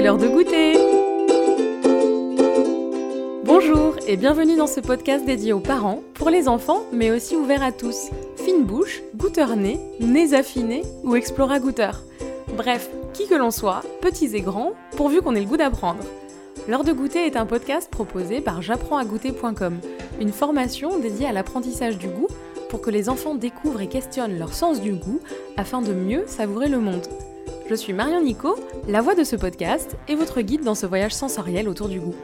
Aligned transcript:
l'heure 0.00 0.16
de 0.16 0.28
goûter 0.28 0.78
Bonjour 3.44 3.96
et 4.06 4.16
bienvenue 4.16 4.56
dans 4.56 4.66
ce 4.66 4.80
podcast 4.80 5.26
dédié 5.26 5.52
aux 5.52 5.60
parents, 5.60 6.02
pour 6.14 6.30
les 6.30 6.48
enfants, 6.48 6.84
mais 6.90 7.10
aussi 7.10 7.36
ouvert 7.36 7.62
à 7.62 7.70
tous. 7.70 8.08
Fine 8.36 8.64
bouche, 8.64 9.02
goûteur 9.14 9.56
nez, 9.56 9.78
nez 10.00 10.32
affinés 10.32 10.82
ou 11.04 11.16
explora 11.16 11.58
goûteur. 11.58 12.02
Bref, 12.56 12.88
qui 13.12 13.28
que 13.28 13.34
l'on 13.34 13.50
soit, 13.50 13.82
petits 14.00 14.34
et 14.34 14.40
grands, 14.40 14.72
pourvu 14.96 15.20
qu'on 15.20 15.34
ait 15.34 15.40
le 15.40 15.46
goût 15.46 15.58
d'apprendre. 15.58 16.02
L'heure 16.66 16.84
de 16.84 16.92
goûter 16.92 17.26
est 17.26 17.36
un 17.36 17.44
podcast 17.44 17.90
proposé 17.90 18.40
par 18.40 18.62
j'apprends-à-goûter.com, 18.62 19.80
une 20.18 20.32
formation 20.32 20.98
dédiée 20.98 21.26
à 21.26 21.32
l'apprentissage 21.32 21.98
du 21.98 22.08
goût 22.08 22.28
pour 22.70 22.80
que 22.80 22.90
les 22.90 23.10
enfants 23.10 23.34
découvrent 23.34 23.82
et 23.82 23.88
questionnent 23.88 24.38
leur 24.38 24.54
sens 24.54 24.80
du 24.80 24.92
goût 24.92 25.20
afin 25.58 25.82
de 25.82 25.92
mieux 25.92 26.24
savourer 26.26 26.68
le 26.68 26.78
monde. 26.78 27.06
Je 27.70 27.76
suis 27.76 27.92
Marion 27.92 28.20
Nico, 28.20 28.58
la 28.88 29.00
voix 29.00 29.14
de 29.14 29.22
ce 29.22 29.36
podcast 29.36 29.96
et 30.08 30.16
votre 30.16 30.40
guide 30.40 30.64
dans 30.64 30.74
ce 30.74 30.86
voyage 30.86 31.14
sensoriel 31.14 31.68
autour 31.68 31.88
du 31.88 32.00
goût. 32.00 32.16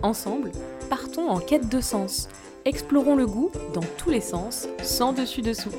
Ensemble, 0.00 0.50
partons 0.88 1.28
en 1.28 1.40
quête 1.40 1.68
de 1.68 1.82
sens. 1.82 2.26
Explorons 2.64 3.14
le 3.14 3.26
goût 3.26 3.50
dans 3.74 3.84
tous 3.98 4.08
les 4.08 4.22
sens, 4.22 4.66
sans 4.82 5.12
dessus-dessous. 5.12 5.74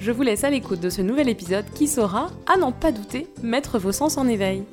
Je 0.00 0.12
vous 0.12 0.22
laisse 0.22 0.44
à 0.44 0.50
l'écoute 0.50 0.80
de 0.80 0.88
ce 0.88 1.02
nouvel 1.02 1.28
épisode 1.28 1.66
qui 1.74 1.86
saura, 1.86 2.30
à 2.46 2.56
n'en 2.56 2.72
pas 2.72 2.90
douter, 2.90 3.28
mettre 3.42 3.78
vos 3.78 3.92
sens 3.92 4.16
en 4.16 4.26
éveil. 4.26 4.64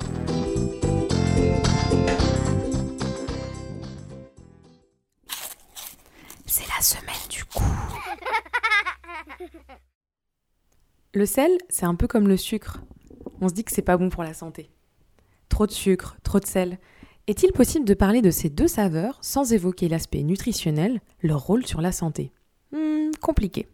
C'est 6.46 6.66
la 6.66 6.80
semaine 6.82 7.28
du 7.28 7.44
goût. 7.54 7.62
Le 11.12 11.26
sel, 11.26 11.58
c'est 11.68 11.84
un 11.84 11.94
peu 11.94 12.06
comme 12.06 12.26
le 12.26 12.38
sucre 12.38 12.80
on 13.40 13.48
se 13.48 13.54
dit 13.54 13.64
que 13.64 13.72
c'est 13.72 13.82
pas 13.82 13.96
bon 13.96 14.08
pour 14.08 14.22
la 14.22 14.34
santé. 14.34 14.70
Trop 15.48 15.66
de 15.66 15.72
sucre, 15.72 16.16
trop 16.22 16.40
de 16.40 16.46
sel. 16.46 16.78
Est-il 17.26 17.52
possible 17.52 17.84
de 17.84 17.94
parler 17.94 18.22
de 18.22 18.30
ces 18.30 18.48
deux 18.48 18.68
saveurs 18.68 19.18
sans 19.20 19.52
évoquer 19.52 19.88
l'aspect 19.88 20.22
nutritionnel, 20.22 21.00
leur 21.22 21.44
rôle 21.44 21.66
sur 21.66 21.80
la 21.80 21.92
santé? 21.92 22.32
Hmm, 22.72 23.10
Compliqué. 23.20 23.68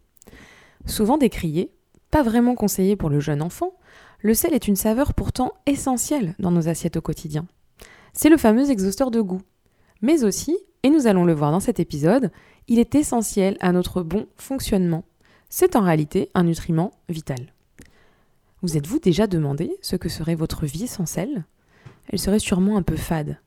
Souvent 0.85 1.17
décrié, 1.17 1.71
pas 2.11 2.23
vraiment 2.23 2.55
conseillé 2.55 2.95
pour 2.95 3.09
le 3.09 3.19
jeune 3.19 3.41
enfant, 3.41 3.73
le 4.19 4.33
sel 4.33 4.53
est 4.53 4.67
une 4.67 4.75
saveur 4.75 5.13
pourtant 5.13 5.53
essentielle 5.65 6.35
dans 6.39 6.51
nos 6.51 6.67
assiettes 6.67 6.97
au 6.97 7.01
quotidien. 7.01 7.45
C'est 8.13 8.29
le 8.29 8.37
fameux 8.37 8.69
exhausteur 8.71 9.11
de 9.11 9.21
goût. 9.21 9.41
Mais 10.01 10.23
aussi, 10.23 10.57
et 10.83 10.89
nous 10.89 11.07
allons 11.07 11.25
le 11.25 11.33
voir 11.33 11.51
dans 11.51 11.59
cet 11.59 11.79
épisode, 11.79 12.31
il 12.67 12.79
est 12.79 12.95
essentiel 12.95 13.57
à 13.59 13.71
notre 13.71 14.01
bon 14.01 14.27
fonctionnement. 14.35 15.03
C'est 15.49 15.75
en 15.75 15.81
réalité 15.81 16.29
un 16.33 16.43
nutriment 16.43 16.91
vital. 17.09 17.53
Vous 18.67 18.75
êtes-vous 18.75 18.99
déjà 18.99 19.27
demandé 19.27 19.77
ce 19.81 19.95
que 19.95 20.09
serait 20.09 20.35
votre 20.35 20.65
vie 20.65 20.87
sans 20.87 21.05
sel? 21.05 21.45
Elle 22.09 22.19
serait 22.19 22.37
sûrement 22.37 22.75
un 22.75 22.81
peu 22.81 22.97
fade. 22.97 23.39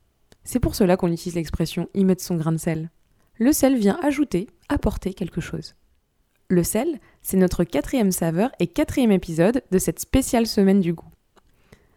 C'est 0.44 0.60
pour 0.60 0.74
cela 0.74 0.96
qu'on 0.96 1.12
utilise 1.12 1.34
l'expression 1.34 1.90
y 1.92 2.06
mettre 2.06 2.24
son 2.24 2.36
grain 2.36 2.52
de 2.52 2.56
sel. 2.56 2.88
Le 3.36 3.52
sel 3.52 3.76
vient 3.76 3.98
ajouter, 4.02 4.46
apporter 4.70 5.12
quelque 5.12 5.42
chose. 5.42 5.74
Le 6.48 6.62
sel, 6.62 7.00
c'est 7.20 7.36
notre 7.36 7.64
quatrième 7.64 8.12
saveur 8.12 8.50
et 8.60 8.66
quatrième 8.66 9.12
épisode 9.12 9.62
de 9.70 9.78
cette 9.78 10.00
spéciale 10.00 10.46
semaine 10.46 10.80
du 10.80 10.94
goût. 10.94 11.10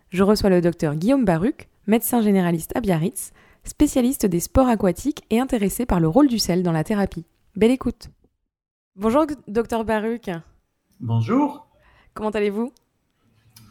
Je 0.09 0.23
reçois 0.23 0.49
le 0.49 0.59
docteur 0.59 0.97
Guillaume 0.97 1.23
Baruc, 1.23 1.69
médecin 1.88 2.21
généraliste 2.21 2.75
à 2.75 2.81
Biarritz, 2.81 3.31
spécialiste 3.63 4.25
des 4.25 4.41
sports 4.41 4.67
aquatiques 4.67 5.23
et 5.29 5.39
intéressé 5.39 5.85
par 5.85 6.01
le 6.01 6.09
rôle 6.09 6.27
du 6.27 6.39
sel 6.39 6.61
dans 6.61 6.73
la 6.73 6.83
thérapie. 6.83 7.25
Belle 7.55 7.71
écoute. 7.71 8.09
Bonjour 8.97 9.25
docteur 9.47 9.85
Baruc. 9.85 10.29
Bonjour. 10.99 11.69
Comment 12.13 12.31
allez-vous? 12.31 12.73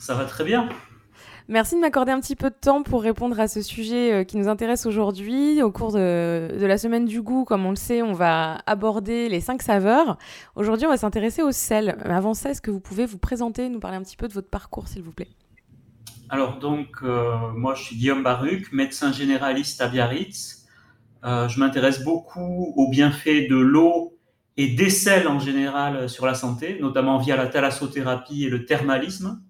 Ça 0.02 0.16
va 0.16 0.24
très 0.24 0.42
bien. 0.42 0.68
Merci 1.48 1.76
de 1.76 1.80
m'accorder 1.80 2.10
un 2.10 2.20
petit 2.20 2.34
peu 2.34 2.50
de 2.50 2.56
temps 2.60 2.82
pour 2.82 3.02
répondre 3.02 3.38
à 3.38 3.46
ce 3.46 3.62
sujet 3.62 4.12
euh, 4.12 4.24
qui 4.24 4.36
nous 4.36 4.48
intéresse 4.48 4.84
aujourd'hui. 4.84 5.62
Au 5.62 5.70
cours 5.70 5.92
de, 5.92 6.48
la 6.60 6.76
semaine 6.76 7.04
du 7.04 7.22
goût, 7.22 7.44
comme 7.44 7.64
on 7.66 7.70
le 7.70 7.76
sait, 7.76 8.02
on 8.02 8.12
va 8.12 8.58
aborder 8.66 9.28
les 9.28 9.40
cinq 9.40 9.62
saveurs. 9.62 10.18
Aujourd'hui, 10.56 10.86
on 10.86 10.90
va 10.90 10.96
s'intéresser 10.96 11.42
au 11.42 11.52
sel. 11.52 11.96
Avant 12.04 12.34
ça, 12.34 12.50
est-ce 12.50 12.60
que 12.60 12.72
vous 12.72 12.80
pouvez 12.80 13.06
vous 13.06 13.18
présenter, 13.18 13.68
nous 13.68 13.78
parler 13.78 13.96
un 13.96 14.02
petit 14.02 14.16
peu 14.16 14.26
de 14.26 14.32
votre 14.32 14.50
parcours, 14.50 14.88
s'il 14.88 15.02
vous 15.02 15.12
plaît? 15.12 15.28
Alors, 16.30 16.58
donc, 16.58 16.88
euh, 17.04 17.52
moi, 17.54 17.74
je 17.74 17.84
suis 17.84 17.96
Guillaume 17.96 18.24
Baruc, 18.24 18.72
médecin 18.72 19.12
généraliste 19.12 19.80
à 19.80 19.88
Biarritz. 19.88 20.66
Euh, 21.24 21.46
je 21.48 21.60
m'intéresse 21.60 22.02
beaucoup 22.02 22.72
aux 22.76 22.90
bienfaits 22.90 23.48
de 23.48 23.56
l'eau 23.56 24.18
et 24.56 24.68
des 24.68 24.90
sels 24.90 25.28
en 25.28 25.38
général 25.38 26.08
sur 26.08 26.26
la 26.26 26.34
santé, 26.34 26.78
notamment 26.80 27.18
via 27.18 27.36
la 27.36 27.46
thalassothérapie 27.46 28.44
et 28.44 28.48
le 28.48 28.64
thermalisme. 28.64 29.40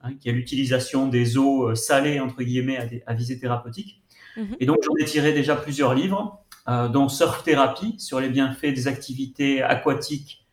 Hein, 0.00 0.14
qui 0.14 0.28
est 0.28 0.32
l'utilisation 0.32 1.08
des 1.08 1.38
eaux 1.38 1.70
euh, 1.70 1.74
salées, 1.74 2.20
entre 2.20 2.44
guillemets, 2.44 3.02
à, 3.06 3.14
visée 3.14 3.38
thérapeutique. 3.40 4.00
Mhm. 4.36 4.56
Et 4.60 4.66
donc, 4.66 4.78
j'en 4.84 4.94
ai 4.94 5.04
tiré 5.04 5.32
déjà 5.32 5.56
plusieurs 5.56 5.92
livres, 5.92 6.38
euh, 6.68 6.88
dont 6.88 7.08
Surf 7.08 7.42
Thérapie, 7.42 7.96
sur 7.98 8.20
les 8.20 8.28
bienfaits 8.28 8.72
des 8.72 8.86
activités 8.86 9.60
aquatiques 9.60 10.46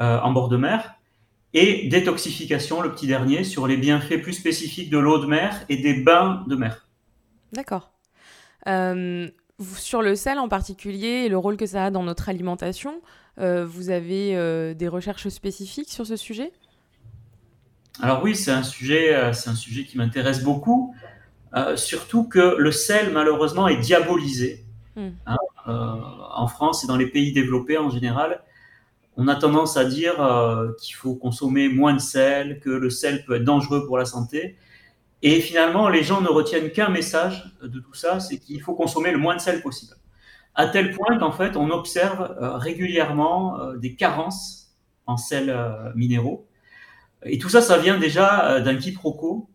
euh, 0.00 0.18
en 0.18 0.32
bord 0.32 0.48
de 0.48 0.56
mer, 0.56 0.96
et 1.54 1.88
Détoxification, 1.88 2.80
le 2.80 2.90
petit 2.90 3.06
dernier, 3.06 3.44
sur 3.44 3.68
les 3.68 3.76
bienfaits 3.76 4.20
plus 4.22 4.32
spécifiques 4.32 4.90
de 4.90 4.98
l'eau 4.98 5.18
de 5.18 5.26
mer 5.26 5.64
et 5.68 5.76
des 5.76 5.94
bains 5.94 6.44
de 6.48 6.56
mer. 6.56 6.88
D'accord. 7.52 7.92
sur 8.66 10.02
le 10.02 10.14
sel 10.14 10.38
en 10.38 10.48
particulier 10.48 11.24
et 11.24 11.28
le 11.28 11.38
rôle 11.38 11.56
que 11.56 11.66
ça 11.66 11.86
a 11.86 11.90
dans 11.90 12.04
notre 12.04 12.28
alimentation, 12.28 13.00
vous 13.36 13.90
avez 13.90 14.74
des 14.76 14.86
recherches 14.86 15.28
spécifiques 15.28 15.90
sur 15.90 16.06
ce 16.06 16.14
sujet? 16.14 16.52
Alors 17.98 18.22
oui, 18.22 18.34
c'est 18.34 18.52
un 18.52 18.62
sujet, 18.62 19.14
euh, 19.14 19.32
c'est 19.32 19.50
un 19.50 19.54
sujet 19.54 19.84
qui 19.84 19.98
m'intéresse 19.98 20.42
beaucoup, 20.42 20.94
euh, 21.54 21.76
surtout 21.76 22.24
que 22.24 22.56
le 22.56 22.72
sel 22.72 23.12
malheureusement 23.12 23.68
est 23.68 23.78
diabolisé. 23.78 24.64
Hmm. 24.96 25.10
Hein, 25.26 25.36
euh, 25.68 25.94
en 26.34 26.46
France 26.46 26.84
et 26.84 26.86
dans 26.86 26.96
les 26.96 27.06
pays 27.06 27.32
développés 27.32 27.78
en 27.78 27.90
général, 27.90 28.42
on 29.16 29.28
a 29.28 29.34
tendance 29.34 29.76
à 29.76 29.84
dire 29.84 30.14
qu'il 30.80 30.94
faut 30.94 31.14
consommer 31.14 31.68
moins 31.68 31.92
de 31.92 31.98
sel, 31.98 32.58
que 32.60 32.70
le 32.70 32.88
sel 32.88 33.24
peut 33.26 33.34
être 33.34 33.44
dangereux 33.44 33.84
pour 33.86 33.98
la 33.98 34.06
santé. 34.06 34.56
Et 35.20 35.40
finalement, 35.42 35.90
les 35.90 36.02
gens 36.02 36.22
ne 36.22 36.28
retiennent 36.28 36.70
qu'un 36.70 36.88
message 36.88 37.44
de 37.62 37.80
tout 37.80 37.92
ça, 37.92 38.20
c'est 38.20 38.38
qu'il 38.38 38.62
faut 38.62 38.74
consommer 38.74 39.10
le 39.10 39.18
moins 39.18 39.36
de 39.36 39.40
sel 39.40 39.60
possible. 39.60 39.94
À 40.54 40.68
tel 40.68 40.92
point 40.92 41.18
qu'en 41.18 41.32
fait, 41.32 41.56
on 41.56 41.70
observe 41.70 42.34
régulièrement 42.40 43.74
des 43.74 43.94
carences 43.94 44.72
en 45.04 45.18
sels 45.18 45.54
minéraux. 45.94 46.48
Et 47.24 47.38
tout 47.38 47.48
ça, 47.48 47.60
ça 47.60 47.78
vient 47.78 47.98
déjà 47.98 48.50
euh, 48.50 48.60
d'un 48.60 48.76
quiproquo 48.76 49.48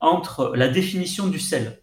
entre 0.00 0.52
la 0.56 0.68
définition 0.68 1.26
du 1.26 1.38
sel. 1.38 1.80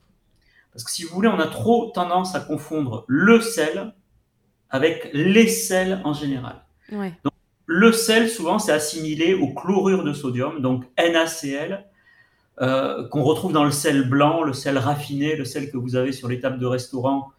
Parce 0.73 0.83
que 0.83 0.91
si 0.91 1.03
vous 1.03 1.13
voulez, 1.13 1.29
on 1.29 1.39
a 1.39 1.47
trop 1.47 1.91
tendance 1.93 2.35
à 2.35 2.39
confondre 2.39 3.05
le 3.07 3.41
sel 3.41 3.93
avec 4.69 5.09
les 5.13 5.47
sels 5.47 6.01
en 6.03 6.13
général. 6.13 6.63
Donc, 6.91 7.33
le 7.65 7.91
sel, 7.91 8.29
souvent, 8.29 8.59
c'est 8.59 8.71
assimilé 8.71 9.33
au 9.33 9.53
chlorure 9.53 10.03
de 10.03 10.13
sodium, 10.13 10.61
donc 10.61 10.85
NaCl, 10.97 11.85
euh, 12.61 13.07
qu'on 13.09 13.23
retrouve 13.23 13.53
dans 13.53 13.63
le 13.63 13.71
sel 13.71 14.09
blanc, 14.09 14.43
le 14.43 14.53
sel 14.53 14.77
raffiné, 14.77 15.35
le 15.35 15.45
sel 15.45 15.71
que 15.71 15.77
vous 15.77 15.95
avez 15.95 16.11
sur 16.11 16.27
les 16.27 16.39
tables 16.39 16.59
de 16.59 16.65
restaurant. 16.65 17.29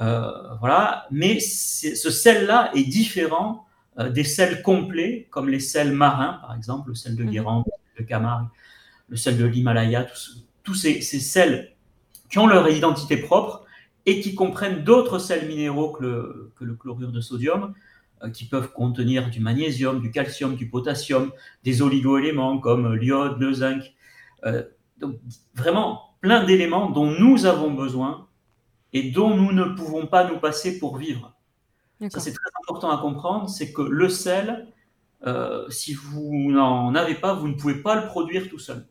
Euh, 0.00 0.30
voilà. 0.60 1.06
Mais 1.10 1.40
ce 1.40 2.10
sel-là 2.10 2.70
est 2.74 2.84
différent 2.84 3.66
euh, 3.98 4.10
des 4.10 4.24
sels 4.24 4.62
complets, 4.62 5.28
comme 5.30 5.48
les 5.48 5.60
sels 5.60 5.92
marins, 5.92 6.38
par 6.40 6.54
exemple, 6.54 6.90
le 6.90 6.94
sel 6.94 7.16
de 7.16 7.24
mhm. 7.24 7.30
Guérande, 7.30 7.64
le 7.96 8.02
de 8.02 8.08
Camargue, 8.08 8.48
le 9.08 9.16
sel 9.16 9.36
de 9.36 9.44
l'Himalaya, 9.44 10.06
tous, 10.62 10.74
ces, 10.74 11.00
sels 11.02 11.72
qui 12.30 12.38
ont 12.38 12.46
leur 12.46 12.68
identité 12.68 13.18
propre 13.18 13.66
et 14.06 14.20
qui 14.20 14.34
comprennent 14.34 14.82
d'autres 14.82 15.18
sels 15.18 15.46
minéraux 15.46 15.90
que 15.90 16.50
le, 16.60 16.74
chlorure 16.74 17.12
de 17.12 17.20
sodium, 17.20 17.74
euh, 18.22 18.30
qui 18.30 18.46
peuvent 18.46 18.72
contenir 18.72 19.28
du 19.28 19.40
magnésium, 19.40 20.00
du 20.00 20.10
calcium, 20.10 20.56
du 20.56 20.68
potassium, 20.68 21.30
des 21.62 21.82
oligoéléments 21.82 22.58
comme 22.58 22.94
l'iode, 22.94 23.38
le 23.38 23.52
zinc. 23.52 23.82
Euh, 24.44 24.62
donc 24.98 25.16
vraiment 25.54 26.14
plein 26.20 26.44
d'éléments 26.44 26.88
dont 26.88 27.10
nous 27.10 27.44
avons 27.44 27.72
besoin 27.72 28.28
et 28.92 29.10
dont 29.10 29.36
nous 29.36 29.52
ne 29.52 29.64
pouvons 29.64 30.06
pas 30.06 30.28
nous 30.28 30.38
passer 30.38 30.78
pour 30.78 30.96
vivre. 30.96 31.34
Ça, 32.10 32.20
c'est 32.20 32.32
très 32.32 32.50
important 32.62 32.90
à 32.90 32.98
comprendre, 33.00 33.48
c'est 33.48 33.72
que 33.72 33.82
le 33.82 34.08
sel, 34.08 34.66
euh, 35.26 35.68
si 35.70 35.94
vous 35.94 36.50
n'en 36.50 36.94
avez 36.94 37.14
pas, 37.14 37.34
vous 37.34 37.48
ne 37.48 37.54
pouvez 37.54 37.76
pas 37.76 37.94
le 37.94 38.06
produire 38.06 38.48
tout 38.48 38.58
seul. 38.58 38.86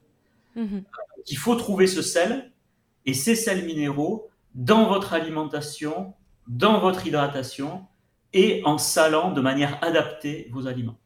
Mhm. 0.56 0.84
Il 1.28 1.38
faut 1.38 1.56
trouver 1.56 1.88
ce 1.88 2.02
sel 2.02 2.52
et 3.06 3.13
ces 3.13 3.36
sels 3.36 3.66
minéraux 3.66 4.30
dans 4.56 4.88
votre 4.88 5.13
alimentation, 5.13 6.13
dans 6.48 6.80
votre 6.80 7.06
hydratation 7.08 7.86
et 8.34 8.62
en 8.66 8.78
salant 8.78 9.31
de 9.31 9.42
manière 9.42 9.84
adaptée 9.84 10.50
vos 10.52 10.68
aliments. 10.68 10.98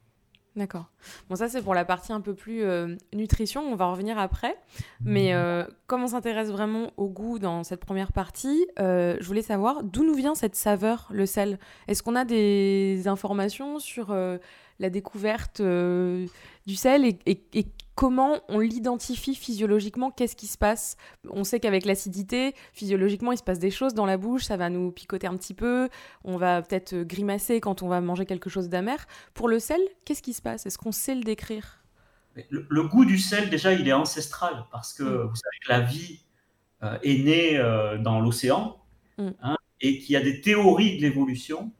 D'accord. 0.55 0.85
Bon, 1.29 1.35
ça, 1.35 1.49
c'est 1.49 1.61
pour 1.61 1.73
la 1.73 1.83
partie 1.83 2.13
un 2.13 2.21
peu 2.21 2.33
plus 2.33 2.63
euh, 2.63 2.95
nutrition. 3.13 3.61
On 3.61 3.75
va 3.75 3.87
revenir 3.87 4.17
après. 4.17 4.55
Mais 5.03 5.33
euh, 5.33 5.65
comme 5.85 6.03
on 6.03 6.07
s'intéresse 6.07 6.49
vraiment 6.49 6.91
au 6.95 7.09
goût 7.09 7.39
dans 7.39 7.63
cette 7.63 7.81
première 7.81 8.13
partie, 8.13 8.65
euh, 8.79 9.17
je 9.19 9.25
voulais 9.25 9.41
savoir 9.41 9.83
d'où 9.83 10.05
nous 10.05 10.15
vient 10.15 10.33
cette 10.33 10.55
saveur, 10.55 11.09
le 11.11 11.25
sel? 11.25 11.59
Est-ce 11.89 12.03
qu'on 12.03 12.15
a 12.15 12.23
des 12.23 13.03
informations 13.07 13.79
sur 13.79 14.15
la 14.79 14.89
découverte 14.89 15.61
du 15.61 16.75
sel 16.75 17.05
et, 17.05 17.67
comment 17.95 18.41
on 18.49 18.59
l'identifie 18.59 19.35
physiologiquement 19.35 20.11
Qu'est-ce 20.11 20.35
qui 20.35 20.47
se 20.47 20.57
passe? 20.57 20.97
On 21.29 21.43
sait 21.43 21.59
qu'avec 21.59 21.85
l'acidité, 21.85 22.53
physiologiquement, 22.73 23.31
il 23.31 23.37
se 23.37 23.43
passe 23.43 23.59
des 23.59 23.71
choses 23.71 23.93
dans 23.93 24.05
la 24.05 24.17
bouche, 24.17 24.43
ça 24.43 24.57
va 24.57 24.69
nous 24.69 24.91
picoter 24.91 25.27
un 25.27 25.35
petit 25.37 25.53
peu, 25.53 25.89
on 26.23 26.37
va 26.37 26.61
peut-être 26.61 26.95
grimacer 27.03 27.59
quand 27.61 27.81
on 27.81 27.87
va 27.87 28.01
manger 28.01 28.25
quelque 28.25 28.49
chose 28.49 28.69
d'amer. 28.69 28.97
Pour 29.33 29.47
le 29.47 29.59
sel, 29.59 29.79
qu'est-ce 30.03 30.21
qui 30.21 30.33
se 30.33 30.41
passe? 30.41 30.65
Est-ce 30.65 30.77
qu'on 30.77 30.91
sait 30.91 31.15
le 31.15 31.23
décrire? 31.23 31.81
Le, 32.49 32.83
goût 32.83 33.05
du 33.05 33.17
sel, 33.17 33.49
déjà, 33.49 33.73
il 33.73 33.87
est 33.87 33.93
ancestral 33.93 34.65
parce 34.71 34.93
que 34.93 35.03
mm. 35.03 35.27
vous 35.27 35.35
savez 35.35 35.57
que 35.65 35.69
la 35.69 35.79
vie 35.81 36.25
euh, 36.83 36.97
est 37.01 37.23
née 37.23 37.57
euh, 37.57 37.97
dans 37.97 38.19
l'océan 38.19 38.77
mm. 39.17 39.29
hein, 39.41 39.57
et 39.79 39.99
qu'il 39.99 40.13
y 40.13 40.17
a 40.17 40.21
des 40.21 40.41
théories 40.41 40.97
de 40.97 41.01
l'évolution 41.01 41.71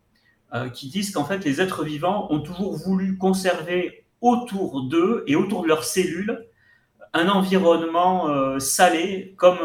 euh, 0.53 0.69
qui 0.69 0.87
disent 0.87 1.11
qu'en 1.11 1.25
fait, 1.25 1.43
les 1.43 1.59
êtres 1.59 1.83
vivants 1.83 2.31
ont 2.31 2.39
toujours 2.39 2.77
voulu 2.77 3.17
conserver 3.17 4.04
autour 4.21 4.83
d'eux 4.83 5.23
et 5.27 5.35
autour 5.35 5.63
de 5.63 5.67
leurs 5.67 5.83
cellules 5.83 6.45
un 7.13 7.29
environnement 7.29 8.59
salé 8.59 9.35
comme 9.37 9.59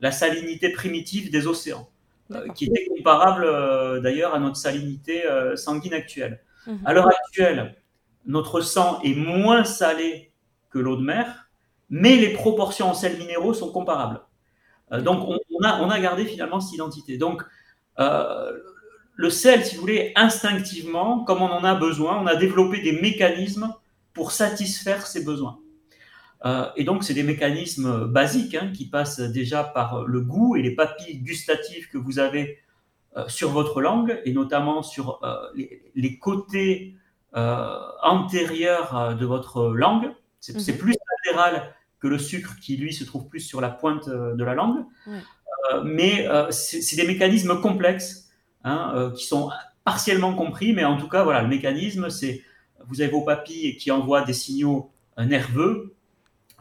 la 0.00 0.12
salinité 0.12 0.68
primitive 0.68 1.28
des 1.32 1.48
océans, 1.48 1.88
qui 2.54 2.66
était 2.66 2.86
comparable 2.86 4.00
d'ailleurs 4.00 4.32
à 4.32 4.38
notre 4.38 4.56
salinité 4.56 5.24
sanguine 5.56 5.94
actuelle. 5.94 6.40
Mm-hmm. 6.68 6.78
À 6.84 6.92
l'heure 6.92 7.08
actuelle, 7.08 7.74
notre 8.26 8.60
sang 8.60 9.00
est 9.02 9.14
moins 9.14 9.64
salé 9.64 10.30
que 10.70 10.78
l'eau 10.78 10.96
de 10.96 11.02
mer, 11.02 11.48
mais 11.90 12.16
les 12.16 12.30
proportions 12.30 12.88
en 12.88 12.94
sels 12.94 13.18
minéraux 13.18 13.54
sont 13.54 13.70
comparables. 13.70 14.20
Euh, 14.92 15.00
donc, 15.00 15.28
on, 15.28 15.64
a, 15.64 15.80
on, 15.82 15.90
a, 15.90 16.00
gardé 16.00 16.24
finalement 16.24 16.60
cette 16.60 16.74
identité. 16.74 17.18
Donc, 17.18 17.42
euh, 17.98 18.52
le 19.14 19.30
sel, 19.30 19.64
si 19.64 19.76
vous 19.76 19.82
voulez, 19.82 20.12
instinctivement, 20.16 21.24
comme 21.24 21.42
on 21.42 21.50
en 21.50 21.64
a 21.64 21.74
besoin, 21.74 22.20
on 22.20 22.26
a 22.26 22.36
développé 22.36 22.80
des 22.80 23.00
mécanismes 23.00 23.72
pour 24.14 24.32
satisfaire 24.32 25.06
ces 25.06 25.24
besoins. 25.24 25.58
Euh, 26.44 26.66
et 26.76 26.84
donc, 26.84 27.04
c'est 27.04 27.14
des 27.14 27.22
mécanismes 27.22 28.06
basiques 28.06 28.54
hein, 28.54 28.72
qui 28.74 28.88
passent 28.88 29.20
déjà 29.20 29.64
par 29.64 30.04
le 30.04 30.20
goût 30.20 30.56
et 30.56 30.62
les 30.62 30.74
papilles 30.74 31.18
gustatives 31.18 31.88
que 31.88 31.98
vous 31.98 32.18
avez 32.18 32.60
sur 33.28 33.50
votre 33.50 33.80
langue, 33.80 34.20
et 34.24 34.32
notamment 34.32 34.82
sur 34.82 35.20
les, 35.54 35.84
les, 35.94 36.18
côtés 36.18 36.96
euh, 37.36 37.80
antérieure 38.04 38.96
euh, 38.96 39.14
de 39.14 39.26
votre 39.26 39.70
langue. 39.70 40.12
C'est 40.38 40.54
mhm. 40.54 40.78
plus 40.78 40.94
latéral 41.26 41.74
que 41.98 42.06
le 42.06 42.16
sucre 42.16 42.54
qui, 42.60 42.76
lui, 42.76 42.94
se 42.94 43.02
trouve 43.02 43.26
plus 43.26 43.40
sur 43.40 43.60
la 43.60 43.70
pointe 43.70 44.06
euh, 44.06 44.36
de 44.36 44.44
la 44.44 44.54
langue. 44.54 44.84
mais 45.84 46.28
c'est 46.50 46.96
des 46.96 47.06
mécanismes 47.06 47.60
complexes 47.60 48.30
hein, 48.64 49.10
qui 49.16 49.24
sont 49.24 49.50
partiellement 49.82 50.34
compris, 50.34 50.74
mais 50.74 50.84
en 50.84 50.98
tout 50.98 51.08
cas, 51.08 51.24
voilà, 51.24 51.42
le 51.42 51.48
mécanisme, 51.48 52.10
c'est 52.10 52.42
vous 52.88 53.00
avez 53.00 53.10
vos 53.10 53.22
papilles 53.22 53.76
qui 53.76 53.90
envoient 53.90 54.22
des 54.22 54.32
signaux 54.32 54.90
nerveux 55.18 55.94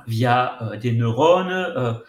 via 0.08 0.60
des 0.82 0.92
neurones, 0.92 2.02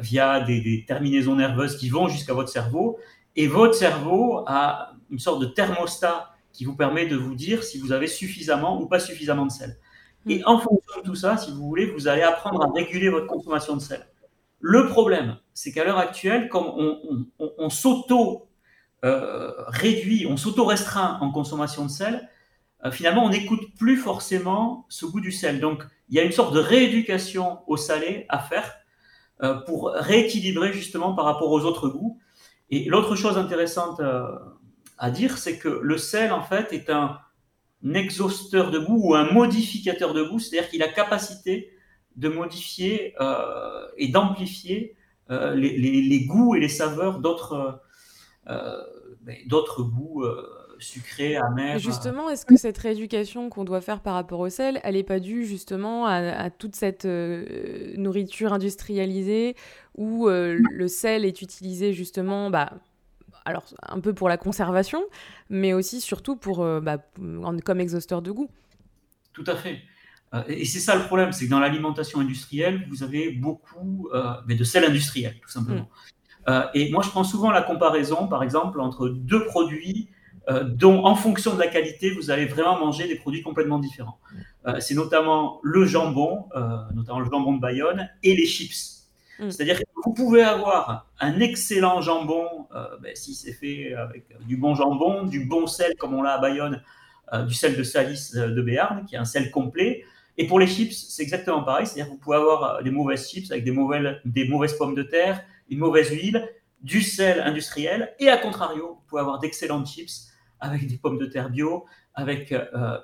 via 0.00 0.40
des, 0.40 0.60
des, 0.60 0.84
terminaisons 0.86 1.36
nerveuses 1.36 1.76
qui 1.76 1.88
vont 1.88 2.08
jusqu'à 2.08 2.34
votre 2.34 2.48
cerveau, 2.48 2.98
et 3.36 3.46
votre 3.46 3.74
cerveau 3.74 4.42
a 4.46 4.92
une 5.10 5.18
sorte 5.18 5.40
de 5.40 5.46
thermostat 5.46 6.34
qui 6.52 6.64
vous 6.64 6.74
permet 6.74 7.06
de 7.06 7.16
vous 7.16 7.34
dire 7.34 7.62
si 7.62 7.78
vous 7.78 7.92
avez 7.92 8.08
suffisamment 8.08 8.80
ou 8.80 8.86
pas 8.86 8.98
suffisamment 8.98 9.46
de 9.46 9.52
sel. 9.52 9.78
Et 10.26 10.44
en 10.44 10.58
fonction 10.58 11.00
de 11.00 11.04
tout 11.04 11.14
ça, 11.14 11.36
si 11.36 11.52
vous 11.52 11.66
voulez, 11.66 11.86
vous 11.86 12.08
allez 12.08 12.22
apprendre 12.22 12.62
à 12.64 12.70
réguler 12.74 13.08
votre 13.08 13.26
consommation 13.26 13.76
de 13.76 13.80
sel. 13.80 14.06
Le 14.60 14.88
problème, 14.88 15.36
c'est 15.54 15.72
qu'à 15.72 15.84
l'heure 15.84 15.98
actuelle, 15.98 16.48
comme 16.48 16.66
on, 17.38 17.70
s'auto 17.70 18.48
euh, 19.04 19.52
réduit, 19.68 20.26
on 20.28 20.36
s'auto 20.36 20.64
restreint 20.64 21.18
en 21.20 21.30
consommation 21.30 21.84
de 21.84 21.90
sel, 21.90 22.28
euh, 22.84 22.90
finalement, 22.90 23.24
on 23.24 23.30
n'écoute 23.30 23.74
plus 23.78 23.96
forcément 23.96 24.86
ce 24.88 25.06
goût 25.06 25.20
du 25.20 25.32
sel. 25.32 25.60
Donc, 25.60 25.82
il 26.08 26.16
y 26.16 26.20
a 26.20 26.24
une 26.24 26.32
sorte 26.32 26.54
de 26.54 26.60
rééducation 26.60 27.58
au 27.66 27.76
salé 27.76 28.26
à 28.28 28.38
faire 28.38 28.74
euh, 29.42 29.54
pour 29.54 29.90
rééquilibrer 29.94 30.72
justement 30.72 31.14
par 31.14 31.24
rapport 31.24 31.50
aux 31.50 31.64
autres 31.64 31.88
goûts. 31.88 32.18
Et 32.70 32.84
l'autre 32.84 33.16
chose 33.16 33.38
intéressante 33.38 34.00
à 34.98 35.10
dire, 35.10 35.38
c'est 35.38 35.58
que 35.58 35.68
le 35.68 35.96
sel, 35.96 36.32
en 36.32 36.42
fait, 36.42 36.72
est 36.72 36.90
un 36.90 37.18
exhausteur 37.94 38.70
de 38.70 38.78
goût 38.78 39.00
ou 39.10 39.14
un 39.14 39.30
modificateur 39.32 40.12
de 40.12 40.22
goût, 40.22 40.38
c'est-à-dire 40.38 40.68
qu'il 40.68 40.82
a 40.82 40.88
capacité 40.88 41.72
de 42.16 42.28
modifier 42.28 43.14
euh, 43.20 43.86
et 43.96 44.08
d'amplifier 44.08 44.96
euh, 45.30 45.54
les, 45.54 46.24
goûts 46.24 46.56
et 46.56 46.60
les 46.60 46.68
saveurs 46.68 47.20
d'autres 47.20 47.80
euh, 48.48 48.82
ben, 49.20 49.36
d'autres 49.46 49.82
goûts 49.82 50.24
sucrés, 50.78 51.36
amers. 51.36 51.78
justement, 51.78 52.30
est-ce 52.30 52.46
que 52.46 52.56
cette 52.56 52.78
rééducation 52.78 53.50
qu'on 53.50 53.64
doit 53.64 53.80
faire 53.80 54.00
par 54.00 54.14
rapport 54.14 54.40
au 54.40 54.48
sel, 54.48 54.80
elle 54.84 54.94
n'est 54.94 55.02
pas 55.02 55.20
due 55.20 55.44
justement 55.44 56.06
à, 56.06 56.50
toute 56.50 56.76
cette 56.76 57.06
nourriture 57.96 58.52
industrialisée 58.52 59.56
où 59.96 60.28
le 60.28 60.88
sel 60.88 61.24
est 61.24 61.42
utilisé 61.42 61.92
justement 61.92 62.50
bah, 62.50 62.72
alors 63.48 63.64
un 63.82 64.00
peu 64.00 64.12
pour 64.12 64.28
la 64.28 64.36
conservation, 64.36 65.02
mais 65.48 65.72
aussi 65.72 66.00
surtout 66.00 66.36
pour, 66.36 66.62
euh, 66.62 66.80
bah, 66.80 66.98
comme 67.64 67.80
exhausteur 67.80 68.20
de 68.20 68.30
goût? 68.30 68.50
Tout 69.32 69.44
à 69.46 69.56
fait. 69.56 69.80
Euh, 70.34 70.42
et 70.48 70.66
c'est 70.66 70.80
ça 70.80 70.94
le 70.94 71.04
problème, 71.04 71.32
c'est 71.32 71.46
que 71.46 71.50
dans 71.50 71.60
l'alimentation 71.60 72.20
industrielle, 72.20 72.86
vous 72.90 73.02
avez 73.02 73.30
beaucoup 73.30 74.10
euh, 74.12 74.34
mais 74.46 74.54
de 74.54 74.64
sel 74.64 74.84
industriel, 74.84 75.40
tout 75.40 75.48
simplement. 75.48 75.88
Mm. 76.46 76.52
et 76.74 76.90
moi, 76.90 77.02
je 77.02 77.08
prends 77.08 77.24
souvent 77.24 77.50
la 77.50 77.62
comparaison, 77.62 78.28
par 78.28 78.42
exemple, 78.42 78.80
entre 78.80 79.08
deux 79.08 79.44
produits 79.46 80.10
dont, 80.64 81.04
en 81.04 81.14
fonction 81.14 81.54
de 81.54 81.58
la 81.58 81.66
qualité, 81.66 82.10
vous 82.10 82.30
allez 82.30 82.46
vraiment 82.46 82.78
manger 82.78 83.06
des 83.06 83.16
produits 83.16 83.42
complètement 83.42 83.78
différents. 83.78 84.18
c'est 84.80 84.94
notamment 84.94 85.60
le 85.62 85.84
jambon, 85.84 86.46
notamment 86.94 87.20
le 87.20 87.30
jambon 87.30 87.54
de 87.54 87.60
Bayonne, 87.60 88.08
et 88.22 88.34
les 88.34 88.46
chips. 88.46 88.98
Mm. 89.38 89.50
C'est-à-dire 89.50 89.78
que 89.78 89.84
vous 90.04 90.12
pouvez 90.12 90.42
avoir 90.42 91.06
un 91.20 91.40
excellent 91.40 92.00
jambon, 92.00 92.66
euh, 92.74 92.86
ben, 93.00 93.14
si 93.14 93.34
c'est 93.34 93.52
fait 93.52 93.94
avec 93.94 94.24
du 94.46 94.56
bon 94.56 94.74
jambon, 94.74 95.24
du 95.24 95.44
bon 95.44 95.66
sel 95.66 95.94
comme 95.96 96.14
on 96.14 96.22
l'a 96.22 96.34
à 96.34 96.38
Bayonne, 96.38 96.82
euh, 97.32 97.42
du 97.44 97.54
sel 97.54 97.76
de 97.76 97.82
Salis 97.82 98.32
euh, 98.36 98.48
de 98.48 98.62
Béarn, 98.62 99.04
qui 99.04 99.14
est 99.14 99.18
un 99.18 99.24
sel 99.24 99.50
complet. 99.50 100.04
Et 100.36 100.46
pour 100.46 100.60
les 100.60 100.66
chips, 100.66 100.94
c'est 100.94 101.22
exactement 101.22 101.62
pareil. 101.62 101.86
C'est-à-dire 101.86 102.06
que 102.06 102.10
vous 102.10 102.18
pouvez 102.18 102.36
avoir 102.36 102.82
des 102.82 102.90
mauvaises 102.90 103.28
chips 103.28 103.50
avec 103.50 103.64
des 103.64 103.70
mauvaises, 103.70 104.16
des 104.24 104.48
mauvaises 104.48 104.74
pommes 104.74 104.94
de 104.94 105.02
terre, 105.02 105.42
une 105.68 105.78
mauvaise 105.78 106.10
huile, 106.10 106.48
du 106.82 107.02
sel 107.02 107.40
industriel. 107.40 108.14
Et 108.18 108.28
à 108.28 108.36
contrario, 108.36 108.94
vous 108.94 109.02
pouvez 109.08 109.20
avoir 109.20 109.38
d'excellentes 109.38 109.86
chips 109.88 110.28
avec 110.60 110.86
des 110.86 110.96
pommes 110.96 111.18
de 111.18 111.26
terre 111.26 111.50
bio, 111.50 111.86
avec 112.14 112.52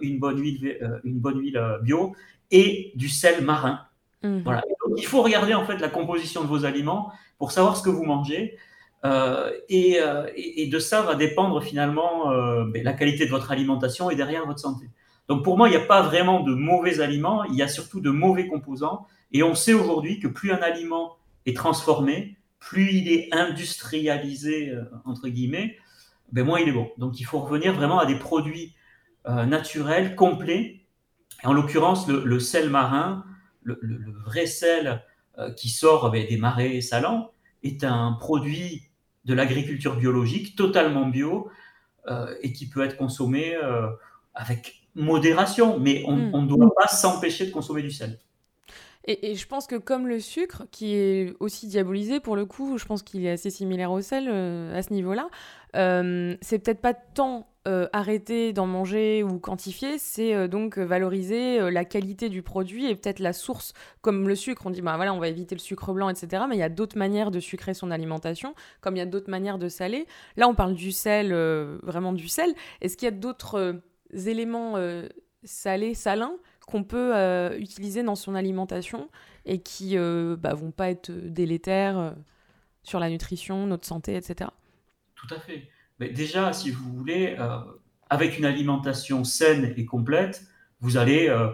une 0.01 0.19
bonne 0.19 0.41
huile, 0.41 1.01
une 1.05 1.21
bonne 1.21 1.41
huile 1.41 1.61
bio 1.83 2.15
et 2.51 2.93
du 2.97 3.09
sel 3.09 3.45
marin. 3.45 3.81
Mm. 4.23 4.41
Voilà. 4.43 4.63
il 4.97 5.07
faut 5.07 5.23
regarder 5.23 5.55
en 5.55 5.65
fait 5.65 5.79
la 5.79 5.89
composition 5.89 6.43
de 6.43 6.49
vos 6.49 6.65
aliments 6.65 7.13
pour 7.39 7.53
savoir 7.53 7.77
ce 7.77 7.83
que 7.83 7.91
vous 7.91 8.05
mangez. 8.05 8.57
Euh, 9.05 9.51
euh, 9.71 10.31
et, 10.35 10.67
de 10.67 10.79
ça 10.79 11.03
va 11.03 11.15
dépendre 11.15 11.63
finalement 11.63 12.33
euh, 12.33 12.65
ben, 12.65 12.83
la 12.83 12.95
qualité 12.95 13.27
de 13.27 13.31
votre 13.31 13.53
alimentation 13.53 14.09
et 14.09 14.17
derrière 14.17 14.47
votre 14.47 14.61
santé. 14.61 14.87
Donc 15.29 15.45
pour 15.45 15.59
moi, 15.59 15.69
il 15.69 15.73
n'y 15.73 15.77
a 15.77 15.87
pas 15.87 16.03
vraiment 16.03 16.41
de 16.41 16.55
mauvais 16.55 17.01
aliments, 17.01 17.45
il 17.45 17.55
y 17.55 17.63
a 17.63 17.69
surtout 17.69 18.01
de 18.01 18.11
mauvais 18.11 18.47
composants. 18.47 19.07
Et 19.33 19.43
on 19.43 19.55
sait 19.55 19.75
aujourd'hui 19.75 20.21
que 20.21 20.29
plus 20.29 20.53
un 20.53 20.63
aliment 20.63 21.17
est 21.45 21.57
transformé, 21.57 22.37
plus 22.65 22.93
il 22.93 23.09
est 23.09 23.29
industrialisé, 23.33 24.75
entre 25.05 25.29
guillemets, 25.29 25.77
ben 26.33 26.45
moins 26.45 26.61
il 26.61 26.69
est 26.69 26.73
bon. 26.73 26.91
Donc 26.99 27.21
il 27.21 27.25
faut 27.25 27.41
revenir 27.41 27.75
vraiment 27.75 27.99
à 27.99 28.07
des 28.07 28.19
produits 28.19 28.75
naturels, 29.27 30.17
complets. 30.17 30.81
Et 31.43 31.47
en 31.47 31.53
l'occurrence, 31.53 32.09
le, 32.09 32.41
sel 32.41 32.71
marin, 32.71 33.25
le, 33.63 33.79
vrai 34.25 34.47
sel 34.47 35.03
euh, 35.39 35.51
qui 35.51 35.69
sort 35.69 36.13
des 36.13 36.37
marais 36.37 36.81
salants 36.81 37.33
est 37.65 37.83
un 37.83 38.13
produit 38.13 38.83
de 39.25 39.35
l'agriculture 39.35 39.97
biologique 39.97 40.55
totalement 40.55 41.09
bio 41.09 41.51
euh, 42.07 42.33
et 42.43 42.53
qui 42.53 42.69
peut 42.69 42.85
être 42.85 42.97
consommé 42.97 43.57
euh, 43.57 43.89
avec 44.35 44.87
modération, 44.95 45.81
mais 45.81 46.05
on 46.07 46.17
hmm. 46.17 46.45
ne 46.45 46.47
doit 46.47 46.73
pas 46.77 46.87
s'empêcher 46.87 47.47
de 47.47 47.51
consommer 47.51 47.83
du 47.83 47.91
sel. 47.91 48.21
Et, 49.07 49.35
je 49.35 49.47
pense 49.47 49.67
que 49.67 49.77
comme 49.77 50.09
le 50.09 50.19
sucre, 50.19 50.65
qui 50.71 50.95
est 50.95 51.35
aussi 51.41 51.67
diabolisé 51.67 52.21
pour 52.21 52.37
le 52.37 52.47
coup, 52.47 52.79
je 52.79 52.87
pense 52.87 53.03
qu'il 53.03 53.25
est 53.27 53.31
assez 53.31 53.51
similaire 53.51 53.93
au 53.93 54.01
sel 54.01 54.29
à 54.29 54.83
ce 54.83 54.93
niveau-là, 54.93 55.29
c'est 55.75 56.59
peut-être 56.59 56.81
pas 56.81 56.95
tant 56.95 57.47
euh, 57.67 57.89
arrêter 57.95 58.53
d'en 58.53 58.67
manger 58.67 59.23
ou 59.23 59.39
quantifier, 59.39 59.97
c'est 59.97 60.35
euh, 60.35 60.49
donc 60.49 60.77
valoriser 60.77 61.59
euh, 61.59 61.71
la 61.71 61.87
qualité 61.87 62.29
du 62.29 62.43
produit 62.43 62.91
et 62.91 62.95
peut-être 62.95 63.21
la 63.21 63.33
source, 63.33 63.73
comme 64.03 64.29
le 64.29 64.35
sucre. 64.35 64.67
On 64.67 64.71
dit, 64.71 64.83
bah 64.83 64.97
voilà, 64.97 65.15
on 65.15 65.19
va 65.19 65.29
éviter 65.29 65.55
le 65.55 65.61
sucre 65.61 65.95
blanc, 65.95 66.11
etc. 66.11 66.43
Mais 66.47 66.57
il 66.57 66.59
y 66.59 66.63
a 66.63 66.69
d'autres 66.69 66.99
manières 66.99 67.31
de 67.31 67.41
sucrer 67.41 67.73
son 67.73 67.91
alimentation, 67.91 68.55
comme 68.83 68.97
il 68.97 68.99
y 68.99 69.03
a 69.03 69.07
d'autres 69.07 69.31
manières 69.31 69.57
de 69.57 69.71
saler. 69.71 70.07
Là, 70.37 70.47
on 70.47 70.55
parle 70.55 70.75
du 70.75 70.93
sel, 70.93 71.33
vraiment 71.83 72.13
du 72.13 72.29
sel. 72.29 72.53
Est-ce 72.83 72.99
qu'il 72.99 73.07
y 73.07 73.09
a 73.09 73.17
d'autres 73.17 73.81
éléments 74.13 74.75
salés, 75.43 75.95
salins, 75.95 76.37
qu'on 76.67 76.85
peut 76.85 77.15
utiliser 77.59 78.03
dans 78.03 78.15
son 78.15 78.35
alimentation 78.35 79.09
et 79.45 79.61
qui 79.61 79.97
bah, 79.97 80.55
vont 80.55 80.71
pas 80.71 80.91
être 80.91 81.11
délétères 81.11 82.15
sur 82.85 83.01
la 83.01 83.09
nutrition, 83.09 83.67
notre 83.67 83.87
santé, 83.87 84.15
etc. 84.15 84.51
Tout 85.17 85.35
à 85.35 85.41
fait. 85.41 85.69
Mais 85.99 86.11
déjà, 86.11 86.53
si 86.53 86.71
vous 86.71 86.93
voulez, 86.93 87.37
euh, 87.39 87.59
avec 88.11 88.39
une 88.39 88.45
alimentation 88.45 89.25
saine 89.25 89.75
et 89.77 89.85
complète, 89.85 90.47
vous 90.81 90.97
allez 90.97 91.29
euh, 91.29 91.49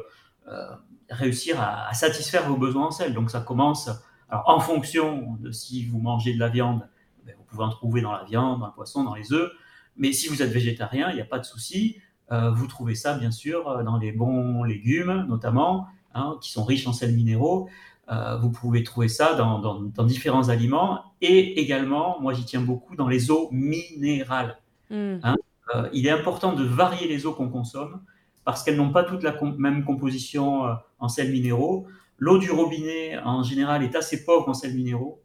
euh, 0.49 0.67
réussir 1.09 1.61
à, 1.61 1.93
satisfaire 1.95 2.49
vos 2.49 2.57
besoins 2.57 2.88
en 2.88 2.90
sel. 2.90 3.14
Donc 3.14 3.31
ça 3.31 3.40
commence, 3.40 3.90
alors 4.29 4.45
en 4.49 4.61
fonction 4.61 5.37
de 5.40 5.52
si 5.52 5.87
vous 5.87 6.00
mangez 6.00 6.35
de 6.35 6.38
la 6.38 6.49
viande, 6.49 6.88
ben, 7.25 7.35
vous 7.38 7.45
pouvez 7.45 7.64
en 7.64 7.71
trouver 7.71 8.00
dans 8.00 8.12
la 8.12 8.25
viande, 8.25 8.61
dans 8.61 8.67
le 8.67 8.73
poisson, 8.73 9.05
dans 9.05 9.14
les 9.14 9.33
œufs. 9.33 9.50
Mais 9.97 10.12
si 10.12 10.29
vous 10.29 10.43
êtes 10.43 10.50
végétarien, 10.50 11.11
il 11.11 11.17
n'y 11.17 11.21
a 11.21 11.26
pas 11.26 11.38
de 11.38 11.45
souci. 11.45 12.00
Euh, 12.32 12.50
vous 12.50 12.66
trouvez 12.66 12.94
ça, 12.94 13.16
bien 13.18 13.30
sûr, 13.30 13.82
dans 13.84 13.99
les 13.99 14.12
bons 14.12 14.62
légumes, 14.64 15.26
notamment, 15.28 15.87
hein, 16.14 16.37
qui 16.40 16.50
sont 16.50 16.64
riches 16.64 16.87
en 16.87 16.92
sels 16.92 17.14
minéraux. 17.14 17.68
Euh, 18.10 18.37
vous 18.37 18.50
pouvez 18.50 18.82
trouver 18.82 19.06
ça 19.06 19.34
dans, 19.34 20.04
différents 20.04 20.49
aliments 20.49 21.04
et 21.20 21.60
également, 21.60 22.20
moi 22.20 22.32
j'y 22.32 22.44
tiens 22.44 22.60
beaucoup, 22.60 22.96
dans 22.96 23.06
les 23.06 23.30
eaux 23.30 23.49
minérales. 23.52 24.58
Hmm. 24.90 25.18
Hein. 25.22 25.37
Euh, 25.76 25.88
il 25.92 26.08
est 26.08 26.10
important 26.10 26.52
de 26.52 26.64
varier 26.64 27.06
les 27.06 27.25
eaux 27.25 27.32
qu'on 27.32 27.49
consomme 27.49 28.02
parce 28.44 28.64
qu'elles 28.64 28.76
n'ont 28.76 28.90
pas 28.90 29.04
toutes 29.04 29.22
la 29.22 29.37
même 29.58 29.84
composition 29.84 30.66
euh, 30.66 30.75
en 30.99 31.08
sels 31.08 31.30
minéraux. 31.30 31.87
L'eau 32.18 32.38
du 32.38 32.50
robinet, 32.50 33.16
en 33.18 33.44
général, 33.44 33.84
est 33.84 33.94
assez 33.94 34.25
pauvre 34.25 34.49
en 34.49 34.54
sels 34.54 34.75
minéraux. 34.75 35.22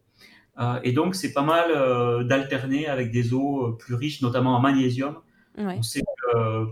et 0.83 0.93
donc, 0.93 1.13
c'est 1.13 1.33
pas 1.33 1.41
mal 1.41 2.25
d'alterner 2.25 2.87
avec 2.87 3.11
des 3.11 3.33
eaux 3.33 3.73
plus 3.73 3.95
riches, 3.95 4.21
notamment 4.21 4.55
en 4.55 4.61
magnésium. 4.61 5.17
On 5.57 5.81
sait 5.81 6.03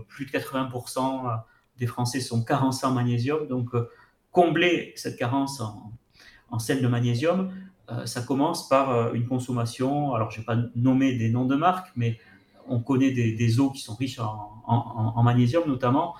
plus 0.08 0.26
de 0.26 0.30
80% 0.30 1.40
des 1.78 1.86
Français 1.86 2.20
sont 2.20 2.44
carencés 2.44 2.86
en 2.86 2.92
magnésium. 2.92 3.46
Donc, 3.46 3.70
combler 4.34 4.92
cette 4.96 5.16
carence 5.16 5.62
en, 6.50 6.58
sel 6.58 6.82
de 6.82 6.86
magnésium, 6.86 7.52
euh, 7.90 8.06
ça 8.06 8.22
commence 8.22 8.68
par 8.68 8.90
euh, 8.90 9.12
une 9.12 9.26
consommation, 9.26 10.14
alors 10.14 10.30
je 10.30 10.36
ne 10.36 10.40
vais 10.40 10.46
pas 10.46 10.56
nommer 10.76 11.16
des 11.16 11.30
noms 11.30 11.46
de 11.46 11.56
marques, 11.56 11.90
mais 11.96 12.18
on 12.68 12.80
connaît 12.80 13.10
des, 13.10 13.60
eaux 13.60 13.70
qui 13.70 13.80
sont 13.80 13.94
riches 13.94 14.18
en, 14.18 15.22
magnésium 15.22 15.64
notamment. 15.66 16.14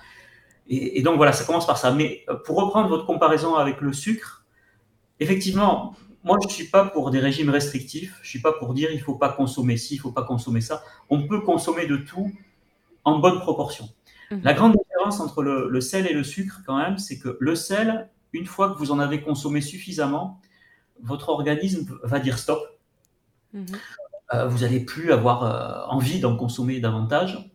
Et, 0.67 1.01
donc 1.01 1.17
voilà, 1.17 1.31
ça 1.31 1.43
commence 1.43 1.65
par 1.65 1.77
ça. 1.77 1.91
Mais 1.91 2.23
euh, 2.29 2.35
pour 2.35 2.57
reprendre 2.57 2.87
votre 2.89 3.05
comparaison 3.05 3.55
avec 3.55 3.81
le 3.81 3.93
sucre, 3.93 4.45
effectivement, 5.19 5.95
moi 6.23 6.37
je 6.41 6.47
ne 6.47 6.51
suis 6.51 6.67
pas 6.67 6.85
pour 6.85 7.11
des 7.11 7.19
régimes 7.19 7.49
restrictifs, 7.49 8.17
je 8.21 8.27
ne 8.27 8.29
suis 8.29 8.41
pas 8.41 8.53
pour 8.53 8.73
dire 8.73 8.91
il 8.91 8.97
ne 8.97 9.03
faut 9.03 9.15
pas 9.15 9.29
consommer 9.29 9.77
ci, 9.77 9.95
il 9.95 9.97
ne 9.97 10.01
faut 10.03 10.11
pas 10.11 10.23
consommer 10.23 10.61
ça. 10.61 10.83
On 11.09 11.27
peut 11.27 11.41
consommer 11.41 11.87
de 11.87 11.97
tout 11.97 12.31
en 13.05 13.19
bonne 13.19 13.39
proportion. 13.39 13.89
Mmh. 14.31 14.37
La 14.43 14.53
grande 14.53 14.73
différence 14.73 15.19
entre 15.19 15.43
le 15.43 15.81
sel 15.81 16.07
et 16.07 16.13
le 16.13 16.23
sucre 16.23 16.61
quand 16.65 16.77
même, 16.77 16.97
c'est 16.97 17.19
que 17.19 17.37
le 17.39 17.55
sel, 17.55 18.09
une 18.33 18.45
fois 18.45 18.73
que 18.73 18.77
vous 18.77 18.91
en 18.91 18.99
avez 18.99 19.21
consommé 19.21 19.61
suffisamment, 19.61 20.41
votre 21.01 21.29
organisme 21.29 21.97
va 22.03 22.19
dire 22.19 22.37
stop. 22.37 22.61
Mhm. 23.53 23.65
Euh, 24.33 24.47
vous 24.47 24.59
n'allez 24.59 24.79
plus 24.79 25.11
avoir 25.11 25.43
euh, 25.43 25.93
envie 25.93 26.19
d'en 26.19 26.35
consommer 26.35 26.79
davantage. 26.79 27.51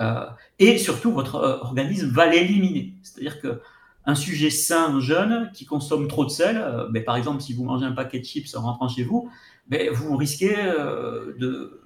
Euh, 0.00 0.26
et 0.58 0.78
surtout, 0.78 1.12
votre 1.12 1.36
organisme 1.62 2.10
va 2.10 2.26
l'éliminer. 2.26 2.94
C'est-à-dire 3.02 3.40
que 3.40 3.60
un 4.08 4.14
sujet 4.14 4.50
sain, 4.50 5.00
jeune, 5.00 5.50
qui 5.52 5.64
consomme 5.64 6.06
trop 6.06 6.24
de 6.24 6.30
sel, 6.30 6.64
ben, 6.90 7.04
par 7.04 7.16
exemple, 7.16 7.40
si 7.42 7.54
vous 7.54 7.64
mangez 7.64 7.86
un 7.86 7.92
paquet 7.92 8.20
de 8.20 8.24
chips 8.24 8.54
en 8.54 8.62
rentrant 8.62 8.88
chez 8.88 9.02
vous, 9.02 9.28
ben, 9.66 9.90
vous 9.90 10.16
risquez 10.16 10.54
de 10.54 11.85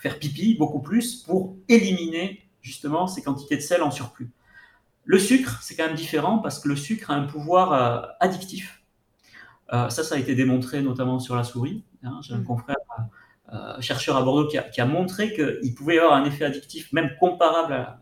faire 0.00 0.18
pipi 0.18 0.56
beaucoup 0.58 0.80
plus 0.80 1.16
pour 1.22 1.56
éliminer 1.68 2.42
justement 2.62 3.06
ces 3.06 3.22
quantités 3.22 3.56
de 3.56 3.60
sel 3.60 3.82
en 3.82 3.90
surplus. 3.90 4.30
Le 5.04 5.18
sucre, 5.18 5.60
c'est 5.62 5.76
quand 5.76 5.86
même 5.86 5.96
différent 5.96 6.38
parce 6.38 6.58
que 6.58 6.68
le 6.68 6.76
sucre 6.76 7.10
a 7.10 7.14
un 7.14 7.26
pouvoir 7.26 7.72
euh, 7.72 8.06
addictif. 8.20 8.82
Euh, 9.72 9.88
ça, 9.88 10.02
ça 10.02 10.14
a 10.14 10.18
été 10.18 10.34
démontré 10.34 10.82
notamment 10.82 11.20
sur 11.20 11.36
la 11.36 11.44
souris. 11.44 11.84
Hein. 12.02 12.18
J'ai 12.22 12.34
un 12.34 12.38
mm. 12.38 12.44
confrère 12.44 12.76
euh, 13.52 13.80
chercheur 13.80 14.16
à 14.16 14.22
Bordeaux 14.22 14.48
qui 14.48 14.80
a, 14.80 14.86
montré 14.86 15.34
qu'il 15.34 15.74
pouvait 15.74 15.96
y 15.96 15.98
avoir 15.98 16.14
un 16.14 16.24
effet 16.24 16.44
addictif, 16.44 16.92
même 16.92 17.10
comparable 17.18 17.98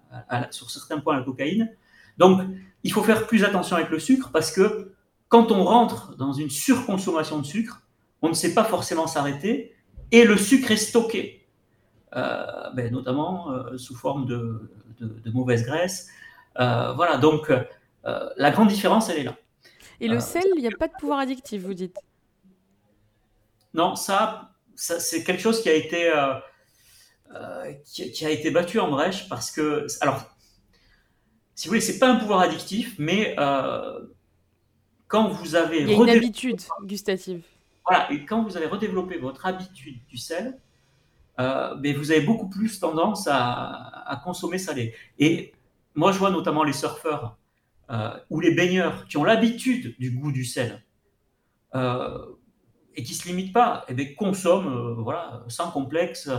sur 0.51 0.71
certains 0.71 1.01
points 1.01 1.17
à 1.17 1.19
la 1.19 1.25
cocaïne. 1.25 1.71
Donc, 2.17 2.43
il 2.85 2.93
faut 2.93 3.03
faire 3.03 3.27
plus 3.27 3.45
attention 3.45 3.77
avec 3.77 3.91
le 3.91 3.99
sucre 3.99 4.31
parce 4.33 4.53
que 4.53 4.93
quand 5.29 5.51
on 5.51 5.65
rentre 5.65 6.17
dans 6.17 6.33
une 6.33 6.51
surconsommation 6.51 7.39
de 7.39 7.47
sucre, 7.47 7.83
on 8.23 8.29
ne 8.29 8.35
sait 8.35 8.55
pas 8.55 8.65
forcément 8.65 9.07
s'arrêter 9.07 9.75
et 10.11 10.25
le 10.25 10.37
sucre 10.37 10.71
est 10.71 10.77
stocké, 10.77 11.38
ben, 12.13 12.91
notamment 12.91 13.49
sous 13.77 13.95
forme 13.95 14.27
de, 14.27 14.71
de 15.01 15.31
mauvaise 15.31 15.65
graisse. 15.65 16.09
Euh, 16.59 16.93
voilà, 16.95 17.19
donc 17.19 17.51
euh, 17.51 17.65
la 18.37 18.51
grande 18.51 18.69
différence, 18.69 19.09
elle 19.09 19.19
est 19.19 19.25
là. 19.25 19.37
Et 20.01 20.09
le 20.09 20.17
euh, 20.17 20.21
sel, 20.21 20.45
il 20.57 20.61
n'y 20.61 20.69
a 20.69 20.77
pas 20.77 20.89
de 20.89 20.95
pouvoir 20.99 21.21
addictif, 21.21 21.63
vous 21.63 21.75
dites? 21.75 21.97
Non, 23.75 23.95
ça, 23.95 24.51
c'est 24.75 25.25
quelque 25.25 25.41
chose 25.41 25.63
qui 25.63 25.69
a 25.69 25.75
été 25.75 26.13
qui, 27.85 28.25
a 28.25 28.31
été 28.31 28.51
battu 28.51 28.81
en 28.81 28.91
brèche 28.91 29.29
parce 29.29 29.51
que, 29.51 29.87
alors, 30.01 30.25
si 31.55 31.69
vous 31.69 31.73
voulez, 31.73 31.81
c'est 31.81 31.99
pas 31.99 32.09
un 32.09 32.17
pouvoir 32.17 32.41
addictif, 32.41 32.95
mais 32.99 33.37
quand 35.07 35.29
vous 35.29 35.55
avez 35.55 35.83
il 35.83 35.91
y 35.91 35.95
a 35.95 35.97
une 35.97 36.11
habitude 36.11 36.61
gustative. 36.83 37.43
Voilà, 37.87 38.11
et 38.13 38.25
quand 38.25 38.43
vous 38.43 38.57
avez 38.57 38.67
redéveloppé 38.67 39.19
votre 39.19 39.47
habitude 39.47 39.99
du 40.09 40.17
sel, 40.17 40.59
mais 41.39 41.93
vous 41.93 42.11
avez 42.11 42.23
beaucoup 42.23 42.49
plus 42.49 42.81
tendance 42.81 43.29
à, 43.31 44.21
consommer 44.25 44.59
salé. 44.59 44.95
Et 45.19 45.53
moi, 45.95 46.13
je 46.13 46.19
vois 46.19 46.31
notamment 46.31 46.65
les 46.65 46.73
surfeurs 46.73 47.37
euh, 47.91 48.11
ou 48.29 48.41
les 48.41 48.55
baigneurs 48.55 49.07
qui 49.07 49.17
ont 49.17 49.25
l'habitude 49.25 49.95
du 49.99 50.11
goût 50.11 50.31
du 50.31 50.45
sel 50.45 50.85
euh, 51.75 52.19
et 52.95 53.03
qui 53.03 53.15
ne 53.15 53.19
se 53.19 53.29
limitent 53.29 53.55
pas, 53.55 53.85
et 53.89 53.95
bien, 53.95 54.07
consomment 54.15 54.69
euh, 54.69 55.49
sans 55.49 55.71
complexe 55.71 56.31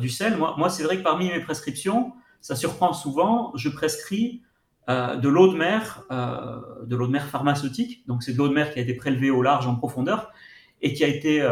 du 0.00 0.08
sel. 0.08 0.36
Moi 0.36 0.70
c'est 0.70 0.82
vrai 0.82 0.96
que 0.96 1.02
parmi 1.02 1.28
mes 1.28 1.40
prescriptions, 1.40 2.12
ça 2.40 2.56
surprend 2.56 2.92
souvent, 2.92 3.52
je 3.54 3.68
prescris 3.68 4.42
de 4.88 5.28
l'eau 5.28 5.52
de 5.52 5.58
mer, 5.58 6.04
de 6.10 6.96
l'eau 6.96 7.06
de 7.06 7.12
mer 7.12 7.26
pharmaceutique. 7.28 8.06
Donc, 8.08 8.22
c'est 8.22 8.32
de 8.32 8.38
l'eau 8.38 8.48
de 8.48 8.54
mer 8.54 8.72
qui 8.72 8.78
a 8.78 8.82
été 8.82 8.94
prélevée 8.94 9.30
au 9.30 9.42
large 9.42 9.66
en 9.66 9.76
profondeur 9.76 10.32
et 10.80 10.94
qui 10.94 11.04
a 11.04 11.08
été 11.08 11.46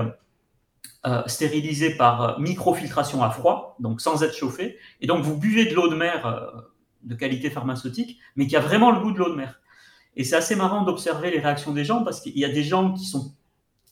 stérilisée 1.26 1.96
par 1.96 2.40
microfiltration 2.40 3.22
à 3.22 3.30
froid, 3.30 3.76
donc 3.78 4.00
sans 4.00 4.22
être 4.22 4.34
chauffée. 4.34 4.76
Et 5.00 5.06
donc, 5.06 5.22
vous 5.22 5.36
buvez 5.36 5.66
de 5.66 5.74
l'eau 5.74 5.88
de 5.88 5.94
mer 5.94 6.64
de 7.06 7.14
qualité 7.14 7.50
pharmaceutique, 7.50 8.18
mais 8.34 8.46
qui 8.46 8.56
a 8.56 8.60
vraiment 8.60 8.90
le 8.90 9.00
goût 9.00 9.12
de 9.12 9.18
l'eau 9.18 9.30
de 9.30 9.36
mer. 9.36 9.60
Et 10.16 10.24
c'est 10.24 10.36
assez 10.36 10.56
marrant 10.56 10.82
d'observer 10.82 11.30
les 11.30 11.38
réactions 11.38 11.72
des 11.72 11.84
gens 11.84 12.02
parce 12.02 12.20
qu'il 12.20 12.36
y 12.38 12.44
a 12.44 12.48
des 12.48 12.64
gens 12.64 12.92
qui 12.92 13.04
sont 13.04 13.34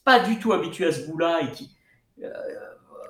pas 0.05 0.21
du 0.21 0.39
tout 0.39 0.53
habitués 0.53 0.87
à 0.87 0.93
ce 0.93 1.07
goût-là 1.07 1.43
et 1.43 1.51
qui, 1.53 1.71
euh, 2.23 2.29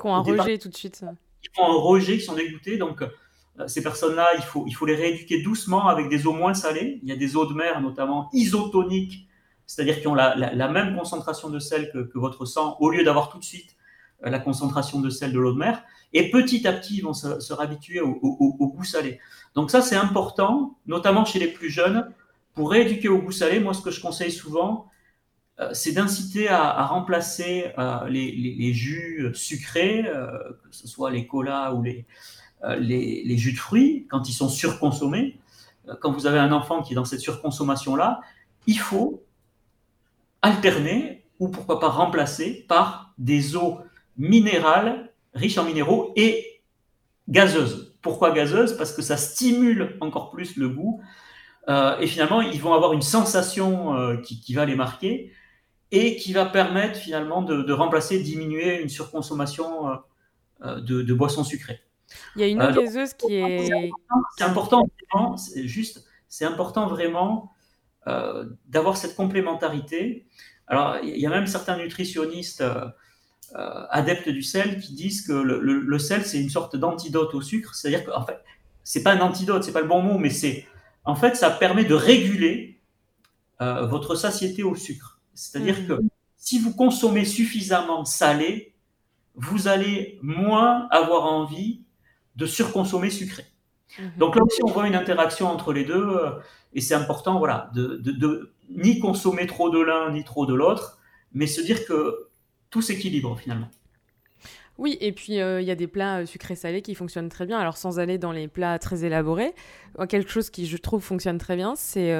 qui 0.00 0.06
ont 0.06 0.14
un 0.14 0.20
rejet 0.20 0.58
tout 0.58 0.68
de 0.68 0.76
suite. 0.76 1.04
Qui 1.42 1.48
font 1.54 1.64
un 1.64 1.80
rejet, 1.80 2.18
qui 2.18 2.24
sont 2.24 2.34
dégoûtés. 2.34 2.76
Donc 2.76 3.02
euh, 3.02 3.68
ces 3.68 3.82
personnes-là, 3.82 4.34
il 4.36 4.42
faut, 4.42 4.64
il 4.66 4.72
faut 4.72 4.86
les 4.86 4.96
rééduquer 4.96 5.42
doucement 5.42 5.86
avec 5.88 6.08
des 6.08 6.26
eaux 6.26 6.32
moins 6.32 6.54
salées. 6.54 7.00
Il 7.02 7.08
y 7.08 7.12
a 7.12 7.16
des 7.16 7.36
eaux 7.36 7.46
de 7.46 7.54
mer, 7.54 7.80
notamment 7.80 8.28
isotoniques, 8.32 9.28
c'est-à-dire 9.66 10.00
qui 10.00 10.08
ont 10.08 10.14
la, 10.14 10.68
même 10.68 10.96
concentration 10.96 11.48
de 11.48 11.58
sel 11.58 11.90
que, 11.92 12.18
votre 12.18 12.44
sang, 12.44 12.76
au 12.80 12.90
lieu 12.90 13.04
d'avoir 13.04 13.30
tout 13.30 13.38
de 13.38 13.44
suite 13.44 13.76
euh, 14.24 14.30
la 14.30 14.38
concentration 14.38 15.00
de 15.00 15.10
sel 15.10 15.32
de 15.32 15.38
l'eau 15.38 15.52
de 15.52 15.58
mer. 15.58 15.82
Et 16.12 16.30
petit 16.30 16.66
à 16.68 16.72
petit, 16.72 16.98
ils 16.98 17.02
vont 17.02 17.14
se, 17.14 17.40
se 17.40 17.52
réhabituer 17.52 18.00
au, 18.00 18.14
goût 18.14 18.84
salé. 18.84 19.18
Donc 19.54 19.70
ça, 19.70 19.82
c'est 19.82 19.96
important, 19.96 20.78
notamment 20.86 21.24
chez 21.24 21.38
les 21.38 21.48
plus 21.48 21.70
jeunes, 21.70 22.10
pour 22.54 22.70
rééduquer 22.70 23.08
au 23.08 23.18
goût 23.18 23.32
salé. 23.32 23.58
Moi, 23.58 23.74
ce 23.74 23.80
que 23.80 23.90
je 23.90 24.00
conseille 24.00 24.30
souvent, 24.30 24.86
euh, 25.60 25.70
c'est 25.72 25.92
d'inciter 25.92 26.48
à, 26.48 26.84
remplacer 26.86 27.72
euh, 27.78 28.08
les, 28.08 28.72
jus 28.72 29.30
sucrés, 29.34 30.04
que 30.04 30.76
ce 30.76 30.86
soit 30.86 31.10
les 31.10 31.26
colas 31.26 31.72
ou 31.72 31.82
les, 31.82 32.06
jus 33.36 33.52
de 33.52 33.58
fruits, 33.58 34.06
quand 34.08 34.28
ils 34.28 34.34
sont 34.34 34.48
surconsommés. 34.48 35.38
Quand 36.00 36.12
vous 36.12 36.26
avez 36.26 36.38
un 36.38 36.52
enfant 36.52 36.82
qui 36.82 36.92
est 36.92 36.96
dans 36.96 37.04
cette 37.04 37.20
surconsommation-là, 37.20 38.20
il 38.66 38.78
faut 38.78 39.23
alterner 40.44 41.24
ou 41.40 41.48
pourquoi 41.48 41.80
pas 41.80 41.88
remplacer 41.88 42.66
par 42.68 43.14
des 43.16 43.56
eaux 43.56 43.78
minérales, 44.18 45.10
riches 45.32 45.56
en 45.56 45.64
minéraux 45.64 46.12
et 46.16 46.60
gazeuses. 47.28 47.96
Pourquoi 48.02 48.30
gazeuse 48.30 48.76
Parce 48.76 48.92
que 48.92 49.00
ça 49.00 49.16
stimule 49.16 49.96
encore 50.00 50.30
plus 50.30 50.56
le 50.56 50.68
goût. 50.68 51.00
Euh, 51.68 51.98
et 51.98 52.06
finalement, 52.06 52.42
ils 52.42 52.60
vont 52.60 52.74
avoir 52.74 52.92
une 52.92 53.02
sensation 53.02 53.96
euh, 53.96 54.16
qui, 54.18 54.52
va 54.52 54.66
les 54.66 54.76
marquer 54.76 55.32
et 55.90 56.16
qui 56.16 56.34
va 56.34 56.44
permettre 56.44 56.98
finalement 56.98 57.40
de, 57.40 57.72
remplacer, 57.72 58.22
diminuer 58.22 58.82
une 58.82 58.90
surconsommation 58.90 59.98
euh, 60.62 60.80
de, 60.80 61.14
boissons 61.14 61.42
sucrées. 61.42 61.80
Il 62.36 62.42
y 62.42 62.44
a 62.44 62.48
une 62.48 62.62
eau 62.62 62.70
gazeuse 62.70 63.14
qui 63.14 63.34
est. 63.34 63.90
C'est 64.36 64.44
important, 64.44 64.86
c'est 65.38 65.66
juste, 65.66 66.04
c'est 66.28 66.44
important 66.44 66.86
vraiment 66.86 67.53
d'avoir 68.06 68.96
cette 68.96 69.16
complémentarité. 69.16 70.26
Alors, 70.66 70.98
il 71.02 71.18
y 71.18 71.26
a 71.26 71.30
même 71.30 71.46
certains 71.46 71.76
nutritionnistes 71.76 72.62
euh, 73.56 73.86
adeptes 73.90 74.28
du 74.28 74.42
sel 74.42 74.80
qui 74.80 74.94
disent 74.94 75.24
que 75.24 75.32
le, 75.32 75.98
sel, 76.00 76.24
c'est 76.24 76.40
une 76.40 76.50
sorte 76.50 76.74
d'antidote 76.74 77.34
au 77.34 77.40
sucre. 77.40 77.74
C'est-à-dire 77.74 78.04
qu'en 78.04 78.24
fait, 78.26 78.42
c'est 78.82 79.02
pas 79.02 79.12
un 79.12 79.20
antidote, 79.20 79.62
c'est 79.62 79.72
pas 79.72 79.80
le 79.80 79.86
bon 79.86 80.02
mot, 80.02 80.18
mais 80.18 80.30
c'est, 80.30 80.66
en 81.04 81.14
fait, 81.14 81.36
ça 81.36 81.50
permet 81.50 81.84
de 81.84 81.94
réguler 81.94 82.80
euh, 83.60 83.86
votre 83.86 84.16
satiété 84.16 84.64
au 84.64 84.74
sucre. 84.74 85.20
C'est-à-dire 85.34 85.80
mmh. 85.80 85.86
que 85.86 86.00
si 86.36 86.58
vous 86.58 86.74
consommez 86.74 87.24
suffisamment 87.24 88.04
salé, 88.04 88.74
vous 89.36 89.68
allez 89.68 90.18
moins 90.20 90.88
avoir 90.90 91.24
envie 91.24 91.82
de 92.34 92.46
surconsommer 92.46 93.10
sucré. 93.10 93.44
Mmh. 93.98 94.02
Donc 94.18 94.36
là 94.36 94.42
aussi, 94.44 94.60
on 94.64 94.70
voit 94.70 94.86
une 94.86 94.94
interaction 94.94 95.48
entre 95.48 95.72
les 95.72 95.84
deux, 95.84 95.94
euh, 95.94 96.30
et 96.72 96.80
c'est 96.80 96.94
important, 96.94 97.38
voilà, 97.38 97.70
de, 97.74 98.52
ni 98.70 98.98
consommer 98.98 99.46
trop 99.46 99.70
de 99.70 99.80
l'un 99.80 100.12
ni 100.12 100.24
trop 100.24 100.46
de 100.46 100.54
l'autre, 100.54 100.98
mais 101.32 101.46
se 101.46 101.60
dire 101.60 101.84
que 101.86 102.28
tout 102.70 102.82
s'équilibre 102.82 103.38
finalement. 103.38 103.68
Oui, 104.76 104.98
et 105.00 105.12
puis 105.12 105.34
il 105.34 105.62
y 105.62 105.70
a 105.70 105.74
des 105.76 105.86
plats 105.86 106.26
sucrés 106.26 106.56
salés 106.56 106.82
qui 106.82 106.96
fonctionnent 106.96 107.28
très 107.28 107.46
bien. 107.46 107.60
Alors 107.60 107.76
sans 107.76 108.00
aller 108.00 108.18
dans 108.18 108.32
les 108.32 108.48
plats 108.48 108.76
très 108.80 109.04
élaborés, 109.04 109.54
quelque 110.08 110.28
chose 110.28 110.50
qui 110.50 110.66
je 110.66 110.76
trouve 110.76 111.00
fonctionne 111.00 111.38
très 111.38 111.54
bien, 111.54 111.76
c'est 111.76 112.12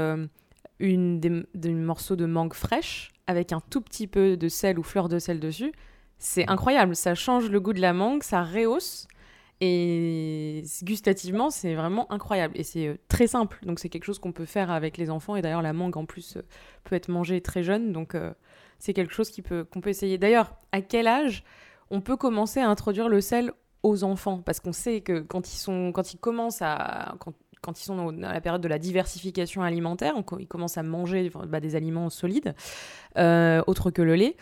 une 0.79 1.21
des, 1.21 1.73
morceaux 1.73 2.17
de 2.17 2.27
mangue 2.27 2.55
fraîche 2.55 3.13
avec 3.27 3.53
un 3.53 3.61
tout 3.71 3.81
petit 3.81 4.07
peu 4.07 4.37
de 4.37 4.49
sel 4.49 4.79
ou 4.79 4.83
fleur 4.83 5.09
de 5.09 5.19
sel 5.19 5.41
dessus. 5.41 5.73
C'est 6.19 6.49
incroyable, 6.49 6.95
ça 6.95 7.15
change 7.15 7.51
le 7.51 7.61
goût 7.61 7.73
de 7.73 7.81
la 7.81 7.93
mangue, 7.93 8.23
ça 8.23 8.43
rehausse. 8.43 9.09
Et 9.61 10.65
gustativement, 10.83 11.51
c'est 11.51 11.75
vraiment 11.75 12.11
incroyable. 12.13 12.55
Et 12.57 12.65
c'est 12.65 12.89
euh, 12.89 12.99
très 13.09 13.27
simple. 13.27 13.59
Donc, 13.65 13.79
c'est 13.79 13.89
quelque 13.89 14.05
chose 14.05 14.19
qu'on 14.19 14.33
peut 14.33 14.45
faire 14.45 14.71
avec 14.71 14.99
les 14.99 15.11
enfants. 15.11 15.37
Et 15.37 15.43
d'ailleurs, 15.43 15.63
la 15.63 15.73
mangue, 15.73 15.97
en 15.97 16.07
plus, 16.07 16.37
euh, 16.37 16.43
peut 16.83 16.97
être 16.97 17.09
mangée 17.09 17.41
très 17.41 17.63
jeune. 17.63 17.93
Donc, 17.93 18.15
euh, 18.15 18.33
c'est 18.79 18.93
quelque 18.93 19.13
chose 19.13 19.31
qu'on 19.31 19.81
peut 19.81 19.91
essayer. 19.91 20.19
D'ailleurs, 20.19 20.57
à 20.73 20.81
quel 20.81 21.07
âge 21.07 21.45
on 21.91 22.01
peut 22.01 22.17
commencer 22.17 22.61
à 22.61 22.69
introduire 22.69 23.09
le 23.09 23.21
sel 23.21 23.53
aux 23.83 24.03
enfants? 24.03 24.43
Parce 24.45 24.61
qu'on 24.61 24.73
sait 24.73 25.01
que 25.01 25.21
quand 25.21 25.53
ils, 25.53 25.59
sont, 25.59 25.93
quand 25.93 26.13
ils 26.13 26.19
commencent 26.19 26.63
à. 26.63 27.15
Quand, 27.21 27.81
ils 27.81 27.85
sont 27.85 27.97
dans 27.97 28.13
la 28.13 28.43
période 28.43 28.61
de 28.61 28.69
la 28.69 28.79
diversification 28.79 29.63
alimentaire, 29.63 30.15
ils 30.39 30.47
commencent 30.47 30.77
à 30.77 30.83
manger 30.83 31.31
bah, 31.49 31.61
des 31.61 31.77
aliments 31.77 32.11
solides, 32.11 32.55
autres 33.17 33.91
que 33.91 34.03
le 34.03 34.17
lait, 34.17 34.37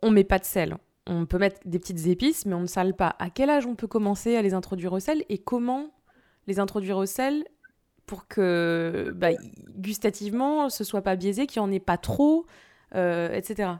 on 0.00 0.12
met 0.12 0.22
pas 0.22 0.38
de 0.38 0.44
sel 0.44 0.76
on 1.06 1.26
peut 1.26 1.38
mettre 1.38 1.60
des 1.64 1.78
petites 1.78 2.06
épices, 2.06 2.46
mais 2.46 2.54
on 2.54 2.60
ne 2.60 2.66
sale 2.66 2.94
pas. 2.94 3.14
À 3.18 3.30
quel 3.30 3.50
âge 3.50 3.66
on 3.66 3.74
peut 3.74 3.86
commencer 3.86 4.36
à 4.36 4.42
les 4.42 4.54
introduire 4.54 4.92
au 4.92 5.00
sel 5.00 5.24
et 5.28 5.38
comment 5.38 5.90
les 6.46 6.58
introduire 6.58 6.96
au 6.96 7.06
sel 7.06 7.44
pour 8.06 8.28
que 8.28 9.12
bah, 9.16 9.30
gustativement 9.76 10.68
ce 10.68 10.84
soit 10.84 11.02
pas 11.02 11.16
biaisé, 11.16 11.46
qu'il 11.46 11.62
n'y 11.62 11.68
en 11.68 11.72
ait 11.72 11.80
pas 11.80 11.96
trop, 11.96 12.46
euh, 12.94 13.32
etc. 13.32 13.70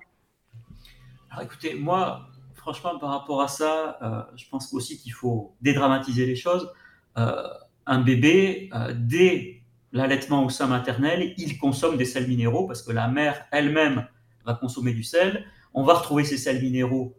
Alors 1.30 1.44
écoutez, 1.44 1.74
moi, 1.74 2.28
franchement, 2.54 2.98
par 2.98 3.10
rapport 3.10 3.42
à 3.42 3.48
ça, 3.48 3.98
euh, 4.02 4.22
je 4.36 4.48
pense 4.48 4.72
aussi 4.72 4.98
qu'il 4.98 5.12
faut 5.12 5.54
dédramatiser 5.60 6.26
les 6.26 6.36
choses. 6.36 6.72
Euh, 7.18 7.42
un 7.86 8.00
bébé, 8.00 8.70
dès 8.94 9.62
l'allaitement 9.92 10.44
au 10.44 10.48
sein 10.48 10.66
maternel, 10.66 11.34
il 11.38 11.56
consomme 11.58 11.96
des 11.96 12.04
sels 12.04 12.26
minéraux 12.26 12.66
parce 12.66 12.82
que 12.82 12.90
la 12.90 13.06
mère 13.06 13.46
elle-même 13.52 14.08
va 14.44 14.54
consommer 14.54 14.92
du 14.92 15.04
sel 15.04 15.44
on 15.76 15.84
va 15.84 15.94
retrouver 15.94 16.24
ces 16.24 16.38
sels 16.38 16.60
minéraux 16.60 17.14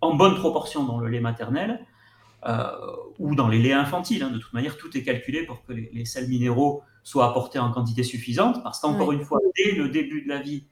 en 0.00 0.14
bonne 0.14 0.34
proportion 0.34 0.82
dans 0.84 0.98
le 0.98 1.08
lait 1.08 1.20
maternel 1.20 1.86
euh, 2.46 2.66
ou 3.18 3.34
dans 3.34 3.48
les 3.48 3.62
laits 3.62 3.74
infantiles. 3.74 4.22
Hein. 4.22 4.30
De 4.30 4.38
toute 4.38 4.52
manière, 4.54 4.76
tout 4.76 4.96
est 4.96 5.02
calculé 5.02 5.44
pour 5.44 5.64
que 5.64 5.72
les, 5.72 6.04
sels 6.06 6.28
minéraux 6.28 6.82
soient 7.02 7.28
apportés 7.28 7.58
en 7.58 7.70
quantité 7.70 8.02
suffisante, 8.02 8.62
parce 8.62 8.80
qu'encore 8.80 9.12
une 9.12 9.22
fois, 9.22 9.40
dès 9.56 9.72
le 9.72 9.90
début 9.90 10.22
de 10.22 10.28
la 10.28 10.40
vie, 10.40 10.64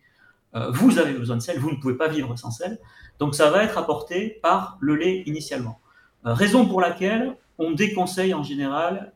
euh, 0.55 0.71
vous 0.71 0.99
avez 0.99 1.13
besoin 1.13 1.37
de 1.37 1.43
sel, 1.43 1.59
vous 1.59 1.71
ne 1.71 1.77
pouvez 1.77 1.97
pas 1.97 2.09
vivre 2.09 2.37
sans 2.37 2.51
sel. 2.51 2.79
Donc 3.19 3.35
ça 3.35 3.51
va 3.51 3.63
être 3.65 3.77
apporté 3.77 4.39
par 4.43 4.79
le 4.81 4.97
lait 4.97 5.23
initialement. 5.27 5.79
Euh, 6.25 6.33
raison 6.33 6.67
pour 6.67 6.81
laquelle 6.81 7.37
on 7.59 7.73
déconseille 7.73 8.33
en 8.33 8.43
général, 8.43 9.13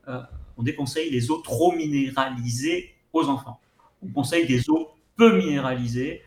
on 0.57 0.63
déconseille 0.63 1.11
les 1.11 1.31
eaux 1.31 1.39
trop 1.39 1.73
minéralisées 1.73 2.95
aux 3.13 3.29
enfants. 3.29 3.61
On 4.03 4.09
conseille 4.09 4.47
des 4.47 4.69
eaux 4.69 4.91
peu 5.17 5.37
minéralisées, 5.37 6.23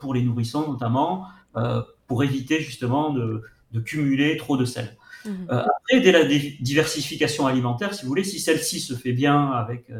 pour 0.00 0.14
les 0.14 0.22
nourrissons 0.22 0.70
notamment, 0.70 1.26
euh, 1.56 1.80
pour 2.06 2.22
éviter 2.22 2.60
justement 2.60 3.10
de, 3.10 3.42
cumuler 3.84 4.36
trop 4.36 4.56
de 4.56 4.64
sel. 4.64 4.96
Euh, 5.26 5.32
après, 5.50 6.00
dès 6.00 6.12
la 6.12 6.24
diversification 6.24 7.46
alimentaire, 7.46 7.92
si 7.92 8.02
vous 8.02 8.08
voulez, 8.08 8.24
si 8.24 8.38
celle-ci 8.38 8.80
se 8.80 8.94
fait 8.94 9.12
bien 9.12 9.50
avec 9.50 9.90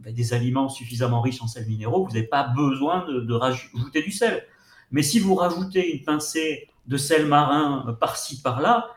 ben, 0.00 0.14
des 0.14 0.32
aliments 0.32 0.68
suffisamment 0.68 1.20
riches 1.20 1.42
en 1.42 1.46
sels 1.46 1.66
minéraux, 1.66 2.06
vous 2.06 2.12
n'avez 2.12 2.26
pas 2.26 2.44
besoin 2.44 3.04
de, 3.06 3.34
rajouter 3.34 4.02
du 4.02 4.12
sel. 4.12 4.46
Mais 4.92 5.02
si 5.02 5.18
vous 5.18 5.34
rajoutez 5.34 5.94
une 5.94 6.04
pincée 6.04 6.68
de 6.86 6.96
sel 6.96 7.26
marin 7.26 7.96
par-ci, 8.00 8.40
par-là, 8.40 8.88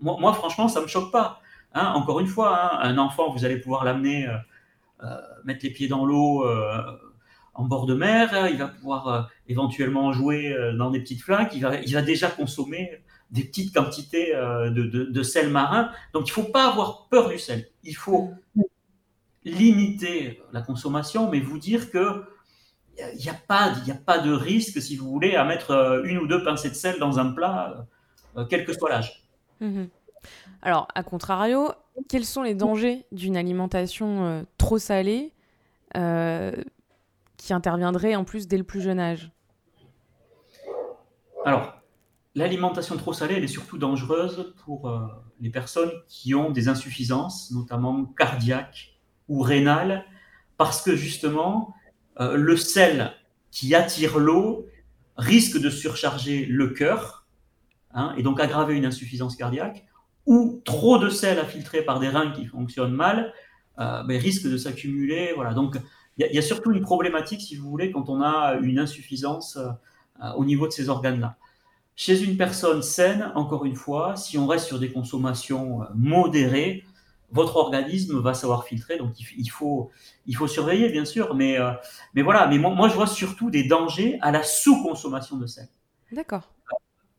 moi, 0.00 0.32
franchement, 0.34 0.68
ça 0.68 0.80
ne 0.80 0.84
me 0.84 0.88
choque 0.88 1.12
pas. 1.12 1.40
Hein. 1.72 1.92
encore 1.94 2.20
une 2.20 2.26
fois, 2.26 2.74
hein, 2.74 2.78
un 2.82 2.98
enfant, 2.98 3.32
vous 3.32 3.44
allez 3.44 3.58
pouvoir 3.58 3.84
l'amener, 3.84 4.26
mettre 5.44 5.60
les 5.62 5.70
pieds 5.70 5.88
dans 5.88 6.04
l'eau, 6.04 6.44
en 7.56 7.64
bord 7.64 7.86
de 7.86 7.94
mer, 7.94 8.48
il 8.48 8.58
va 8.58 8.68
pouvoir 8.68 9.08
euh, 9.08 9.22
éventuellement 9.48 10.12
jouer 10.12 10.52
euh, 10.52 10.76
dans 10.76 10.90
des 10.90 11.00
petites 11.00 11.22
flaques, 11.22 11.54
il 11.54 11.62
va, 11.62 12.02
déjà 12.02 12.28
consommer 12.28 13.02
des 13.30 13.44
petites 13.44 13.74
quantités 13.74 14.34
euh, 14.34 14.70
de, 14.70 15.22
sel 15.22 15.50
marin. 15.50 15.90
Donc 16.12 16.28
il 16.28 16.30
ne 16.30 16.34
faut 16.34 16.50
pas 16.52 16.68
avoir 16.68 17.08
peur 17.08 17.28
du 17.28 17.38
sel. 17.38 17.68
Il 17.82 17.96
faut 17.96 18.30
limiter 19.44 20.42
la 20.52 20.60
consommation, 20.60 21.30
mais 21.30 21.40
vous 21.40 21.58
dire 21.58 21.90
que 21.90 22.24
il 22.98 23.22
n'y 23.22 23.28
a, 23.28 23.34
pas, 23.34 24.18
de 24.18 24.32
risque, 24.32 24.80
si 24.80 24.96
vous 24.96 25.10
voulez, 25.10 25.36
à 25.36 25.44
mettre 25.44 26.02
une 26.06 26.16
ou 26.16 26.26
deux 26.26 26.42
pincées 26.42 26.70
de 26.70 26.74
sel 26.74 26.98
dans 26.98 27.18
un 27.18 27.30
plat, 27.32 27.86
quel 28.48 28.64
que 28.64 28.72
soit 28.72 28.88
l'âge. 28.88 29.22
Mhm. 29.60 29.88
Alors, 30.62 30.88
à 30.94 31.02
contrario, 31.02 31.72
quels 32.08 32.24
sont 32.24 32.42
les 32.42 32.54
dangers 32.54 33.04
d'une 33.12 33.36
alimentation 33.36 34.46
trop 34.56 34.78
salée 34.78 35.32
qui 37.36 37.52
interviendrait 37.52 38.16
en 38.16 38.24
plus 38.24 38.48
dès 38.48 38.58
le 38.58 38.64
plus 38.64 38.80
jeune 38.80 38.98
âge 38.98 39.30
Alors, 41.44 41.74
l'alimentation 42.34 42.96
trop 42.96 43.12
salée, 43.12 43.34
elle 43.36 43.44
est 43.44 43.48
surtout 43.48 43.78
dangereuse 43.78 44.54
pour 44.64 44.88
euh, 44.88 45.06
les 45.40 45.50
personnes 45.50 45.92
qui 46.08 46.34
ont 46.34 46.50
des 46.50 46.68
insuffisances, 46.68 47.50
notamment 47.50 48.04
cardiaques 48.04 48.98
ou 49.28 49.40
rénales, 49.40 50.04
parce 50.56 50.82
que 50.82 50.96
justement, 50.96 51.74
euh, 52.20 52.36
le 52.36 52.56
sel 52.56 53.12
qui 53.50 53.74
attire 53.74 54.18
l'eau 54.18 54.66
risque 55.16 55.58
de 55.58 55.70
surcharger 55.70 56.44
le 56.46 56.68
cœur 56.68 57.26
hein, 57.92 58.14
et 58.16 58.22
donc 58.22 58.40
aggraver 58.40 58.74
une 58.74 58.84
insuffisance 58.84 59.36
cardiaque, 59.36 59.86
ou 60.26 60.60
trop 60.64 60.98
de 60.98 61.08
sel 61.08 61.38
à 61.38 61.44
filtrer 61.44 61.82
par 61.82 62.00
des 62.00 62.08
reins 62.08 62.32
qui 62.32 62.46
fonctionnent 62.46 62.94
mal 62.94 63.32
euh, 63.78 64.02
ben, 64.02 64.20
risque 64.20 64.46
de 64.46 64.56
s'accumuler. 64.56 65.32
Voilà. 65.34 65.54
Donc, 65.54 65.78
il 66.18 66.34
y, 66.34 66.38
a 66.38 66.42
surtout 66.42 66.72
une 66.72 66.80
problématique, 66.80 67.42
si 67.42 67.56
vous 67.56 67.68
voulez, 67.68 67.90
quand 67.90 68.08
on 68.08 68.22
a 68.22 68.54
une 68.62 68.78
insuffisance 68.78 69.58
euh, 70.22 70.32
au 70.36 70.46
niveau 70.46 70.66
de 70.66 70.72
ces 70.72 70.88
organes-là. 70.88 71.36
Chez 71.94 72.22
une 72.22 72.38
personne 72.38 72.80
saine, 72.82 73.32
encore 73.34 73.66
une 73.66 73.74
fois, 73.74 74.16
si 74.16 74.38
on 74.38 74.46
reste 74.46 74.66
sur 74.66 74.78
des 74.78 74.90
consommations 74.90 75.82
euh, 75.82 75.86
modérées, 75.94 76.84
votre 77.32 77.56
organisme 77.56 78.18
va 78.20 78.32
savoir 78.32 78.64
filtrer, 78.64 78.96
donc 78.96 79.20
il, 79.20 79.50
faut, 79.50 79.90
il 80.26 80.34
faut 80.34 80.46
surveiller, 80.46 80.88
bien 80.88 81.04
sûr, 81.04 81.34
mais, 81.34 81.58
euh, 81.58 81.72
mais 82.14 82.22
voilà, 82.22 82.46
mais 82.46 82.56
moi, 82.56 82.88
je 82.88 82.94
vois 82.94 83.06
surtout 83.06 83.50
des 83.50 83.64
dangers 83.64 84.18
à 84.22 84.30
la 84.30 84.42
sous-consommation 84.42 85.36
de 85.36 85.46
sel. 85.46 85.68
D'accord. 86.12 86.50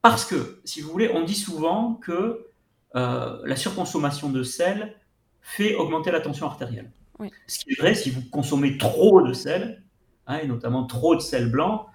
Parce 0.02 0.26
que, 0.26 0.60
si 0.64 0.82
vous 0.82 0.90
voulez, 0.90 1.12
on 1.14 1.24
dit 1.24 1.36
souvent 1.36 1.94
que 1.94 2.48
la 2.94 3.56
surconsommation 3.56 4.30
de 4.30 4.42
sel 4.42 4.96
fait 5.42 5.76
augmenter 5.76 6.10
la 6.10 6.20
tension 6.20 6.48
artérielle. 6.48 6.92
Ce 7.48 7.60
qui 7.60 7.72
est 7.72 7.80
vrai, 7.80 7.96
si 7.96 8.10
vous 8.10 8.22
consommez 8.30 8.78
trop 8.78 9.22
de 9.22 9.34
sel, 9.34 9.84
hein, 10.28 10.40
et 10.44 10.48
notamment 10.48 10.86
trop 10.86 11.16
de 11.16 11.22
sel 11.22 11.50
blanc, 11.50 11.88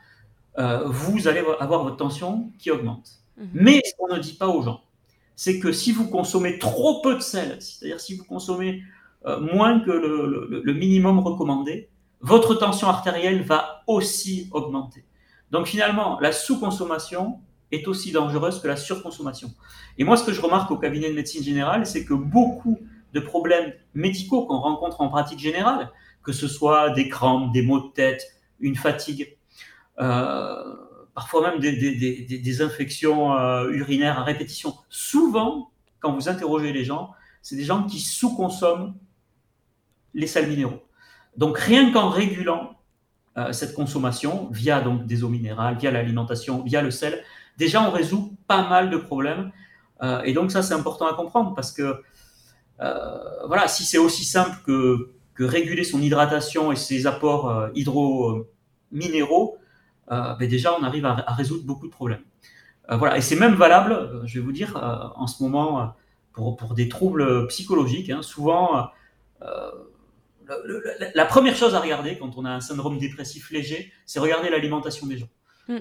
euh, 0.58 0.85
vous 0.87 1.28
allez 1.28 1.42
avoir 1.61 1.85
votre 1.85 1.96
tension 1.96 2.50
qui 2.58 2.70
augmente. 2.70 3.22
Mhm. 3.37 3.48
Mais 3.54 3.80
ce 3.85 3.92
qu'on 3.96 4.14
ne 4.14 4.18
dit 4.18 4.35
pas 4.35 4.48
aux 4.48 4.62
gens, 4.62 4.82
c'est 5.37 5.58
que 5.58 5.72
si 5.72 5.92
vous 5.92 6.08
consommez 6.08 6.58
trop 6.58 7.00
peu 7.00 7.14
de 7.14 7.20
sel, 7.20 7.56
c'est-à-dire 7.61 8.00
si 8.00 8.16
vous 8.16 8.24
consommez 8.24 8.82
euh, 9.26 9.40
moins 9.40 9.80
que 9.80 9.90
le, 9.90 10.72
minimum 10.72 11.20
recommandé, 11.20 11.88
votre 12.20 12.54
tension 12.54 12.88
artérielle 12.88 13.42
va 13.42 13.82
aussi 13.87 14.48
augmenter. 14.52 15.04
Donc 15.50 15.66
finalement, 15.66 16.18
la 16.20 16.32
sous-consommation 16.32 17.40
est 17.70 17.88
aussi 17.88 18.12
dangereuse 18.12 18.61
que 18.61 18.68
la 18.68 18.76
surconsommation. 18.76 19.50
Et 19.98 20.04
moi, 20.04 20.16
ce 20.16 20.24
que 20.24 20.32
je 20.32 20.40
remarque 20.40 20.70
au 20.70 20.76
cabinet 20.76 21.08
de 21.08 21.14
médecine 21.14 21.42
générale, 21.42 21.87
c'est 21.87 22.04
que 22.04 22.14
beaucoup 22.14 22.78
de 23.12 23.20
problèmes 23.20 23.72
médicaux 23.94 24.46
qu'on 24.46 24.59
rencontre 24.59 25.01
en 25.01 25.09
pratique 25.09 25.38
générale, 25.38 25.90
que 26.22 26.33
ce 26.33 26.48
soit 26.48 26.90
des 26.90 27.09
crampes, 27.09 27.53
des 27.53 27.62
maux 27.62 27.81
de 27.81 27.92
tête, 27.92 28.22
une 28.61 28.77
fatigue, 28.77 29.37
euh, 30.01 30.75
parfois 31.14 31.51
même 31.51 31.61
des, 31.61 32.62
infections 32.62 33.37
euh, 33.37 33.70
urinaires 33.70 34.18
à 34.18 34.22
répétition. 34.22 34.75
Souvent, 34.88 35.70
quand 36.01 36.12
vous 36.12 36.29
interrogez 36.29 36.72
les 36.72 36.85
gens, 36.85 37.11
c'est 37.42 37.57
des 37.57 37.64
gens 37.64 37.85
qui 37.85 38.01
sous-consomment 38.01 38.94
les 40.14 40.27
sels 40.27 40.48
minéraux. 40.48 40.83
Donc 41.37 41.59
rien 41.59 41.92
qu'en 41.92 42.09
régulant 42.09 42.79
euh, 43.37 43.53
cette 43.53 43.75
consommation 43.75 44.48
via 44.51 44.81
donc 44.81 45.07
des 45.07 45.25
eaux 45.25 45.29
minérales, 45.29 45.77
via 45.77 45.90
l'alimentation, 45.90 46.62
via 46.62 46.83
le 46.83 46.90
sel, 46.90 47.22
déjà 47.59 47.83
on 47.83 47.90
résout 47.90 48.37
pas 48.46 48.68
mal 48.68 48.90
de 48.90 48.96
problèmes. 48.96 49.53
et 50.25 50.33
donc 50.33 50.51
ça 50.51 50.62
c'est 50.62 50.75
important 50.75 51.07
à 51.07 51.14
comprendre 51.14 51.55
parce 51.55 51.70
que 51.70 52.03
voilà, 52.78 53.68
si 53.68 53.85
c'est 53.85 53.98
aussi 53.98 54.24
simple 54.24 54.56
que, 54.64 55.11
réguler 55.44 55.82
son 55.82 56.00
hydratation 56.00 56.70
et 56.70 56.76
ses 56.76 57.08
apports 57.08 57.50
euh, 57.50 57.68
hydro-minéraux, 57.74 59.58
euh, 60.12 60.35
ben 60.35 60.48
déjà 60.48 60.72
on 60.78 60.85
arrive 60.85 61.04
à, 61.04 61.16
résoudre 61.32 61.64
beaucoup 61.64 61.88
de 61.88 61.92
problèmes. 61.92 62.22
voilà, 62.88 63.18
et 63.18 63.20
c'est 63.20 63.35
même 63.35 63.54
valable, 63.54 64.22
je 64.24 64.38
vais 64.38 64.44
vous 64.44 64.52
dire, 64.52 64.76
en 65.16 65.26
ce 65.26 65.42
moment, 65.42 65.96
pour, 66.32 66.74
des 66.74 66.88
troubles 66.88 67.48
psychologiques. 67.48 68.11
Hein. 68.11 68.22
souvent, 68.22 68.88
la 71.14 71.24
première 71.24 71.56
chose 71.56 71.74
à 71.74 71.80
regarder 71.80 72.18
quand 72.18 72.37
on 72.37 72.44
a 72.44 72.50
un 72.50 72.61
syndrome 72.61 72.98
dépressif 72.98 73.50
léger, 73.50 73.92
c'est 74.06 74.20
regarder 74.20 74.48
l'alimentation 74.48 75.08
des 75.08 75.18
gens. 75.18 75.28
Mm. 75.66 75.78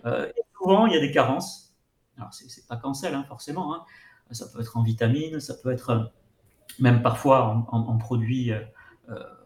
souvent, 0.58 0.88
il 0.88 0.94
y 0.94 0.98
a 0.98 1.02
des 1.02 1.12
carences. 1.12 1.76
Alors, 2.18 2.34
c'est 2.34 2.68
pas 2.68 2.78
cancel, 2.78 3.14
hein, 3.14 3.26
forcément. 3.28 3.76
Hein. 3.76 3.84
Ça 4.32 4.48
peut 4.52 4.62
être 4.62 4.78
en 4.78 4.82
vitamines, 4.82 5.40
ça 5.40 5.54
peut 5.54 5.72
être 5.72 6.12
même 6.80 7.02
parfois 7.02 7.66
en, 7.72 7.98
produits 7.98 8.52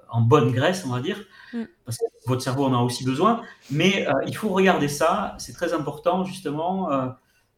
en 0.10 0.22
bonne 0.22 0.52
graisse, 0.52 0.86
on 0.86 0.90
va 0.90 1.02
dire, 1.02 1.18
mm. 1.54 1.64
parce 1.84 1.98
que 1.98 2.04
votre 2.28 2.42
cerveau 2.42 2.66
en 2.66 2.74
a 2.74 2.78
aussi 2.78 3.06
besoin. 3.06 3.42
Mais 3.72 4.08
il 4.28 4.36
faut 4.36 4.50
regarder 4.50 4.88
ça, 4.88 5.36
c'est 5.38 5.54
très 5.54 5.74
important 5.74 6.24
justement, 6.24 6.90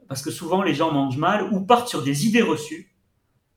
parce 0.07 0.21
que 0.21 0.31
souvent 0.31 0.63
les 0.63 0.73
gens 0.73 0.91
mangent 0.91 1.17
mal 1.17 1.51
ou 1.51 1.61
partent 1.61 1.87
sur 1.87 2.03
des 2.03 2.25
idées 2.25 2.41
reçues 2.41 2.93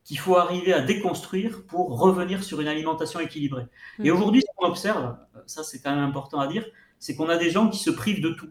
qu'il 0.05 0.18
faut 0.18 0.37
arriver 0.37 0.73
à 0.73 0.81
déconstruire 0.81 1.64
pour 1.66 2.01
revenir 2.01 2.42
sur 2.42 2.61
une 2.61 2.68
alimentation 2.68 3.20
équilibrée. 3.20 3.66
Mm. 3.99 4.07
Et 4.07 4.11
aujourd'hui, 4.11 4.40
ce 4.40 4.46
qu'on 4.57 4.66
observe, 4.66 5.16
ça 5.46 5.62
c'est 5.62 5.81
quand 5.81 5.94
même 5.94 6.05
important 6.05 6.40
à 6.40 6.46
dire, 6.46 6.64
c'est 6.99 7.14
qu'on 7.16 7.29
a 7.29 7.37
des 7.37 7.51
gens 7.51 7.68
qui 7.68 7.79
se 7.79 7.90
privent 7.90 8.23
de 8.23 8.31
tout. 8.31 8.51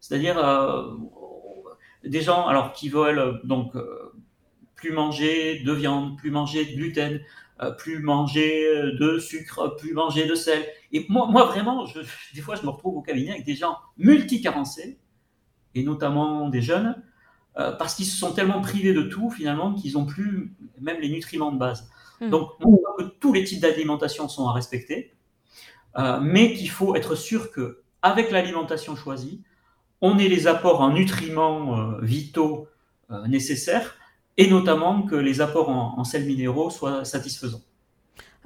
C'est-à-dire 0.00 0.38
euh, 0.38 0.92
des 2.04 2.22
gens 2.22 2.46
alors 2.46 2.72
qui 2.72 2.88
veulent 2.88 3.40
donc 3.44 3.76
euh, 3.76 4.09
plus 4.80 4.92
manger 4.92 5.60
de 5.60 5.72
viande, 5.72 6.16
plus 6.16 6.30
manger 6.30 6.64
de 6.64 6.74
gluten, 6.74 7.20
euh, 7.60 7.70
plus 7.72 8.00
manger 8.00 8.92
de 8.98 9.18
sucre, 9.18 9.76
plus 9.76 9.92
manger 9.92 10.26
de 10.26 10.34
sel. 10.34 10.64
Et 10.92 11.06
moi, 11.08 11.26
moi 11.26 11.44
vraiment, 11.44 11.86
je, 11.86 12.00
des 12.34 12.40
fois, 12.40 12.56
je 12.56 12.62
me 12.62 12.70
retrouve 12.70 12.96
au 12.96 13.02
cabinet 13.02 13.32
avec 13.32 13.44
des 13.44 13.54
gens 13.54 13.76
multicarencés, 13.98 14.98
et 15.74 15.84
notamment 15.84 16.48
des 16.48 16.62
jeunes, 16.62 16.96
euh, 17.58 17.72
parce 17.72 17.94
qu'ils 17.94 18.06
se 18.06 18.16
sont 18.16 18.32
tellement 18.32 18.60
privés 18.60 18.94
de 18.94 19.02
tout 19.02 19.28
finalement 19.28 19.74
qu'ils 19.74 19.94
n'ont 19.94 20.06
plus 20.06 20.54
même 20.80 21.00
les 21.00 21.08
nutriments 21.08 21.50
de 21.50 21.58
base. 21.58 21.90
Hmm. 22.20 22.30
Donc, 22.30 22.50
on 22.64 22.70
voit 22.70 22.94
que 22.98 23.02
tous 23.02 23.32
les 23.32 23.44
types 23.44 23.60
d'alimentation 23.60 24.28
sont 24.28 24.46
à 24.46 24.52
respecter, 24.52 25.14
euh, 25.98 26.20
mais 26.20 26.54
qu'il 26.54 26.70
faut 26.70 26.94
être 26.94 27.14
sûr 27.14 27.50
que 27.50 27.82
avec 28.02 28.30
l'alimentation 28.30 28.94
choisie, 28.94 29.42
on 30.00 30.18
ait 30.18 30.28
les 30.28 30.46
apports 30.46 30.80
en 30.80 30.90
nutriments 30.92 31.78
euh, 31.78 32.00
vitaux 32.00 32.68
nécessaires 33.26 33.96
et 34.36 34.48
notamment 34.48 35.02
que 35.02 35.14
les 35.14 35.40
apports 35.40 35.68
en, 35.68 36.04
sels 36.04 36.24
minéraux 36.24 36.70
soient 36.70 37.04
satisfaisants. 37.04 37.62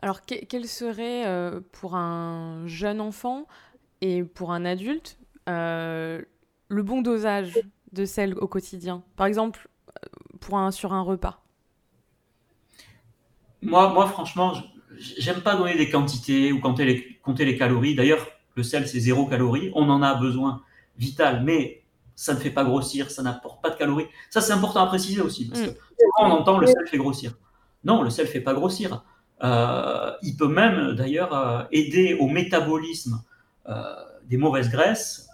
Alors, 0.03 0.23
quel 0.23 0.67
serait 0.67 1.25
pour 1.73 1.95
un 1.95 2.67
jeune 2.67 3.01
enfant 3.01 3.47
et 4.01 4.23
pour 4.23 4.53
un 4.53 4.65
adulte 4.65 5.19
le 5.47 6.83
bon 6.83 7.01
dosage 7.01 7.61
de 7.93 8.05
sel 8.05 8.35
au 8.35 8.49
quotidien? 8.49 9.03
Par 9.17 9.27
exemple, 9.27 9.69
euh, 9.89 10.09
pour 10.41 10.59
un, 10.59 10.71
sur 10.71 10.93
un 10.93 11.03
repas 11.03 11.45
moi, 13.65 13.93
moi, 13.93 14.07
franchement, 14.07 14.53
j'aime 15.19 15.41
pas 15.41 15.57
donner 15.57 15.77
des 15.77 15.89
quantités 15.89 16.53
ou 16.53 16.61
compter 16.61 16.85
les, 16.85 17.19
compter 17.23 17.45
les 17.45 17.57
calories. 17.57 17.95
D'ailleurs, 17.95 18.29
le 18.57 18.63
sel, 18.63 18.87
c'est 18.87 19.01
zéro 19.01 19.27
calorie. 19.27 19.71
On 19.75 19.89
en 19.89 20.03
a 20.03 20.15
besoin 20.15 20.63
vital, 20.99 21.43
mais 21.43 21.83
ça 22.17 22.35
ne 22.35 22.39
fait 22.39 22.51
pas 22.51 22.65
grossir, 22.65 23.11
ça 23.11 23.23
n'apporte 23.23 23.63
pas 23.63 23.71
de 23.71 23.77
calories. 23.77 24.07
Ça, 24.31 24.41
c'est 24.41 24.53
important 24.53 24.81
à 24.81 24.87
préciser 24.87 25.21
aussi, 25.21 25.49
parce 25.49 25.63
que 25.63 25.71
mm. 25.71 25.75
on 26.21 26.31
entend 26.31 26.59
le 26.59 26.67
sel 26.67 26.87
fait 26.87 26.99
grossir. 26.99 27.33
Non, 27.85 28.03
le 28.03 28.11
sel 28.11 28.27
fait 28.27 28.41
pas 28.41 28.55
grossir. 28.55 29.05
Euh, 29.43 30.13
il 30.23 30.37
peut 30.37 30.49
même, 30.49 30.93
d'ailleurs, 30.93 31.35
euh, 31.35 31.65
aider 31.73 32.17
au 32.21 32.29
métabolisme 32.29 33.23
des 34.25 34.37
mauvaises 34.37 34.71
graisses, 34.71 35.29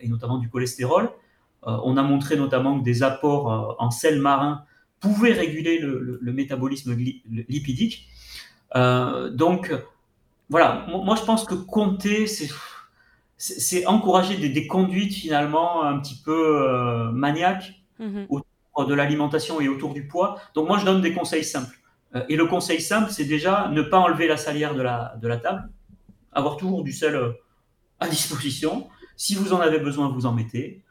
et 0.00 0.08
notamment 0.08 0.38
du 0.38 0.50
cholestérol, 0.50 1.10
euh, 1.66 1.76
on 1.82 1.96
a 1.96 2.02
montré 2.02 2.36
notamment 2.36 2.78
que 2.78 2.84
des 2.84 3.02
apports 3.02 3.52
euh, 3.52 3.74
en 3.78 3.90
sel 3.90 4.20
marin 4.20 4.64
pouvaient 5.00 5.32
réguler 5.32 5.78
le, 5.78 6.32
métabolisme 6.32 6.94
lipidique. 6.94 8.08
Euh, 8.76 9.30
donc, 9.30 9.74
voilà, 10.48 10.86
moi 10.88 11.16
je 11.16 11.22
pense 11.24 11.44
que 11.44 11.54
compter, 11.54 12.26
c'est 12.26 12.48
encourager 13.86 14.36
des, 14.36 14.66
conduites 14.66 15.14
finalement 15.14 15.82
un 15.82 15.98
petit 15.98 16.20
peu 16.24 17.10
maniaques 17.12 17.74
mm-hmm. 18.00 18.26
autour 18.28 18.86
de 18.86 18.94
l'alimentation 18.94 19.60
et 19.60 19.68
autour 19.68 19.92
du 19.94 20.06
poids. 20.06 20.38
Donc 20.54 20.68
moi 20.68 20.78
je 20.78 20.84
donne 20.84 21.02
des 21.02 21.12
conseils 21.12 21.44
simples. 21.44 21.78
et 22.28 22.36
le 22.36 22.46
conseil 22.46 22.80
simple, 22.80 23.10
c'est 23.10 23.24
déjà 23.24 23.68
ne 23.68 23.82
pas 23.82 23.98
enlever 23.98 24.26
la 24.26 24.36
salière 24.36 24.74
de 24.74 24.82
la, 24.82 25.16
de 25.20 25.28
la 25.28 25.36
table, 25.36 25.68
avoir 26.32 26.56
toujours 26.56 26.82
du 26.82 26.92
sel 26.92 27.20
à 28.00 28.08
disposition. 28.08 28.88
Si 29.16 29.34
vous 29.34 29.52
en 29.52 29.60
avez 29.60 29.78
besoin, 29.78 30.08
vous 30.08 30.26
en 30.26 30.32
mettez 30.32 30.82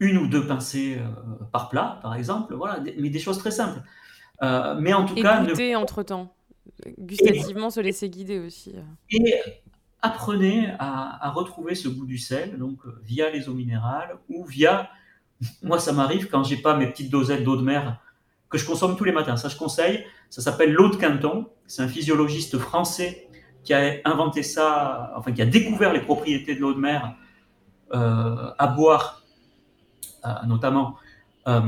une 0.00 0.18
ou 0.18 0.26
deux 0.26 0.46
pincées 0.46 0.98
euh, 0.98 1.44
par 1.52 1.68
plat, 1.68 1.98
par 2.02 2.14
exemple, 2.14 2.54
voilà, 2.54 2.80
mais 2.98 3.10
des 3.10 3.18
choses 3.18 3.38
très 3.38 3.50
simples. 3.50 3.80
Euh, 4.42 4.76
mais 4.78 4.92
en 4.92 5.04
tout 5.04 5.16
cas, 5.16 5.44
goûter 5.44 5.74
entre 5.74 6.02
temps, 6.02 6.34
gustativement, 6.98 7.70
se 7.70 7.80
laisser 7.80 8.08
guider 8.08 8.38
aussi. 8.38 8.74
Euh. 8.76 8.82
Et 9.10 9.34
apprenez 10.02 10.72
à, 10.78 11.30
retrouver 11.30 11.74
ce 11.74 11.88
goût 11.88 12.06
du 12.06 12.18
sel, 12.18 12.58
donc 12.58 12.78
via 13.02 13.30
les 13.30 13.48
eaux 13.48 13.54
minérales 13.54 14.16
ou 14.28 14.44
via, 14.44 14.90
moi 15.62 15.78
ça 15.78 15.92
m'arrive 15.92 16.28
quand 16.28 16.44
j'ai 16.44 16.56
pas 16.56 16.76
mes 16.76 16.86
petites 16.86 17.10
dosettes 17.10 17.44
d'eau 17.44 17.56
de 17.56 17.62
mer 17.62 18.00
que 18.48 18.58
je 18.58 18.64
consomme 18.64 18.96
tous 18.96 19.04
les 19.04 19.12
matins. 19.12 19.36
Ça 19.36 19.48
je 19.48 19.56
conseille. 19.56 20.04
Ça 20.30 20.40
s'appelle 20.40 20.72
l'eau 20.72 20.88
de 20.88 20.96
Quinton. 20.96 21.48
C'est 21.66 21.82
un 21.82 21.88
physiologiste 21.88 22.58
français 22.58 23.28
qui 23.62 23.74
a 23.74 23.96
inventé 24.04 24.42
ça, 24.42 25.12
enfin 25.16 25.32
qui 25.32 25.42
a 25.42 25.46
découvert 25.46 25.92
les 25.92 26.00
propriétés 26.00 26.54
de 26.54 26.60
l'eau 26.60 26.72
de 26.72 26.80
mer 26.80 27.14
à 27.90 28.66
boire 28.66 29.18
euh, 30.24 30.46
notamment 30.46 30.96
euh, 31.46 31.60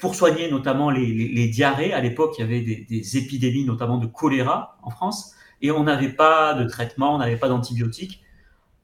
pour 0.00 0.16
soigner 0.16 0.50
notamment 0.50 0.90
les, 0.90 1.48
diarrhées. 1.48 1.92
À 1.92 2.00
l'époque, 2.00 2.34
il 2.36 2.40
y 2.40 2.44
avait 2.44 2.60
des, 2.60 3.16
épidémies, 3.16 3.64
notamment 3.64 3.96
de 3.96 4.06
choléra 4.06 4.76
en 4.82 4.90
France, 4.90 5.34
et 5.64 5.70
on 5.70 5.84
n'avait 5.84 6.10
pas 6.10 6.52
de 6.52 6.68
traitement, 6.68 7.14
on 7.14 7.18
n'avait 7.18 7.38
pas 7.38 7.48
d'antibiotiques. 7.48 8.22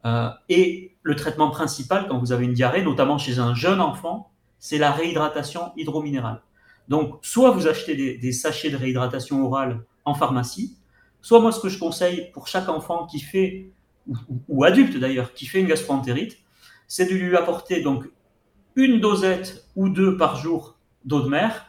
Euh, 0.07 0.31
et 0.49 0.97
le 1.03 1.15
traitement 1.15 1.51
principal 1.51 2.09
quand 2.09 2.17
vous 2.17 2.33
avez 2.33 2.47
une 2.47 2.55
diarrhée, 2.55 2.83
notamment 2.83 3.19
chez 3.19 3.39
un 3.39 3.55
jeune 3.55 3.83
enfant, 3.83 4.31
c'est 4.59 4.79
la 4.79 4.91
réhydratation 4.91 5.73
hydrominérale. 5.77 6.41
Donc, 6.89 7.19
soit 7.21 7.51
vous 7.51 7.67
achetez 7.67 8.17
des, 8.17 8.33
sachets 8.33 8.71
de 8.71 8.79
réhydratation 8.79 9.45
orale 9.45 9.85
en 10.07 10.15
pharmacie, 10.15 10.79
soit 11.21 11.41
moi, 11.41 11.53
ce 11.53 11.61
que 11.61 11.69
je 11.69 11.79
conseille 11.79 12.31
pour 12.33 12.49
chaque 12.49 12.71
enfant 12.71 13.07
qui 13.07 13.21
fait, 13.21 13.71
ou, 14.49 14.65
adulte 14.65 14.97
d'ailleurs, 14.97 15.35
qui 15.35 15.45
fait 15.45 15.61
une 15.61 15.67
gastroentérite, 15.67 16.39
c'est 16.89 17.05
de 17.05 17.15
lui 17.15 17.37
apporter 17.37 17.83
donc 17.83 18.09
une 18.75 19.01
dosette 19.01 19.67
ou 19.77 19.91
deux 19.91 20.17
par 20.17 20.37
jour 20.37 20.79
d'eau 21.05 21.21
de 21.21 21.29
mer, 21.29 21.67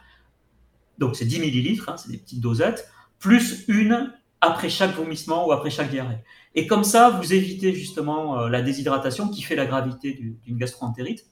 donc 0.96 1.16
c'est 1.16 1.26
10 1.26 1.40
millilitres, 1.40 1.90
hein, 1.90 1.98
c'est 1.98 2.10
des 2.10 2.18
petites 2.18 2.40
dosettes, 2.40 2.90
plus 3.18 3.66
une 3.68 4.10
après 4.42 4.68
chaque 4.68 4.94
vomissement 4.94 5.46
ou 5.48 5.52
après 5.52 5.70
chaque 5.70 5.90
diarrhée. 5.90 6.18
Et 6.54 6.66
comme 6.66 6.84
ça, 6.84 7.08
vous 7.08 7.32
évitez 7.32 7.72
justement 7.72 8.38
euh, 8.38 8.48
la 8.50 8.60
déshydratation 8.60 9.28
qui 9.28 9.40
fait 9.40 9.56
la 9.56 9.64
gravité 9.64 10.12
d'une 10.44 10.58
gastroentérite. 10.58 11.24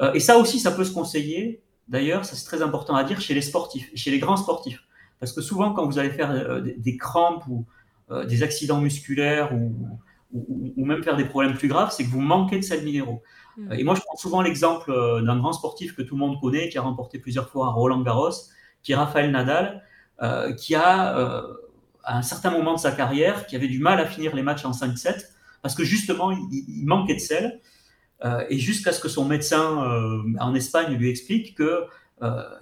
Euh, 0.00 0.12
et 0.12 0.20
ça 0.20 0.38
aussi, 0.38 0.60
ça 0.60 0.70
peut 0.70 0.84
se 0.84 0.92
conseiller, 0.92 1.62
d'ailleurs, 1.88 2.24
ça 2.24 2.36
c'est 2.36 2.44
très 2.44 2.62
important 2.62 2.94
à 2.94 3.02
dire, 3.02 3.20
chez 3.20 3.34
les 3.34 3.42
sportifs, 3.42 3.90
chez 3.96 4.10
les 4.12 4.20
grands 4.20 4.36
sportifs. 4.36 4.84
Parce 5.18 5.32
que 5.32 5.40
souvent, 5.40 5.72
quand 5.72 5.86
vous 5.86 5.98
allez 5.98 6.10
faire 6.10 6.30
euh, 6.30 6.60
des, 6.60 6.96
crampes 6.96 7.44
ou 7.48 7.66
des 8.28 8.42
accidents 8.42 8.80
musculaires 8.80 9.54
ou, 9.54 9.98
ou, 10.32 10.84
même 10.84 11.02
faire 11.02 11.16
des 11.16 11.24
problèmes 11.24 11.54
plus 11.54 11.68
graves, 11.68 11.90
c'est 11.90 12.04
que 12.04 12.10
vous 12.10 12.20
manquez 12.20 12.58
de 12.58 12.62
sels 12.62 12.84
minéraux. 12.84 13.22
Mm. 13.56 13.72
Et 13.72 13.84
moi, 13.84 13.94
je 13.94 14.02
prends 14.02 14.16
souvent 14.16 14.42
l'exemple 14.42 14.92
d'un 15.24 15.38
grand 15.38 15.54
sportif 15.54 15.96
que 15.96 16.02
tout 16.02 16.14
le 16.14 16.20
monde 16.20 16.38
connaît, 16.40 16.68
qui 16.68 16.76
a 16.76 16.82
remporté 16.82 17.18
plusieurs 17.18 17.48
fois 17.48 17.70
Roland 17.70 18.02
Garros, 18.02 18.30
qui 18.82 18.92
est 18.92 18.96
Raphaël 18.96 19.30
Nadal, 19.30 19.82
euh, 20.22 20.52
qui 20.52 20.76
a, 20.76 21.18
euh, 21.18 21.42
à 22.04 22.18
un 22.18 22.22
certain 22.22 22.50
moment 22.50 22.74
de 22.74 22.78
sa 22.78 22.92
carrière, 22.92 23.46
qui 23.46 23.56
avait 23.56 23.68
du 23.68 23.78
mal 23.78 24.00
à 24.00 24.06
finir 24.06 24.34
les 24.34 24.42
matchs 24.42 24.64
en 24.64 24.72
5-7, 24.72 25.26
parce 25.62 25.74
que 25.74 25.84
justement, 25.84 26.30
il, 26.30 26.84
manquait 26.86 27.14
de 27.14 27.20
sel, 27.20 27.60
et 28.48 28.58
jusqu'à 28.58 28.92
ce 28.92 29.00
que 29.00 29.08
son 29.08 29.24
médecin 29.26 30.22
en 30.40 30.54
Espagne 30.54 30.94
lui 30.94 31.10
explique 31.10 31.56
que 31.56 31.84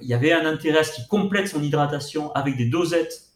il 0.01 0.09
y 0.09 0.15
avait 0.15 0.33
un 0.33 0.47
intérêt 0.47 0.79
à 0.79 0.85
ce 0.85 0.95
qu'il 0.95 1.07
complète 1.07 1.49
son 1.49 1.63
hydratation 1.63 2.33
avec 2.33 2.57
des 2.57 2.67
dosettes 2.67 3.33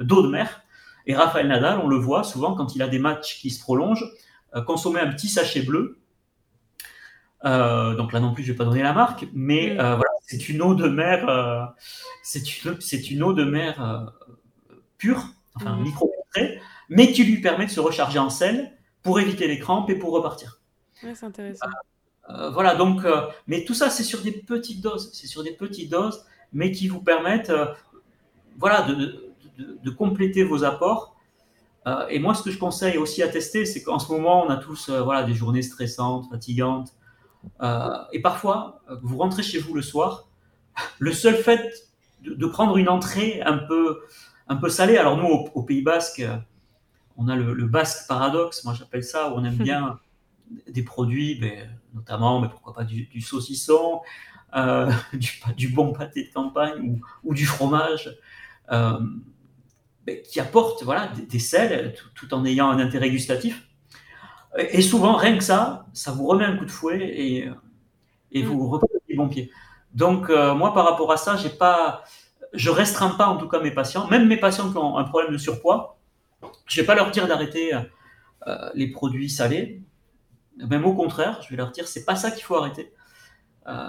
d'eau 0.00 0.22
de 0.22 0.28
mer. 0.28 0.62
Et 1.06 1.14
Raphaël 1.14 1.48
Nadal, 1.48 1.78
on 1.78 1.88
le 1.88 1.96
voit 1.96 2.24
souvent 2.24 2.54
quand 2.54 2.74
il 2.74 2.82
a 2.82 2.88
des 2.88 2.98
matchs 2.98 3.38
qui 3.40 3.50
se 3.50 3.60
prolongent, 3.60 4.06
consommer 4.66 5.00
un 5.00 5.10
petit 5.12 5.28
sachet 5.28 5.62
bleu. 5.62 6.02
Euh, 7.44 7.94
donc 7.94 8.12
là 8.12 8.20
non 8.20 8.32
plus, 8.32 8.44
je 8.44 8.52
vais 8.52 8.58
pas 8.58 8.64
donner 8.64 8.82
la 8.82 8.92
marque, 8.92 9.26
mais 9.32 9.72
euh, 9.72 9.96
voilà, 9.96 10.10
c'est 10.22 10.48
une 10.48 10.62
eau 10.62 10.74
de 10.74 10.88
mer, 10.88 11.28
euh, 11.28 11.64
c'est 12.22 12.64
une, 12.64 12.80
c'est 12.80 13.10
une 13.10 13.22
eau 13.22 13.32
de 13.32 13.44
mer 13.44 14.12
pure, 14.98 15.24
enfin 15.54 15.76
mmh. 15.76 15.82
micro 15.82 16.12
mais 16.88 17.12
qui 17.12 17.24
lui 17.24 17.40
permet 17.40 17.66
de 17.66 17.70
se 17.70 17.80
recharger 17.80 18.18
en 18.18 18.30
sel 18.30 18.72
pour 19.02 19.20
éviter 19.20 19.46
les 19.46 19.58
crampes 19.58 19.90
et 19.90 19.96
pour 19.96 20.12
repartir. 20.12 20.60
c'est 20.94 21.24
intéressant. 21.24 21.66
voilà, 22.52 22.74
donc, 22.74 23.02
mais 23.46 23.64
tout 23.64 23.74
ça, 23.74 23.90
c'est 23.90 24.02
sur 24.02 24.22
des 24.22 24.32
petites 24.32 24.80
doses, 24.80 25.10
c'est 25.12 25.26
sur 25.26 25.42
des 25.42 25.52
petites 25.52 25.90
doses, 25.90 26.24
mais 26.54 26.72
qui 26.72 26.88
vous 26.88 27.02
permettent, 27.02 27.52
voilà, 28.58 28.82
de, 28.82 28.94
de, 28.94 29.78
de, 29.82 29.90
compléter 29.90 30.42
vos 30.42 30.64
apports. 30.64 31.16
et 32.08 32.18
moi, 32.18 32.34
ce 32.34 32.42
que 32.42 32.50
je 32.50 32.58
conseille 32.58 32.96
aussi 32.96 33.22
à 33.22 33.28
tester, 33.28 33.66
c'est 33.66 33.82
qu'en 33.82 33.98
ce 33.98 34.10
moment, 34.10 34.46
on 34.46 34.48
a 34.48 34.56
tous, 34.56 34.88
voilà, 34.88 35.22
des 35.24 35.34
journées 35.34 35.62
stressantes, 35.62 36.30
fatigantes 36.30 36.94
euh, 37.62 37.96
et 38.12 38.20
parfois, 38.20 38.80
euh, 38.90 38.96
vous 39.02 39.18
rentrez 39.18 39.42
chez 39.42 39.58
vous 39.58 39.74
le 39.74 39.82
soir, 39.82 40.28
le 40.98 41.12
seul 41.12 41.36
fait 41.36 41.90
de, 42.22 42.46
prendre 42.46 42.76
une 42.76 42.88
entrée 42.88 43.42
un 43.42 43.58
peu, 43.58 44.00
un 44.52 44.56
peu 44.56 44.68
salée, 44.68 44.96
alors 44.96 45.16
nous, 45.16 45.26
au, 45.26 45.62
Pays 45.62 45.82
Basque, 45.82 46.22
on 47.16 47.28
a 47.28 47.36
le, 47.36 47.66
basque 47.66 48.06
paradoxe, 48.06 48.64
moi 48.64 48.74
j'appelle 48.74 49.04
ça, 49.04 49.30
où 49.30 49.34
on 49.36 49.44
aime 49.44 49.56
bien 49.56 49.98
des 50.68 50.82
produits, 50.82 51.36
ben, 51.36 51.68
notamment, 51.94 52.40
mais 52.40 52.48
pourquoi 52.48 52.74
pas 52.74 52.84
du, 52.84 53.20
saucisson, 53.20 54.02
euh, 54.54 54.90
du, 55.56 55.68
bon 55.68 55.92
pâté 55.92 56.24
de 56.24 56.32
campagne 56.32 57.00
ou, 57.24 57.34
du 57.34 57.46
fromage, 57.46 58.14
euh, 58.70 59.00
ben, 60.06 60.20
qui 60.22 60.40
apportent 60.40 60.82
voilà, 60.82 61.10
des, 61.28 61.38
sels 61.38 61.94
tout, 62.14 62.32
en 62.34 62.44
ayant 62.44 62.70
un 62.70 62.78
intérêt 62.78 63.10
gustatif. 63.10 63.68
Et 64.58 64.82
souvent, 64.82 65.16
rien 65.16 65.38
que 65.38 65.44
ça, 65.44 65.86
ça 65.94 66.12
vous 66.12 66.26
remet 66.26 66.44
un 66.44 66.58
coup 66.58 66.66
de 66.66 66.70
fouet 66.70 67.00
et, 67.00 67.48
et 68.32 68.42
vous 68.42 68.66
mm. 68.66 68.70
reprenez 68.70 69.00
les 69.08 69.16
bons 69.16 69.28
pieds. 69.28 69.50
Donc, 69.94 70.28
euh, 70.28 70.54
moi, 70.54 70.74
par 70.74 70.84
rapport 70.84 71.10
à 71.10 71.16
ça, 71.16 71.36
j'ai 71.36 71.50
pas, 71.50 72.04
je 72.52 72.70
restreins 72.70 73.10
pas 73.10 73.26
en 73.26 73.36
tout 73.36 73.48
cas 73.48 73.60
mes 73.60 73.70
patients, 73.70 74.08
même 74.08 74.26
mes 74.28 74.36
patients 74.36 74.70
qui 74.70 74.76
ont 74.76 74.98
un 74.98 75.04
problème 75.04 75.32
de 75.32 75.38
surpoids, 75.38 75.98
je 76.66 76.80
vais 76.80 76.86
pas 76.86 76.94
leur 76.94 77.10
dire 77.10 77.26
d'arrêter 77.28 77.72
les 78.74 78.88
produits 78.88 79.30
salés, 79.30 79.82
même 80.56 80.84
au 80.84 80.94
contraire, 80.94 81.40
je 81.42 81.50
vais 81.50 81.56
leur 81.56 81.70
dire, 81.70 81.86
c'est 81.88 82.04
pas 82.04 82.16
ça 82.16 82.30
qu'il 82.30 82.42
faut 82.42 82.56
arrêter. 82.56 82.92
Euh, 83.66 83.88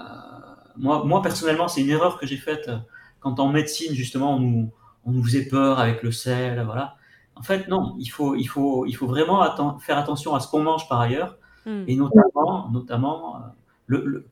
moi, 0.77 1.03
moi, 1.03 1.21
personnellement, 1.21 1.67
c'est 1.67 1.81
une 1.81 1.89
erreur 1.89 2.19
que 2.19 2.25
j'ai 2.25 2.37
faite 2.37 2.67
euh, 2.67 2.77
quand 3.19 3.39
en 3.39 3.49
médecine, 3.49 3.93
justement, 3.93 4.35
on 4.35 4.39
nous, 4.39 4.71
on 5.05 5.11
nous 5.11 5.23
faisait 5.23 5.47
peur 5.47 5.79
avec 5.79 6.03
le 6.03 6.11
sel, 6.11 6.61
voilà. 6.63 6.95
En 7.35 7.41
fait, 7.41 7.67
non, 7.67 7.95
il 7.99 8.07
faut, 8.07 8.35
il 8.35 8.45
faut, 8.45 8.85
il 8.85 8.93
faut 8.93 9.07
vraiment 9.07 9.43
faire 9.79 9.97
attention 9.97 10.35
à 10.35 10.39
ce 10.39 10.47
qu'on 10.47 10.61
mange 10.61 10.87
par 10.87 11.01
ailleurs, 11.01 11.37
hmm. 11.65 11.83
et 11.87 11.95
notamment, 11.95 12.69
notamment 12.69 13.37
euh, 13.37 13.39
le, 13.87 14.05
le, 14.05 14.27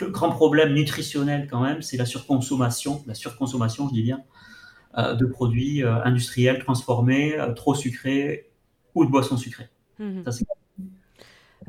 le, 0.00 0.10
grand 0.10 0.30
problème 0.30 0.74
nutritionnel 0.74 1.48
quand 1.50 1.62
même, 1.62 1.82
c'est 1.82 1.96
la 1.96 2.06
surconsommation, 2.06 3.02
la 3.06 3.14
surconsommation, 3.14 3.88
je 3.88 3.94
dis 3.94 4.02
bien, 4.02 4.22
de 4.96 5.26
produits 5.26 5.82
industriels 5.82 6.60
transformés, 6.60 7.36
trop 7.56 7.74
sucrés 7.74 8.50
ou 8.94 9.04
de 9.04 9.10
boissons 9.10 9.36
sucrées. 9.36 9.68
Ça, 9.98 10.30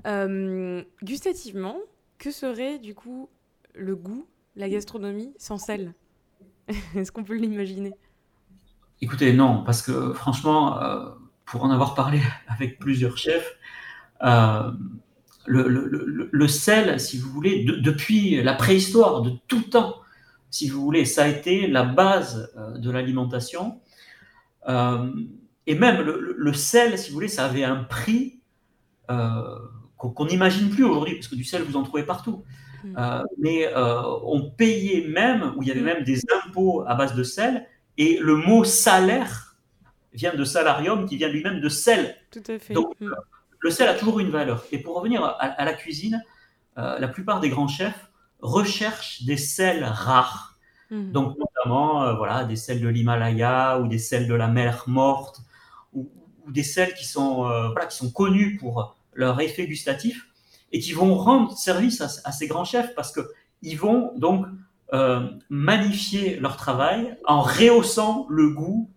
euh, 0.05 0.83
gustativement, 1.03 1.77
que 2.17 2.31
serait 2.31 2.79
du 2.79 2.93
coup 2.93 3.29
le 3.73 3.95
goût, 3.95 4.27
la 4.55 4.69
gastronomie 4.69 5.33
sans 5.37 5.57
sel? 5.57 5.93
Est-ce 6.95 7.11
qu'on 7.11 7.23
peut 7.23 7.35
l'imaginer? 7.35 7.93
Écoutez, 9.01 9.33
non, 9.33 9.63
parce 9.63 9.81
que 9.81 10.13
franchement, 10.13 10.81
euh, 10.81 11.09
pour 11.45 11.63
en 11.63 11.71
avoir 11.71 11.95
parlé 11.95 12.21
avec 12.47 12.79
plusieurs 12.79 13.17
chefs, 13.17 13.57
euh, 15.47 16.27
le, 16.31 16.47
sel, 16.47 16.99
si 16.99 17.17
vous 17.17 17.29
voulez, 17.29 17.65
depuis 17.65 18.41
la 18.41 18.53
préhistoire, 18.53 19.21
de 19.21 19.31
tout 19.47 19.61
temps, 19.61 19.95
si 20.49 20.69
vous 20.69 20.81
voulez, 20.81 21.05
ça 21.05 21.23
a 21.23 21.27
été 21.27 21.67
la 21.67 21.83
base 21.83 22.51
de 22.77 22.91
l'alimentation. 22.91 23.79
et 24.67 25.75
même 25.75 26.01
le, 26.01 26.53
sel, 26.53 26.97
si 26.97 27.09
vous 27.09 27.15
voulez, 27.15 27.27
ça 27.27 27.45
avait 27.45 27.63
un 27.63 27.83
prix 27.83 28.39
qu'on 29.07 30.25
n'imagine 30.25 30.69
plus 30.69 30.83
aujourd'hui, 30.83 31.15
parce 31.15 31.27
que 31.27 31.35
du 31.35 31.43
sel, 31.43 31.63
vous 31.63 31.77
en 31.77 31.83
trouvez 31.83 32.03
partout. 32.03 32.43
Mm. 32.85 32.95
Euh, 32.97 33.23
mais 33.39 33.67
euh, 33.67 34.01
on 34.23 34.49
payait 34.49 35.07
même, 35.07 35.53
où 35.55 35.63
il 35.63 35.67
y 35.67 35.71
avait 35.71 35.81
mm. 35.81 35.85
même 35.85 36.03
des 36.03 36.21
impôts 36.45 36.83
à 36.87 36.95
base 36.95 37.15
de 37.15 37.23
sel, 37.23 37.67
et 37.97 38.19
le 38.21 38.35
mot 38.35 38.63
salaire 38.63 39.57
vient 40.13 40.35
de 40.35 40.43
salarium, 40.43 41.07
qui 41.07 41.17
vient 41.17 41.29
lui-même 41.29 41.59
de 41.59 41.69
sel. 41.69 42.15
Tout 42.31 42.43
à 42.47 42.59
fait. 42.59 42.73
Donc, 42.73 42.93
mm. 42.99 43.11
Le 43.59 43.71
sel 43.71 43.87
a 43.87 43.93
toujours 43.93 44.19
une 44.19 44.29
valeur. 44.29 44.63
Et 44.71 44.79
pour 44.79 44.95
revenir 44.95 45.23
à, 45.23 45.65
la 45.65 45.73
cuisine, 45.73 46.23
euh, 46.77 46.99
la 46.99 47.07
plupart 47.07 47.39
des 47.39 47.49
grands 47.49 47.67
chefs 47.67 48.09
recherchent 48.41 49.23
des 49.23 49.37
sels 49.37 49.83
rares. 49.83 50.53
Donc, 50.91 51.35
notamment, 51.37 52.15
voilà, 52.15 52.45
des 52.45 52.55
sels 52.55 52.79
de 52.79 52.87
l'Himalaya 52.87 53.79
ou 53.79 53.87
des 53.87 53.97
sels 53.97 54.27
de 54.27 54.35
la 54.35 54.47
mer 54.47 54.83
morte, 54.85 55.41
ou, 55.93 56.09
des 56.47 56.63
sels 56.63 56.93
qui 56.93 57.05
sont, 57.05 57.37
voilà, 57.37 57.87
qui 57.87 57.97
sont 57.97 58.11
connus 58.11 58.57
pour 58.57 58.95
leur 59.15 59.39
effet 59.41 59.65
gustatif 59.65 60.27
et 60.71 60.79
qui 60.79 60.91
vont 60.91 61.15
rendre 61.15 61.57
service 61.57 62.01
à, 62.01 62.31
ces 62.31 62.47
grands 62.47 62.65
chefs 62.65 62.93
parce 62.95 63.13
qu'ils 63.13 63.79
vont 63.79 64.11
donc 64.17 64.45
euh, 64.93 65.27
magnifier 65.49 66.37
leur 66.39 66.57
travail 66.57 67.17
en 67.25 67.41
rehaussant 67.41 68.27
le 68.29 68.49
goût 68.49 68.91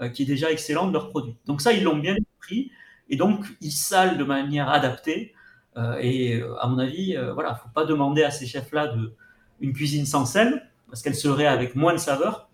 euh, 0.00 0.08
qui 0.08 0.24
est 0.24 0.26
déjà 0.26 0.50
excellent 0.50 0.88
de 0.88 0.92
leurs 0.92 1.08
produits. 1.08 1.36
Donc 1.46 1.60
ça, 1.60 1.72
ils 1.72 1.84
l'ont 1.84 1.96
bien 1.96 2.16
compris 2.16 2.70
et 3.10 3.16
donc 3.16 3.44
ils 3.60 3.72
salent 3.72 4.16
de 4.16 4.24
manière 4.24 4.70
adaptée. 4.70 5.34
Euh, 5.76 5.98
et 6.00 6.42
à 6.60 6.66
mon 6.66 6.78
avis, 6.78 7.16
voilà, 7.34 7.54
faut 7.54 7.68
pas 7.74 7.84
demander 7.84 8.22
à 8.22 8.30
ces 8.30 8.46
chefs-là 8.46 8.88
de 8.88 9.12
une 9.60 9.72
cuisine 9.72 10.06
sans 10.06 10.24
sel 10.24 10.66
parce 10.88 11.02
qu'elle 11.02 11.14
serait 11.14 11.46
avec 11.46 11.76
moins 11.76 11.92
de 11.92 11.98
saveur. 11.98 12.48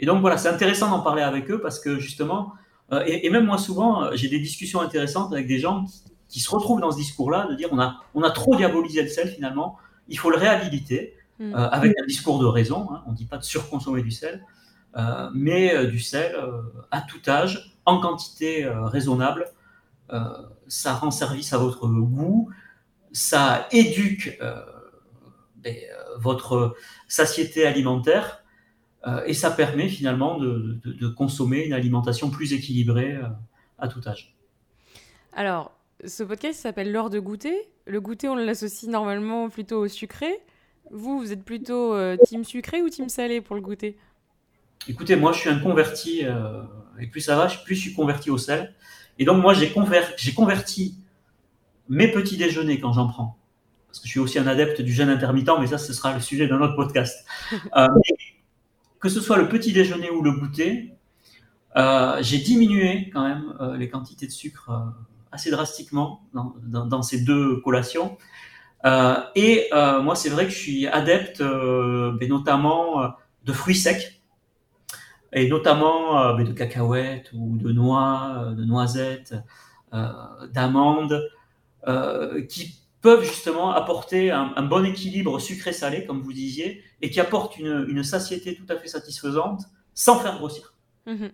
Et 0.00 0.06
donc 0.06 0.20
voilà, 0.20 0.38
c'est 0.38 0.48
intéressant 0.48 0.90
d'en 0.90 1.00
parler 1.00 1.22
avec 1.22 1.50
eux 1.50 1.60
parce 1.60 1.78
que 1.78 1.98
justement, 1.98 2.54
euh, 2.92 3.04
et, 3.06 3.28
même 3.30 3.46
moi, 3.46 3.58
souvent, 3.58 4.04
euh, 4.04 4.10
j'ai 4.14 4.28
des 4.28 4.40
discussions 4.40 4.80
intéressantes 4.80 5.32
avec 5.32 5.46
des 5.46 5.58
gens 5.58 5.84
qui, 6.28 6.40
se 6.40 6.50
retrouvent 6.50 6.80
dans 6.80 6.90
ce 6.90 6.96
discours-là, 6.96 7.46
de 7.48 7.54
dire 7.54 7.68
on 7.70 7.78
a, 7.78 8.00
on 8.14 8.22
a 8.22 8.30
trop 8.30 8.56
diabolisé 8.56 9.02
le 9.02 9.08
sel 9.08 9.28
finalement, 9.28 9.76
il 10.08 10.18
faut 10.18 10.30
le 10.30 10.36
réhabiliter, 10.36 11.14
mm. 11.38 11.54
euh, 11.54 11.68
avec 11.70 11.92
un 12.00 12.06
discours 12.06 12.40
de 12.40 12.46
raison, 12.46 12.88
hein. 12.92 13.02
on 13.06 13.12
ne 13.12 13.16
dit 13.16 13.26
pas 13.26 13.38
de 13.38 13.44
surconsommer 13.44 14.02
du 14.02 14.10
sel, 14.10 14.44
mais 15.34 15.86
du 15.86 16.00
sel 16.00 16.34
à 16.90 17.00
tout 17.00 17.20
âge, 17.28 17.76
en 17.90 18.00
quantité 18.00 18.66
raisonnable, 18.66 19.46
ça 20.68 20.94
rend 20.94 21.10
service 21.10 21.52
à 21.52 21.58
votre 21.58 21.88
goût, 21.88 22.50
ça 23.12 23.68
éduque 23.70 24.38
ben, 25.56 25.76
votre 26.18 26.76
satiété 27.08 27.66
alimentaire, 27.66 28.40
euh, 29.06 29.24
et 29.24 29.34
ça 29.34 29.50
permet 29.50 29.88
finalement 29.88 30.38
de, 30.38 31.08
consommer 31.08 31.64
une 31.64 31.72
alimentation 31.72 32.30
plus 32.30 32.52
équilibrée 32.52 33.14
euh, 33.14 33.28
à 33.78 33.88
tout 33.88 34.00
âge. 34.06 34.36
Alors, 35.32 35.72
ce 36.04 36.22
podcast 36.22 36.60
s'appelle 36.60 36.92
L'heure 36.92 37.10
de 37.10 37.18
goûter. 37.18 37.56
Le 37.86 38.00
goûter, 38.00 38.28
on 38.28 38.34
l'associe 38.34 38.90
normalement 38.90 39.48
plutôt 39.48 39.78
au 39.78 39.88
sucré. 39.88 40.40
Vous, 40.90 41.18
vous 41.18 41.32
êtes 41.32 41.44
plutôt 41.44 41.94
euh, 41.94 42.16
team 42.26 42.44
sucré 42.44 42.82
ou 42.82 42.88
team 42.88 43.08
salé 43.08 43.40
pour 43.40 43.56
le 43.56 43.62
goûter? 43.62 43.96
Écoutez, 44.88 45.16
moi, 45.16 45.32
je 45.32 45.40
suis 45.40 45.50
un 45.50 45.58
converti, 45.58 46.22
et 46.98 47.06
plus 47.06 47.20
ça 47.20 47.36
va, 47.36 47.48
plus 47.64 47.74
je 47.74 47.80
suis 47.80 47.94
converti 47.94 48.30
au 48.30 48.38
sel. 48.38 48.74
Et 49.18 49.24
donc, 49.24 49.42
moi, 49.42 49.54
j'ai 49.54 49.70
converti 49.70 50.96
mes 51.88 52.08
petits 52.08 52.36
déjeuners 52.36 52.80
quand 52.80 52.92
j'en 52.92 53.08
prends. 53.08 53.36
Parce 53.88 53.98
que 53.98 54.06
je 54.06 54.10
suis 54.10 54.20
aussi 54.20 54.38
un 54.38 54.46
adepte 54.46 54.80
du 54.80 54.92
jeûne 54.92 55.10
intermittent, 55.10 55.50
mais 55.60 55.66
ça, 55.66 55.78
ce 55.78 55.92
sera 55.92 56.14
le 56.14 56.20
sujet 56.20 56.46
d'un 56.46 56.60
autre 56.60 56.76
podcast 56.76 57.26
que 59.00 59.08
ce 59.08 59.20
soit 59.20 59.38
le 59.38 59.48
petit 59.48 59.72
déjeuner 59.72 60.10
ou 60.10 60.22
le 60.22 60.32
goûter, 60.32 60.94
euh, 61.76 62.18
j'ai 62.20 62.38
diminué 62.38 63.10
quand 63.12 63.26
même 63.26 63.54
euh, 63.60 63.76
les 63.76 63.88
quantités 63.88 64.26
de 64.26 64.32
sucre 64.32 64.70
euh, 64.70 64.90
assez 65.32 65.50
drastiquement 65.50 66.22
dans, 66.34 67.02
ces 67.02 67.22
deux 67.22 67.60
collations. 67.60 68.18
et 68.84 69.68
moi, 69.72 70.14
c'est 70.16 70.28
vrai 70.28 70.44
que 70.44 70.50
je 70.50 70.58
suis 70.58 70.86
adepte, 70.88 71.40
notamment 71.40 73.14
de 73.44 73.52
fruits 73.52 73.76
secs, 73.76 74.19
et 75.32 75.48
notamment 75.48 76.34
ben, 76.34 76.44
de 76.44 76.52
cacahuètes 76.52 77.30
ou 77.32 77.56
de 77.56 77.72
noix, 77.72 78.52
de 78.56 78.64
noisettes, 78.64 79.34
d'amandes, 79.92 81.22
qui 82.48 82.80
peuvent 83.00 83.24
justement 83.24 83.70
apporter 83.70 84.30
un, 84.30 84.62
bon 84.62 84.84
équilibre 84.84 85.38
sucré-salé, 85.38 86.04
comme 86.04 86.20
vous 86.20 86.32
disiez, 86.32 86.82
et 87.00 87.10
qui 87.10 87.20
apportent 87.20 87.56
une, 87.58 88.02
satiété 88.04 88.54
tout 88.54 88.66
à 88.68 88.76
fait 88.76 88.88
satisfaisante 88.88 89.62
sans 89.94 90.18
faire 90.18 90.36
grossir. 90.36 90.74
Mhm. 91.06 91.30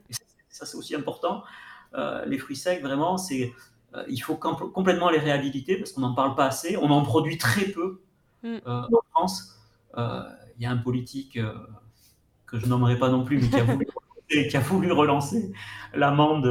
ça, 0.49 0.65
c'est 0.65 0.77
aussi 0.77 0.95
important. 0.95 1.43
Euh, 1.95 2.25
les 2.27 2.39
fruits 2.39 2.57
secs, 2.57 2.81
vraiment, 2.83 3.17
c'est 3.19 3.53
euh, 3.95 4.05
il 4.09 4.19
faut 4.19 4.37
complètement 4.37 5.11
les 5.11 5.19
réhabiliter 5.19 5.77
parce 5.77 5.93
qu'on 5.93 6.03
n'en 6.03 6.15
parle 6.15 6.35
pas 6.35 6.47
assez. 6.47 6.77
On 6.77 6.91
en 6.91 7.03
produit 7.03 7.39
très 7.39 7.67
peu 7.67 8.01
mm. 8.43 8.57
euh, 8.67 8.83
en 8.83 9.03
France. 9.11 9.53
Il 10.59 10.63
y 10.63 10.67
a 10.67 10.71
un 10.71 10.77
politique 10.77 11.39
que 12.47 12.59
je 12.59 12.67
nommerai 12.67 12.99
pas 12.99 13.09
non 13.09 13.25
plus, 13.25 13.39
mais 13.39 13.49
qui 13.49 13.57
a 13.57 13.65
voulu, 13.65 13.87
qui 14.29 14.57
a 14.57 14.61
voulu 14.61 14.93
relancer 14.93 15.53
l'amende 15.95 16.47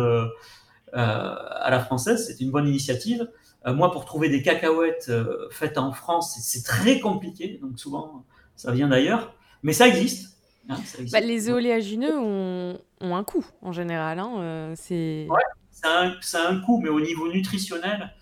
à 0.93 1.69
la 1.69 1.79
française. 1.79 2.27
C'est 2.27 2.43
une 2.43 2.51
bonne 2.51 2.67
initiative. 2.67 3.27
Euh, 3.67 3.73
moi, 3.73 3.91
pour 3.91 4.05
trouver 4.05 4.29
des 4.29 4.41
cacahuètes 4.41 5.07
euh, 5.09 5.47
faites 5.49 5.77
en 5.77 5.91
France, 5.91 6.37
c'est 6.41 6.63
très 6.63 6.99
compliqué. 6.99 7.59
Donc 7.61 7.79
souvent, 7.79 8.25
ça 8.55 8.71
vient 8.71 8.87
d'ailleurs. 8.87 9.33
Mais 9.63 9.73
ça 9.73 9.87
existe. 9.87 10.37
Hein, 10.69 10.77
bah, 11.11 11.19
les 11.19 11.49
oléagineux 11.49 12.17
ont, 12.17 12.79
ont, 13.01 13.15
un 13.15 13.23
coût 13.23 13.45
en 13.61 13.71
général. 13.71 14.19
Hein, 14.19 14.33
euh, 14.37 14.73
c'est 14.75 15.27
ça, 15.71 16.13
a 16.33 16.49
un 16.49 16.59
coût, 16.61 16.79
mais 16.81 16.89
au 16.89 16.99
niveau 16.99 17.31
nutritionnel, 17.31 18.13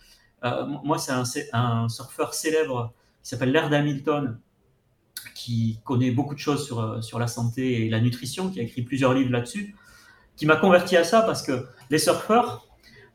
moi, 0.83 0.97
c'est 0.97 1.11
un, 1.13 1.23
un, 1.53 1.87
surfeur 1.87 2.33
célèbre 2.33 2.93
qui 3.21 3.29
s'appelle 3.29 3.53
Laird 3.53 3.73
Hamilton, 3.73 4.37
qui 5.35 5.79
connaît 5.83 6.11
beaucoup 6.11 6.33
de 6.33 6.39
choses 6.39 6.65
sur, 6.65 7.03
sur 7.03 7.19
la 7.19 7.27
santé 7.27 7.85
et 7.85 7.89
la 7.89 7.99
nutrition, 7.99 8.49
qui 8.49 8.59
a 8.59 8.63
écrit 8.63 8.81
plusieurs 8.81 9.13
livres 9.13 9.31
là-dessus, 9.31 9.75
qui 10.35 10.45
m'a 10.45 10.55
converti 10.55 10.97
à 10.97 11.03
ça 11.03 11.21
parce 11.21 11.41
que 11.41 11.65
les 11.89 11.99
surfeurs, 11.99 12.67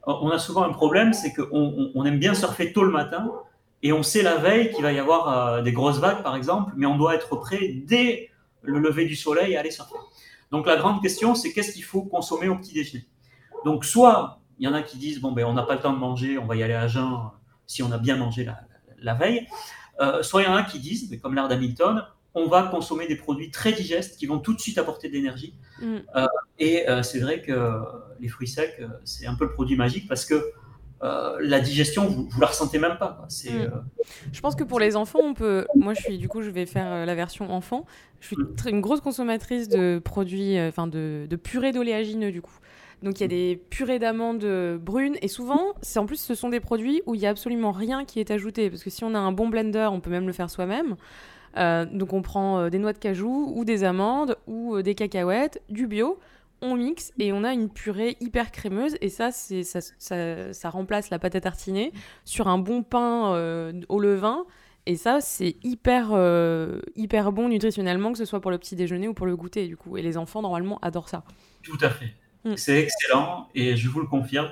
on 0.06 0.30
a 0.30 0.38
souvent 0.38 0.62
un 0.62 0.72
problème, 0.72 1.12
c'est 1.12 1.32
qu'on 1.32 1.90
on 1.94 2.04
aime 2.04 2.18
bien 2.18 2.34
surfer 2.34 2.72
tôt 2.72 2.84
le 2.84 2.90
matin 2.90 3.30
et 3.82 3.92
on 3.92 4.02
sait 4.02 4.22
la 4.22 4.36
veille 4.36 4.72
qu'il 4.72 4.82
va 4.82 4.92
y 4.92 4.98
avoir 4.98 5.28
euh, 5.28 5.62
des 5.62 5.72
grosses 5.72 5.98
vagues, 5.98 6.22
par 6.22 6.34
exemple, 6.34 6.72
mais 6.76 6.86
on 6.86 6.96
doit 6.96 7.14
être 7.14 7.36
prêt 7.36 7.74
dès 7.86 8.30
le 8.62 8.78
lever 8.78 9.04
du 9.04 9.16
soleil 9.16 9.56
à 9.56 9.60
aller 9.60 9.70
surfer. 9.70 9.94
Donc 10.50 10.66
la 10.66 10.76
grande 10.76 11.02
question, 11.02 11.34
c'est 11.34 11.52
qu'est-ce 11.52 11.72
qu'il 11.72 11.84
faut 11.84 12.02
consommer 12.02 12.48
au 12.48 12.56
petit 12.56 12.72
déjeuner? 12.72 13.06
Donc, 13.64 13.84
soit 13.84 14.40
il 14.58 14.66
y 14.66 14.68
en 14.68 14.74
a 14.74 14.82
qui 14.82 14.98
disent 14.98 15.20
bon, 15.20 15.32
ben, 15.32 15.44
on 15.44 15.52
n'a 15.52 15.62
pas 15.62 15.74
le 15.74 15.80
temps 15.80 15.92
de 15.92 15.98
manger, 15.98 16.38
on 16.38 16.46
va 16.46 16.56
y 16.56 16.62
aller 16.62 16.74
à 16.74 16.88
jeun 16.88 17.30
si 17.66 17.82
on 17.82 17.92
a 17.92 17.98
bien 17.98 18.16
mangé 18.16 18.48
la, 19.00 19.14
veille. 19.14 19.46
Euh, 20.00 20.22
soit 20.22 20.42
il 20.42 20.44
y 20.46 20.48
en 20.48 20.54
a 20.54 20.62
qui 20.62 20.78
disent, 20.78 21.08
mais 21.11 21.18
comme 21.18 21.34
l'art 21.34 21.48
d'Hamilton, 21.48 22.04
on 22.34 22.46
va 22.46 22.62
consommer 22.64 23.06
des 23.06 23.16
produits 23.16 23.50
très 23.50 23.72
digestes 23.72 24.18
qui 24.18 24.26
vont 24.26 24.38
tout 24.38 24.54
de 24.54 24.61
suite 24.61 24.78
apporter 24.78 25.08
de 25.08 25.14
l'énergie. 25.14 25.54
Mm. 25.80 25.96
Euh, 26.16 26.26
et 26.58 26.88
euh, 26.88 27.02
c'est 27.02 27.18
vrai 27.20 27.42
que 27.42 27.80
les 28.20 28.28
fruits 28.28 28.48
secs, 28.48 28.80
c'est 29.04 29.26
un 29.26 29.34
peu 29.34 29.44
le 29.44 29.52
produit 29.52 29.76
magique 29.76 30.08
parce 30.08 30.24
que 30.24 30.52
la 31.00 31.61
digestion, 31.61 32.06
vous, 32.06 32.28
vous 32.28 32.40
la 32.40 32.48
ressentez 32.48 32.78
même 32.78 32.98
pas. 32.98 33.24
C'est, 33.28 33.52
mm. 33.52 33.84
Je 34.32 34.40
pense 34.40 34.54
que 34.54 34.64
pour 34.64 34.78
les 34.78 34.94
enfants, 34.94 35.20
on 35.22 35.34
peut. 35.34 35.66
Moi, 35.74 35.94
je 35.94 36.02
suis 36.02 36.18
du 36.18 36.28
coup, 36.28 36.42
je 36.42 36.50
vais 36.50 36.66
faire 36.66 37.06
la 37.06 37.14
version 37.14 37.50
enfant. 37.52 37.84
Je 38.20 38.26
suis 38.28 38.37
mm. 38.37 38.68
une 38.68 38.80
grosse 38.80 39.00
consommatrice 39.00 39.68
de 39.68 40.00
produits, 40.04 40.61
enfin 40.61 40.87
de, 40.87 41.26
de 41.28 41.37
purée 41.37 41.72
d'oléagineux 41.72 42.30
du 42.30 42.42
coup. 42.42 42.58
Donc 43.02 43.20
il 43.20 43.22
y 43.22 43.24
a 43.24 43.28
des 43.28 43.62
purées 43.70 43.98
d'amandes 43.98 44.44
brunes 44.80 45.16
et 45.22 45.28
souvent, 45.28 45.74
c'est 45.82 45.98
en 45.98 46.06
plus 46.06 46.20
ce 46.20 46.34
sont 46.34 46.48
des 46.48 46.61
produits 46.61 47.02
où 47.06 47.14
il 47.14 47.20
y 47.20 47.26
a 47.26 47.30
absolument 47.30 47.70
rien 47.70 48.04
qui 48.04 48.18
est 48.20 48.30
ajouté 48.30 48.70
parce 48.70 48.82
que 48.82 48.90
si 48.90 49.04
on 49.04 49.14
a 49.14 49.18
un 49.18 49.32
bon 49.32 49.48
blender, 49.48 49.88
on 49.92 50.00
peut 50.00 50.11
même 50.11 50.26
le 50.26 50.32
faire 50.32 50.50
soi-même. 50.50 50.96
Euh, 51.56 51.87
donc 51.87 52.12
on 52.12 52.22
prend 52.22 52.61
euh, 52.61 52.70
des 52.70 52.78
noix 52.78 52.92
de 52.92 52.98
cajou 52.98 53.52
ou 53.54 53.64
des 53.64 53.84
amandes 53.84 54.37
ou 54.46 54.76
euh, 54.76 54.82
des 54.82 54.94
cacahuètes, 54.94 55.62
du 55.68 55.87
bio, 55.87 56.18
on 56.61 56.76
mixe 56.76 57.12
et 57.18 57.32
on 57.32 57.44
a 57.44 57.52
une 57.52 57.68
purée 57.68 58.16
hyper 58.20 58.50
crémeuse 58.50 58.96
et 59.00 59.08
ça 59.08 59.30
c'est 59.30 59.62
ça, 59.62 59.80
ça, 60.52 60.70
remplace 60.70 61.11
la 61.11 61.18
pâte 61.18 61.37
à 61.37 61.40
tartiner 61.40 61.92
sur 62.24 62.48
un 62.48 62.58
bon 62.58 62.82
pain 62.82 63.32
au 63.88 64.00
levain 64.00 64.44
et 64.87 64.96
ça 64.96 65.20
c'est 65.20 65.54
hyper 65.62 66.08
hyper 66.96 67.30
bon 67.30 67.48
nutritionnellement 67.48 68.11
que 68.11 68.18
ce 68.18 68.24
soit 68.24 68.40
pour 68.40 68.50
le 68.50 68.58
petit 68.58 68.74
déjeuner 68.74 69.06
ou 69.06 69.14
pour 69.14 69.26
le 69.26 69.37
goûter 69.37 69.68
du 69.68 69.76
coup 69.76 69.96
et 69.98 70.02
les 70.02 70.16
enfants 70.16 70.42
normalement 70.42 70.80
adorent 70.82 71.08
ça. 71.08 71.22
Tout 71.62 71.78
à 71.80 71.90
fait. 71.90 72.12
Mm. 72.48 72.56
C'est 72.56 72.80
excellent 72.80 73.48
et 73.54 73.76
je 73.76 73.88
vous 73.88 74.00
le 74.00 74.06
confirme. 74.06 74.50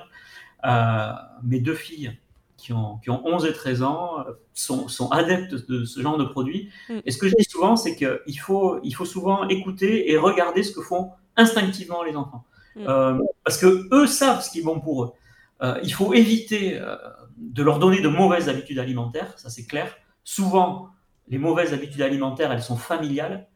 Euh, 0.64 1.12
mes 1.42 1.60
deux 1.60 1.74
filles 1.74 2.18
qui 2.56 2.72
ont, 2.72 2.96
qui 2.98 3.10
ont 3.10 3.22
11 3.26 3.46
et 3.46 3.52
13 3.52 3.82
ans 3.82 4.20
euh, 4.20 4.32
sont, 4.54 4.88
sont 4.88 5.10
adeptes 5.10 5.54
de 5.68 5.84
ce 5.84 6.00
genre 6.00 6.18
de 6.18 6.24
produits. 6.24 6.70
Mm. 6.88 6.98
Et 7.04 7.10
ce 7.10 7.18
que 7.18 7.28
je 7.28 7.34
dis 7.38 7.44
souvent, 7.44 7.76
c'est 7.76 7.96
qu'il 7.96 8.40
faut, 8.40 8.80
il 8.82 8.92
faut 8.92 9.04
souvent 9.04 9.48
écouter 9.48 10.10
et 10.10 10.16
regarder 10.16 10.62
ce 10.62 10.72
que 10.72 10.82
font 10.82 11.10
instinctivement 11.36 12.02
les 12.02 12.16
enfants. 12.16 12.44
Mm. 12.76 12.84
Euh, 12.88 13.18
parce 13.44 13.58
que 13.58 13.88
eux 13.92 14.06
savent 14.06 14.42
ce 14.42 14.50
qui 14.50 14.60
est 14.60 14.64
bon 14.64 14.80
pour 14.80 15.04
eux. 15.04 15.12
il 15.82 15.92
faut 15.92 16.12
éviter 16.12 16.78
de 17.38 17.62
leur 17.62 17.78
donner 17.78 18.00
de 18.00 18.08
mauvaises 18.08 18.48
habitudes 18.48 18.78
alimentaires, 18.78 19.32
ça 19.36 19.50
c'est 19.50 19.66
clair. 19.66 19.94
Souvent, 20.24 20.90
les 21.28 21.38
mauvaises 21.38 21.72
habitudes 21.72 22.02
alimentaires, 22.02 22.52
elles 22.52 22.62
sont 22.62 22.76
familiales. 22.76 23.48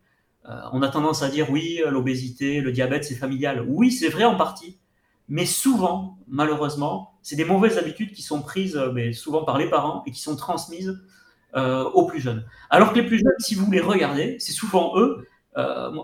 Euh, 0.49 0.61
on 0.73 0.83
a 0.83 0.89
tendance 0.89 1.23
à 1.23 1.29
dire 1.29 1.51
oui, 1.51 1.83
euh, 1.85 1.91
l'obésité, 1.91 2.61
le 2.61 2.73
diabète, 2.73 3.05
c'est 3.05 3.15
familial. 3.15 3.65
Oui, 3.69 3.93
c'est 3.93 4.09
vrai 4.09 4.25
en 4.25 4.37
partie, 4.37 4.79
mais 5.29 5.47
souvent, 5.47 6.19
malheureusement, 6.29 7.19
c'est 7.23 7.37
des 7.37 7.45
mauvaises 7.45 7.77
habitudes 7.79 8.13
qui 8.13 8.23
sont 8.23 8.41
prises 8.43 8.77
euh, 8.77 8.91
mais 8.93 9.13
souvent 9.13 9.45
par 9.45 9.59
les 9.59 9.69
parents 9.69 10.03
et 10.07 10.11
qui 10.11 10.21
sont 10.21 10.37
transmises 10.37 10.99
aux 11.53 12.07
plus 12.07 12.21
jeunes. 12.21 12.47
Alors 12.71 12.93
que 12.93 13.01
les 13.01 13.05
plus 13.05 13.19
jeunes, 13.19 13.35
si 13.41 13.57
vous 13.57 13.69
les 13.73 13.81
regardez, 13.81 14.37
c'est 14.39 14.53
souvent 14.53 14.97
eux. 14.97 15.27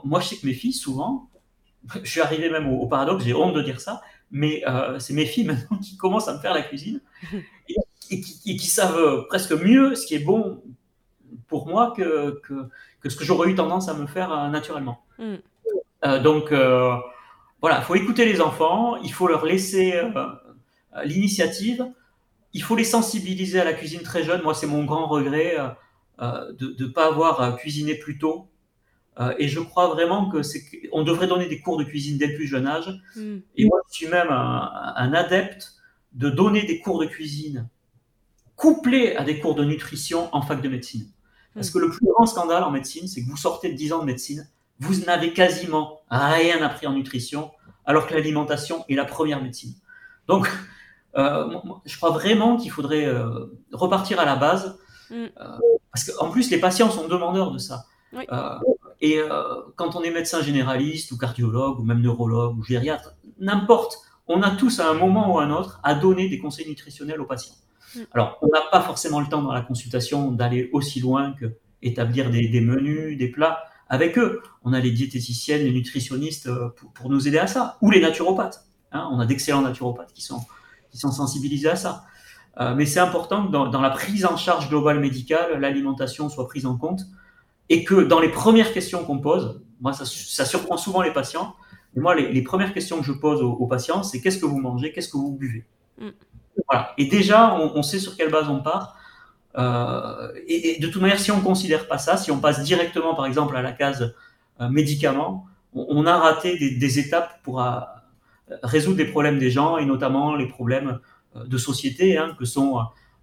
moi, 0.02 0.18
je 0.18 0.26
sais 0.26 0.36
que 0.36 0.44
mes 0.44 0.54
filles, 0.54 0.72
souvent, 0.72 1.30
je 2.02 2.10
suis 2.10 2.20
arrivé 2.20 2.50
même 2.50 2.66
au, 2.68 2.88
paradoxe, 2.88 3.22
j'ai 3.22 3.32
honte 3.32 3.54
de 3.54 3.62
dire 3.62 3.80
ça, 3.80 4.00
mais 4.32 4.64
c'est 4.98 5.14
mes 5.14 5.24
filles 5.24 5.44
maintenant 5.46 5.78
qui 5.78 5.96
commencent 5.96 6.26
à 6.26 6.34
me 6.34 6.40
faire 6.40 6.52
la 6.52 6.62
cuisine 6.62 7.00
et, 8.10 8.20
qui, 8.20 8.66
savent 8.66 9.26
presque 9.28 9.52
mieux 9.52 9.94
ce 9.94 10.04
qui 10.04 10.16
est 10.16 10.24
bon 10.24 10.64
pour 11.46 11.68
moi 11.68 11.94
que, 11.96 12.40
que, 12.42 12.68
ce 13.08 13.16
que 13.16 13.24
j'aurais 13.24 13.50
eu 13.50 13.54
tendance 13.54 13.88
à 13.88 13.94
me 13.94 14.06
faire 14.06 14.32
euh, 14.32 14.48
naturellement. 14.48 15.04
Mm. 15.18 15.34
Euh, 16.04 16.20
donc 16.20 16.52
euh, 16.52 16.94
voilà, 17.60 17.78
il 17.78 17.84
faut 17.84 17.94
écouter 17.94 18.24
les 18.24 18.40
enfants, 18.40 18.96
il 18.96 19.12
faut 19.12 19.28
leur 19.28 19.44
laisser 19.44 20.00
l'initiative, 21.04 21.86
il 22.52 22.62
faut 22.62 22.76
les 22.76 22.84
sensibiliser 22.84 23.60
à 23.60 23.64
la 23.64 23.72
cuisine 23.72 24.02
très 24.02 24.22
jeune. 24.22 24.42
Moi, 24.42 24.54
c'est 24.54 24.66
mon 24.66 24.84
grand 24.84 25.06
regret 25.06 25.56
de 26.20 26.76
ne 26.78 26.86
pas 26.86 27.06
avoir 27.06 27.56
cuisiné 27.56 27.94
plus 27.94 28.18
tôt. 28.18 28.48
et 29.38 29.48
je 29.48 29.58
crois 29.58 29.88
vraiment 29.88 30.28
que 30.28 30.42
c'est 30.42 30.62
on 30.92 31.02
devrait 31.02 31.26
donner 31.26 31.48
des 31.48 31.60
cours 31.60 31.78
de 31.78 31.84
cuisine 31.84 32.18
dès 32.18 32.28
le 32.28 32.34
plus 32.34 32.46
jeune 32.46 32.66
âge. 32.66 32.90
Mm. 33.16 33.38
Et 33.56 33.64
moi, 33.64 33.80
je 33.90 33.96
suis 33.96 34.06
même 34.06 34.28
un, 34.30 34.92
un, 34.96 35.12
adepte 35.14 35.72
de 36.12 36.28
donner 36.28 36.64
des 36.64 36.78
cours 36.80 37.00
de 37.00 37.06
cuisine 37.06 37.68
couplés 38.54 39.16
à 39.16 39.24
des 39.24 39.38
cours 39.38 39.54
de 39.54 39.64
nutrition 39.64 40.28
en 40.34 40.42
fac 40.42 40.60
de 40.60 40.68
médecine. 40.68 41.10
Parce 41.56 41.70
que 41.70 41.78
le 41.78 41.88
plus 41.88 42.06
grand 42.06 42.26
scandale 42.26 42.62
en 42.62 42.70
médecine, 42.70 43.08
c'est 43.08 43.24
que 43.24 43.30
vous 43.30 43.36
sortez 43.36 43.70
de 43.70 43.76
10 43.76 43.94
ans 43.94 43.98
de 44.00 44.04
médecine, 44.04 44.46
vous 44.78 44.94
n'avez 45.06 45.32
quasiment 45.32 46.00
rien 46.10 46.62
appris 46.62 46.86
en 46.86 46.92
nutrition, 46.92 47.50
alors 47.86 48.06
que 48.06 48.14
l'alimentation 48.14 48.84
est 48.88 48.94
la 48.94 49.06
première 49.06 49.42
médecine. 49.42 49.72
Donc, 50.28 50.48
euh, 51.16 51.58
je 51.86 51.96
crois 51.96 52.10
vraiment 52.10 52.58
qu'il 52.58 52.70
faudrait 52.70 53.06
euh, 53.06 53.46
repartir 53.72 54.20
à 54.20 54.26
la 54.26 54.36
base, 54.36 54.78
mm. 55.10 55.14
euh, 55.14 55.28
parce 55.92 56.10
qu'en 56.10 56.28
plus, 56.30 56.50
les 56.50 56.58
patients 56.58 56.90
sont 56.90 57.08
demandeurs 57.08 57.52
de 57.52 57.58
ça. 57.58 57.86
et 59.00 59.20
quand 59.76 59.96
on 59.96 60.02
est 60.02 60.10
médecin 60.10 60.42
généraliste 60.42 61.12
ou 61.12 61.18
cardiologue 61.18 61.80
ou 61.80 61.84
même 61.84 62.00
neurologue 62.00 62.58
ou 62.58 62.62
gériatre, 62.62 63.14
n'importe, 63.38 63.98
on 64.26 64.42
a 64.42 64.50
tous 64.50 64.80
à 64.80 64.90
un 64.90 64.94
moment 64.94 65.34
ou 65.34 65.38
à 65.38 65.44
un 65.44 65.50
autre 65.50 65.80
à 65.82 65.94
donner 65.94 66.28
des 66.28 66.38
conseils 66.38 66.68
nutritionnels 66.68 67.20
aux 67.20 67.26
patients. 67.26 67.54
Mm. 67.94 68.00
Alors, 68.12 68.38
on 68.42 68.46
n'a 68.48 68.62
pas 68.70 68.82
forcément 68.82 69.20
le 69.20 69.26
temps 69.26 69.42
dans 69.42 69.52
la 69.52 69.62
consultation 69.62 70.32
d'aller 70.32 70.70
aussi 70.72 71.00
loin 71.00 71.32
que 71.32 71.56
établir 71.82 72.30
des, 72.30 72.60
menus, 72.60 73.16
des 73.16 73.28
plats 73.28 73.64
avec 73.88 74.18
eux. 74.18 74.42
On 74.64 74.72
a 74.72 74.80
les 74.80 74.90
diététiciennes, 74.90 75.62
les 75.62 75.72
nutritionnistes 75.72 76.48
euh, 76.48 76.70
pour, 76.94 77.10
nous 77.10 77.28
aider 77.28 77.38
à 77.38 77.46
ça, 77.46 77.78
ou 77.80 77.90
les 77.90 78.00
naturopathes. 78.00 78.66
Hein. 78.92 79.08
on 79.12 79.18
a 79.18 79.26
d'excellents 79.26 79.62
naturopathes 79.62 80.12
qui 80.12 80.22
sont, 80.22 80.40
sensibilisés 80.92 81.68
à 81.68 81.76
ça. 81.76 82.04
Euh, 82.58 82.74
mais 82.74 82.86
c'est 82.86 83.00
important 83.00 83.46
que 83.46 83.52
dans, 83.52 83.80
la 83.80 83.90
prise 83.90 84.24
en 84.24 84.36
charge 84.36 84.68
globale 84.68 84.98
médicale, 84.98 85.60
l'alimentation 85.60 86.28
soit 86.28 86.46
prise 86.46 86.64
en 86.66 86.76
compte 86.76 87.02
et 87.68 87.84
que 87.84 87.94
dans 87.94 88.20
les 88.20 88.30
premières 88.30 88.72
questions 88.72 89.04
qu'on 89.04 89.18
pose, 89.18 89.60
moi 89.80 89.92
ça, 89.92 90.06
surprend 90.06 90.78
souvent 90.78 91.02
les 91.02 91.12
patients, 91.12 91.54
moi 91.94 92.14
les, 92.14 92.42
premières 92.42 92.72
questions 92.72 92.98
que 92.98 93.04
je 93.04 93.12
pose 93.12 93.42
aux, 93.42 93.66
patients, 93.66 94.02
c'est 94.02 94.22
qu'est-ce 94.22 94.38
que 94.38 94.46
vous 94.46 94.58
mangez, 94.58 94.92
qu'est-ce 94.92 95.08
que 95.08 95.18
vous 95.18 95.32
buvez? 95.32 95.64
Mm. 95.98 96.08
Et 96.98 97.06
déjà, 97.06 97.54
on, 97.54 97.82
sait 97.82 97.98
sur 97.98 98.16
quelle 98.16 98.30
base 98.30 98.48
on 98.48 98.60
part. 98.60 98.98
Euh, 99.58 100.32
et, 100.46 100.78
de 100.80 100.88
toute 100.88 101.00
manière, 101.00 101.18
si 101.18 101.30
on 101.30 101.38
ne 101.38 101.42
considère 101.42 101.88
pas 101.88 101.98
ça, 101.98 102.16
si 102.16 102.30
on 102.30 102.40
passe 102.40 102.62
directement, 102.62 103.14
par 103.14 103.26
exemple, 103.26 103.56
à 103.56 103.62
la 103.62 103.72
case 103.72 104.14
euh, 104.60 104.68
médicaments, 104.68 105.46
on, 105.74 106.06
a 106.06 106.16
raté 106.16 106.58
des, 106.78 106.98
étapes 106.98 107.42
pour 107.42 107.62
euh, 107.62 107.80
résoudre 108.62 108.96
des 108.96 109.04
problèmes 109.04 109.38
des 109.38 109.50
gens, 109.50 109.76
et 109.76 109.84
notamment 109.84 110.34
les 110.34 110.48
problèmes 110.48 111.00
de 111.34 111.58
société, 111.58 112.16
hein, 112.16 112.34
que 112.38 112.46
sont 112.46 112.80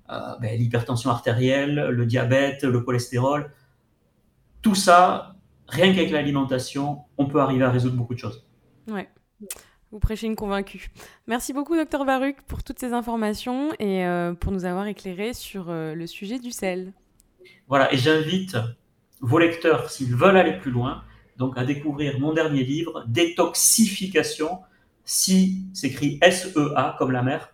ben, 0.08 0.58
l'hypertension 0.58 1.10
artérielle, 1.10 1.88
le 1.90 2.06
diabète, 2.06 2.64
le 2.64 2.80
cholestérol. 2.82 3.52
Tout 4.62 4.76
ça, 4.76 5.36
rien 5.68 5.94
qu'avec 5.94 6.12
l'alimentation, 6.12 7.00
on 7.18 7.26
peut 7.26 7.42
arriver 7.42 7.64
à 7.64 7.72
résoudre 7.72 7.96
beaucoup 7.96 8.14
de 8.14 8.20
choses. 8.20 8.46
Ouais. 8.88 9.10
Vous 9.94 10.00
prêchez 10.00 10.26
une 10.26 10.36
convaincue. 10.36 10.90
Merci 11.28 11.54
beaucoup, 11.54 11.76
docteur 11.76 12.04
Baruch, 12.04 12.38
pour 12.48 12.64
toutes 12.64 12.80
ces 12.80 12.94
informations 12.94 13.72
et 13.78 14.04
euh, 14.08 14.34
pour 14.34 14.52
nous 14.52 14.66
avoir 14.66 14.88
éclairé 14.88 15.36
sur 15.36 15.70
euh, 15.70 15.94
le 15.94 16.08
sujet 16.08 16.40
du 16.40 16.50
sel. 16.50 16.94
Voilà, 17.68 17.94
et 17.94 17.98
j'invite 17.98 18.58
vos 19.22 19.38
lecteurs, 19.38 19.92
s'ils 19.92 20.16
veulent 20.16 20.38
aller 20.38 20.54
plus 20.54 20.72
loin, 20.72 21.04
donc 21.38 21.60
à 21.60 21.64
découvrir 21.64 22.20
mon 22.20 22.34
dernier 22.34 22.64
livre, 22.64 23.06
Détoxification, 23.08 24.62
si 25.06 25.64
s'écrit 25.74 26.18
S-E-A 26.24 26.96
comme 26.98 27.12
la 27.12 27.22
mer, 27.22 27.50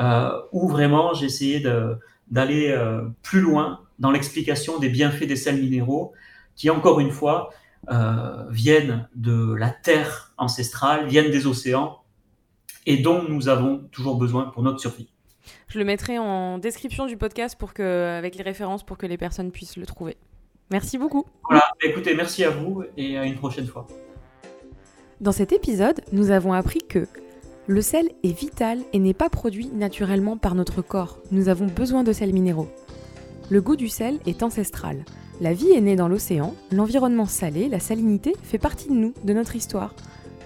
euh, 0.00 0.42
où 0.50 0.66
vraiment 0.68 1.14
j'ai 1.14 1.26
essayé 1.26 1.64
d'aller 2.32 2.76
plus 3.22 3.42
loin 3.42 3.82
dans 4.00 4.10
l'explication 4.10 4.80
des 4.80 4.88
bienfaits 4.88 5.28
des 5.28 5.36
sels 5.36 5.62
minéraux, 5.62 6.14
qui 6.56 6.68
encore 6.68 6.98
une 6.98 7.12
fois 7.12 7.50
viennent 8.50 9.08
de 9.14 9.54
la 9.54 9.70
terre 9.70 10.29
ancestrale, 10.40 11.06
viennent 11.06 11.30
des 11.30 11.46
océans 11.46 12.02
et 12.86 12.96
dont 12.96 13.22
nous 13.28 13.48
avons 13.48 13.78
toujours 13.92 14.16
besoin 14.16 14.46
pour 14.46 14.62
notre 14.62 14.80
survie. 14.80 15.08
Je 15.68 15.78
le 15.78 15.84
mettrai 15.84 16.18
en 16.18 16.58
description 16.58 17.06
du 17.06 17.16
podcast 17.16 17.56
pour 17.58 17.72
que, 17.72 18.16
avec 18.18 18.34
les 18.34 18.42
références 18.42 18.82
pour 18.82 18.98
que 18.98 19.06
les 19.06 19.16
personnes 19.16 19.52
puissent 19.52 19.76
le 19.76 19.86
trouver. 19.86 20.16
Merci 20.70 20.98
beaucoup. 20.98 21.24
Voilà, 21.48 21.64
écoutez, 21.82 22.14
merci 22.14 22.44
à 22.44 22.50
vous 22.50 22.84
et 22.96 23.18
à 23.18 23.24
une 23.24 23.36
prochaine 23.36 23.66
fois. 23.66 23.86
Dans 25.20 25.32
cet 25.32 25.52
épisode, 25.52 26.00
nous 26.12 26.30
avons 26.30 26.52
appris 26.52 26.80
que 26.80 27.06
le 27.66 27.82
sel 27.82 28.08
est 28.24 28.32
vital 28.32 28.80
et 28.92 28.98
n'est 28.98 29.14
pas 29.14 29.28
produit 29.28 29.68
naturellement 29.68 30.36
par 30.36 30.54
notre 30.54 30.82
corps. 30.82 31.18
Nous 31.30 31.48
avons 31.48 31.66
besoin 31.66 32.02
de 32.04 32.12
sels 32.12 32.32
minéraux. 32.32 32.68
Le 33.50 33.60
goût 33.60 33.76
du 33.76 33.88
sel 33.88 34.18
est 34.26 34.42
ancestral. 34.42 35.04
La 35.40 35.52
vie 35.52 35.70
est 35.72 35.80
née 35.80 35.96
dans 35.96 36.08
l'océan, 36.08 36.54
l'environnement 36.70 37.26
salé, 37.26 37.68
la 37.68 37.80
salinité 37.80 38.34
fait 38.42 38.58
partie 38.58 38.88
de 38.88 38.94
nous, 38.94 39.14
de 39.24 39.32
notre 39.32 39.56
histoire. 39.56 39.94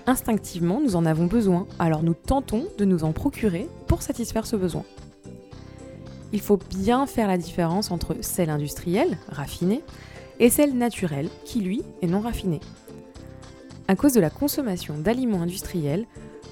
Instinctivement, 0.07 0.81
nous 0.81 0.97
en 0.97 1.07
avons 1.07 1.27
besoin, 1.27 1.67
alors 1.79 2.03
nous 2.03 2.15
tentons 2.15 2.67
de 2.77 2.85
nous 2.85 3.05
en 3.05 3.13
procurer 3.13 3.69
pour 3.87 4.03
satisfaire 4.03 4.47
ce 4.47 4.57
besoin. 4.57 4.85
Il 6.33 6.41
faut 6.41 6.59
bien 6.59 7.07
faire 7.07 7.29
la 7.29 7.39
différence 7.39 7.91
entre 7.91 8.17
sel 8.21 8.51
industriel, 8.51 9.19
raffiné, 9.29 9.83
et 10.41 10.51
sel 10.51 10.77
naturel, 10.77 11.29
qui 11.45 11.61
lui 11.61 11.83
est 12.03 12.07
non 12.07 12.21
raffiné. 12.21 12.61
À 13.89 13.97
cause 13.97 14.13
de 14.13 14.21
la 14.21 14.31
consommation 14.31 14.95
d'aliments 14.99 15.43
industriels, 15.43 16.07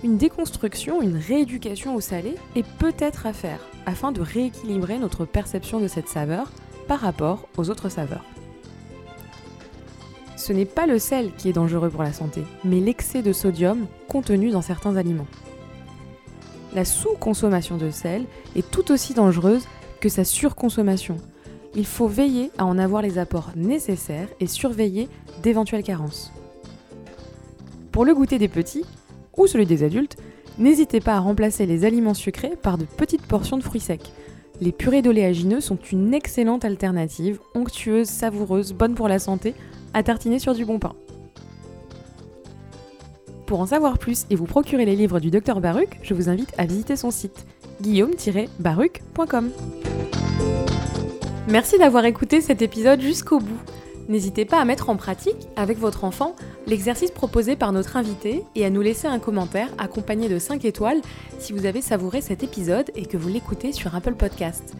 une 0.04 0.16
déconstruction, 0.16 1.02
une 1.02 1.16
rééducation 1.16 1.94
au 1.94 2.00
salé 2.00 2.36
est 2.56 2.66
peut-être 2.78 3.26
à 3.26 3.32
faire 3.32 3.60
afin 3.86 4.12
de 4.12 4.20
rééquilibrer 4.20 4.98
notre 4.98 5.24
perception 5.24 5.80
de 5.80 5.88
cette 5.88 6.08
saveur 6.08 6.50
par 6.88 7.00
rapport 7.00 7.48
aux 7.56 7.70
autres 7.70 7.88
saveurs. 7.88 8.24
Ce 10.42 10.52
n'est 10.52 10.64
pas 10.64 10.86
le 10.86 10.98
sel 10.98 11.30
qui 11.38 11.48
est 11.48 11.52
dangereux 11.52 11.88
pour 11.88 12.02
la 12.02 12.12
santé, 12.12 12.42
mais 12.64 12.80
l'excès 12.80 13.22
de 13.22 13.32
sodium 13.32 13.86
contenu 14.08 14.50
dans 14.50 14.60
certains 14.60 14.96
aliments. 14.96 15.28
La 16.74 16.84
sous-consommation 16.84 17.76
de 17.76 17.92
sel 17.92 18.24
est 18.56 18.68
tout 18.68 18.90
aussi 18.90 19.14
dangereuse 19.14 19.68
que 20.00 20.08
sa 20.08 20.24
surconsommation. 20.24 21.18
Il 21.76 21.86
faut 21.86 22.08
veiller 22.08 22.50
à 22.58 22.66
en 22.66 22.76
avoir 22.76 23.02
les 23.02 23.18
apports 23.18 23.52
nécessaires 23.54 24.26
et 24.40 24.48
surveiller 24.48 25.08
d'éventuelles 25.44 25.84
carences. 25.84 26.32
Pour 27.92 28.04
le 28.04 28.12
goûter 28.12 28.40
des 28.40 28.48
petits, 28.48 28.84
ou 29.36 29.46
celui 29.46 29.64
des 29.64 29.84
adultes, 29.84 30.16
n'hésitez 30.58 30.98
pas 30.98 31.14
à 31.14 31.20
remplacer 31.20 31.66
les 31.66 31.84
aliments 31.84 32.14
sucrés 32.14 32.56
par 32.60 32.78
de 32.78 32.84
petites 32.84 33.26
portions 33.28 33.58
de 33.58 33.62
fruits 33.62 33.80
secs. 33.80 34.12
Les 34.60 34.72
purées 34.72 35.02
d'oléagineux 35.02 35.60
sont 35.60 35.78
une 35.92 36.12
excellente 36.12 36.64
alternative, 36.64 37.38
onctueuse, 37.54 38.08
savoureuse, 38.08 38.72
bonne 38.72 38.96
pour 38.96 39.06
la 39.06 39.20
santé, 39.20 39.54
à 39.94 40.02
tartiner 40.02 40.38
sur 40.38 40.54
du 40.54 40.64
bon 40.64 40.78
pain. 40.78 40.94
Pour 43.46 43.60
en 43.60 43.66
savoir 43.66 43.98
plus 43.98 44.24
et 44.30 44.34
vous 44.34 44.46
procurer 44.46 44.86
les 44.86 44.96
livres 44.96 45.20
du 45.20 45.30
Dr 45.30 45.60
Baruch, 45.60 45.98
je 46.02 46.14
vous 46.14 46.28
invite 46.28 46.54
à 46.56 46.64
visiter 46.64 46.96
son 46.96 47.10
site 47.10 47.46
guillaume-baruch.com. 47.82 49.50
Merci 51.48 51.76
d'avoir 51.76 52.04
écouté 52.04 52.40
cet 52.40 52.62
épisode 52.62 53.00
jusqu'au 53.00 53.40
bout. 53.40 53.60
N'hésitez 54.08 54.44
pas 54.44 54.58
à 54.58 54.64
mettre 54.64 54.90
en 54.90 54.96
pratique, 54.96 55.48
avec 55.56 55.78
votre 55.78 56.04
enfant, 56.04 56.34
l'exercice 56.66 57.10
proposé 57.10 57.56
par 57.56 57.72
notre 57.72 57.96
invité 57.96 58.42
et 58.54 58.64
à 58.64 58.70
nous 58.70 58.80
laisser 58.80 59.06
un 59.06 59.18
commentaire 59.18 59.68
accompagné 59.78 60.28
de 60.28 60.38
5 60.38 60.64
étoiles 60.64 61.00
si 61.38 61.52
vous 61.52 61.66
avez 61.66 61.82
savouré 61.82 62.20
cet 62.20 62.42
épisode 62.42 62.90
et 62.94 63.06
que 63.06 63.16
vous 63.16 63.28
l'écoutez 63.28 63.72
sur 63.72 63.94
Apple 63.94 64.14
Podcast. 64.14 64.74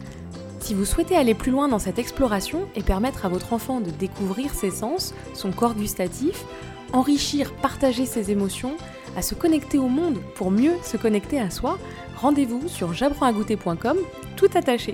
Si 0.63 0.73
vous 0.73 0.85
souhaitez 0.85 1.17
aller 1.17 1.33
plus 1.33 1.51
loin 1.51 1.67
dans 1.67 1.77
cette 1.77 1.99
exploration 1.99 2.69
et 2.73 2.83
permettre 2.83 3.25
à 3.25 3.29
votre 3.29 3.51
enfant 3.51 3.81
de 3.81 3.91
découvrir 3.91 4.53
ses 4.53 4.71
sens, 4.71 5.13
son 5.33 5.51
corps 5.51 5.73
gustatif, 5.73 6.45
enrichir, 6.93 7.53
partager 7.55 8.05
ses 8.05 8.31
émotions, 8.31 8.77
à 9.17 9.21
se 9.21 9.35
connecter 9.35 9.77
au 9.77 9.89
monde 9.89 10.19
pour 10.35 10.51
mieux 10.51 10.75
se 10.81 10.95
connecter 10.95 11.37
à 11.37 11.49
soi, 11.49 11.77
rendez-vous 12.15 12.69
sur 12.69 12.93
j'apprends-à-goûter.com, 12.93 13.97
tout 14.37 14.47
attaché. 14.55 14.93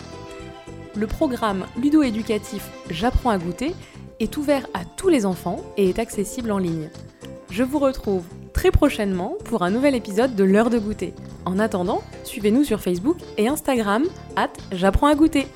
Le 0.96 1.06
programme 1.06 1.68
ludo-éducatif 1.80 2.68
J'apprends 2.90 3.30
à 3.30 3.38
goûter 3.38 3.76
est 4.20 4.38
ouvert 4.38 4.66
à 4.74 4.86
tous 4.98 5.10
les 5.10 5.28
enfants 5.28 5.64
et 5.78 5.90
est 5.90 6.00
accessible 6.00 6.52
en 6.52 6.58
ligne. 6.58 6.90
Je 7.52 7.62
vous 7.62 7.78
retrouve 7.78 8.24
très 8.54 8.72
prochainement 8.72 9.36
pour 9.46 9.62
un 9.62 9.70
nouvel 9.70 9.94
épisode 9.94 10.36
de 10.36 10.44
l'heure 10.44 10.72
de 10.72 10.80
goûter. 10.80 11.14
En 11.46 11.60
attendant, 11.60 12.02
suivez-nous 12.24 12.64
sur 12.64 12.82
Facebook 12.82 13.18
et 13.38 13.48
Instagram, 13.48 14.04
at 14.36 14.50
j'apprends 14.72 15.08
à 15.08 15.16
goûter. 15.16 15.48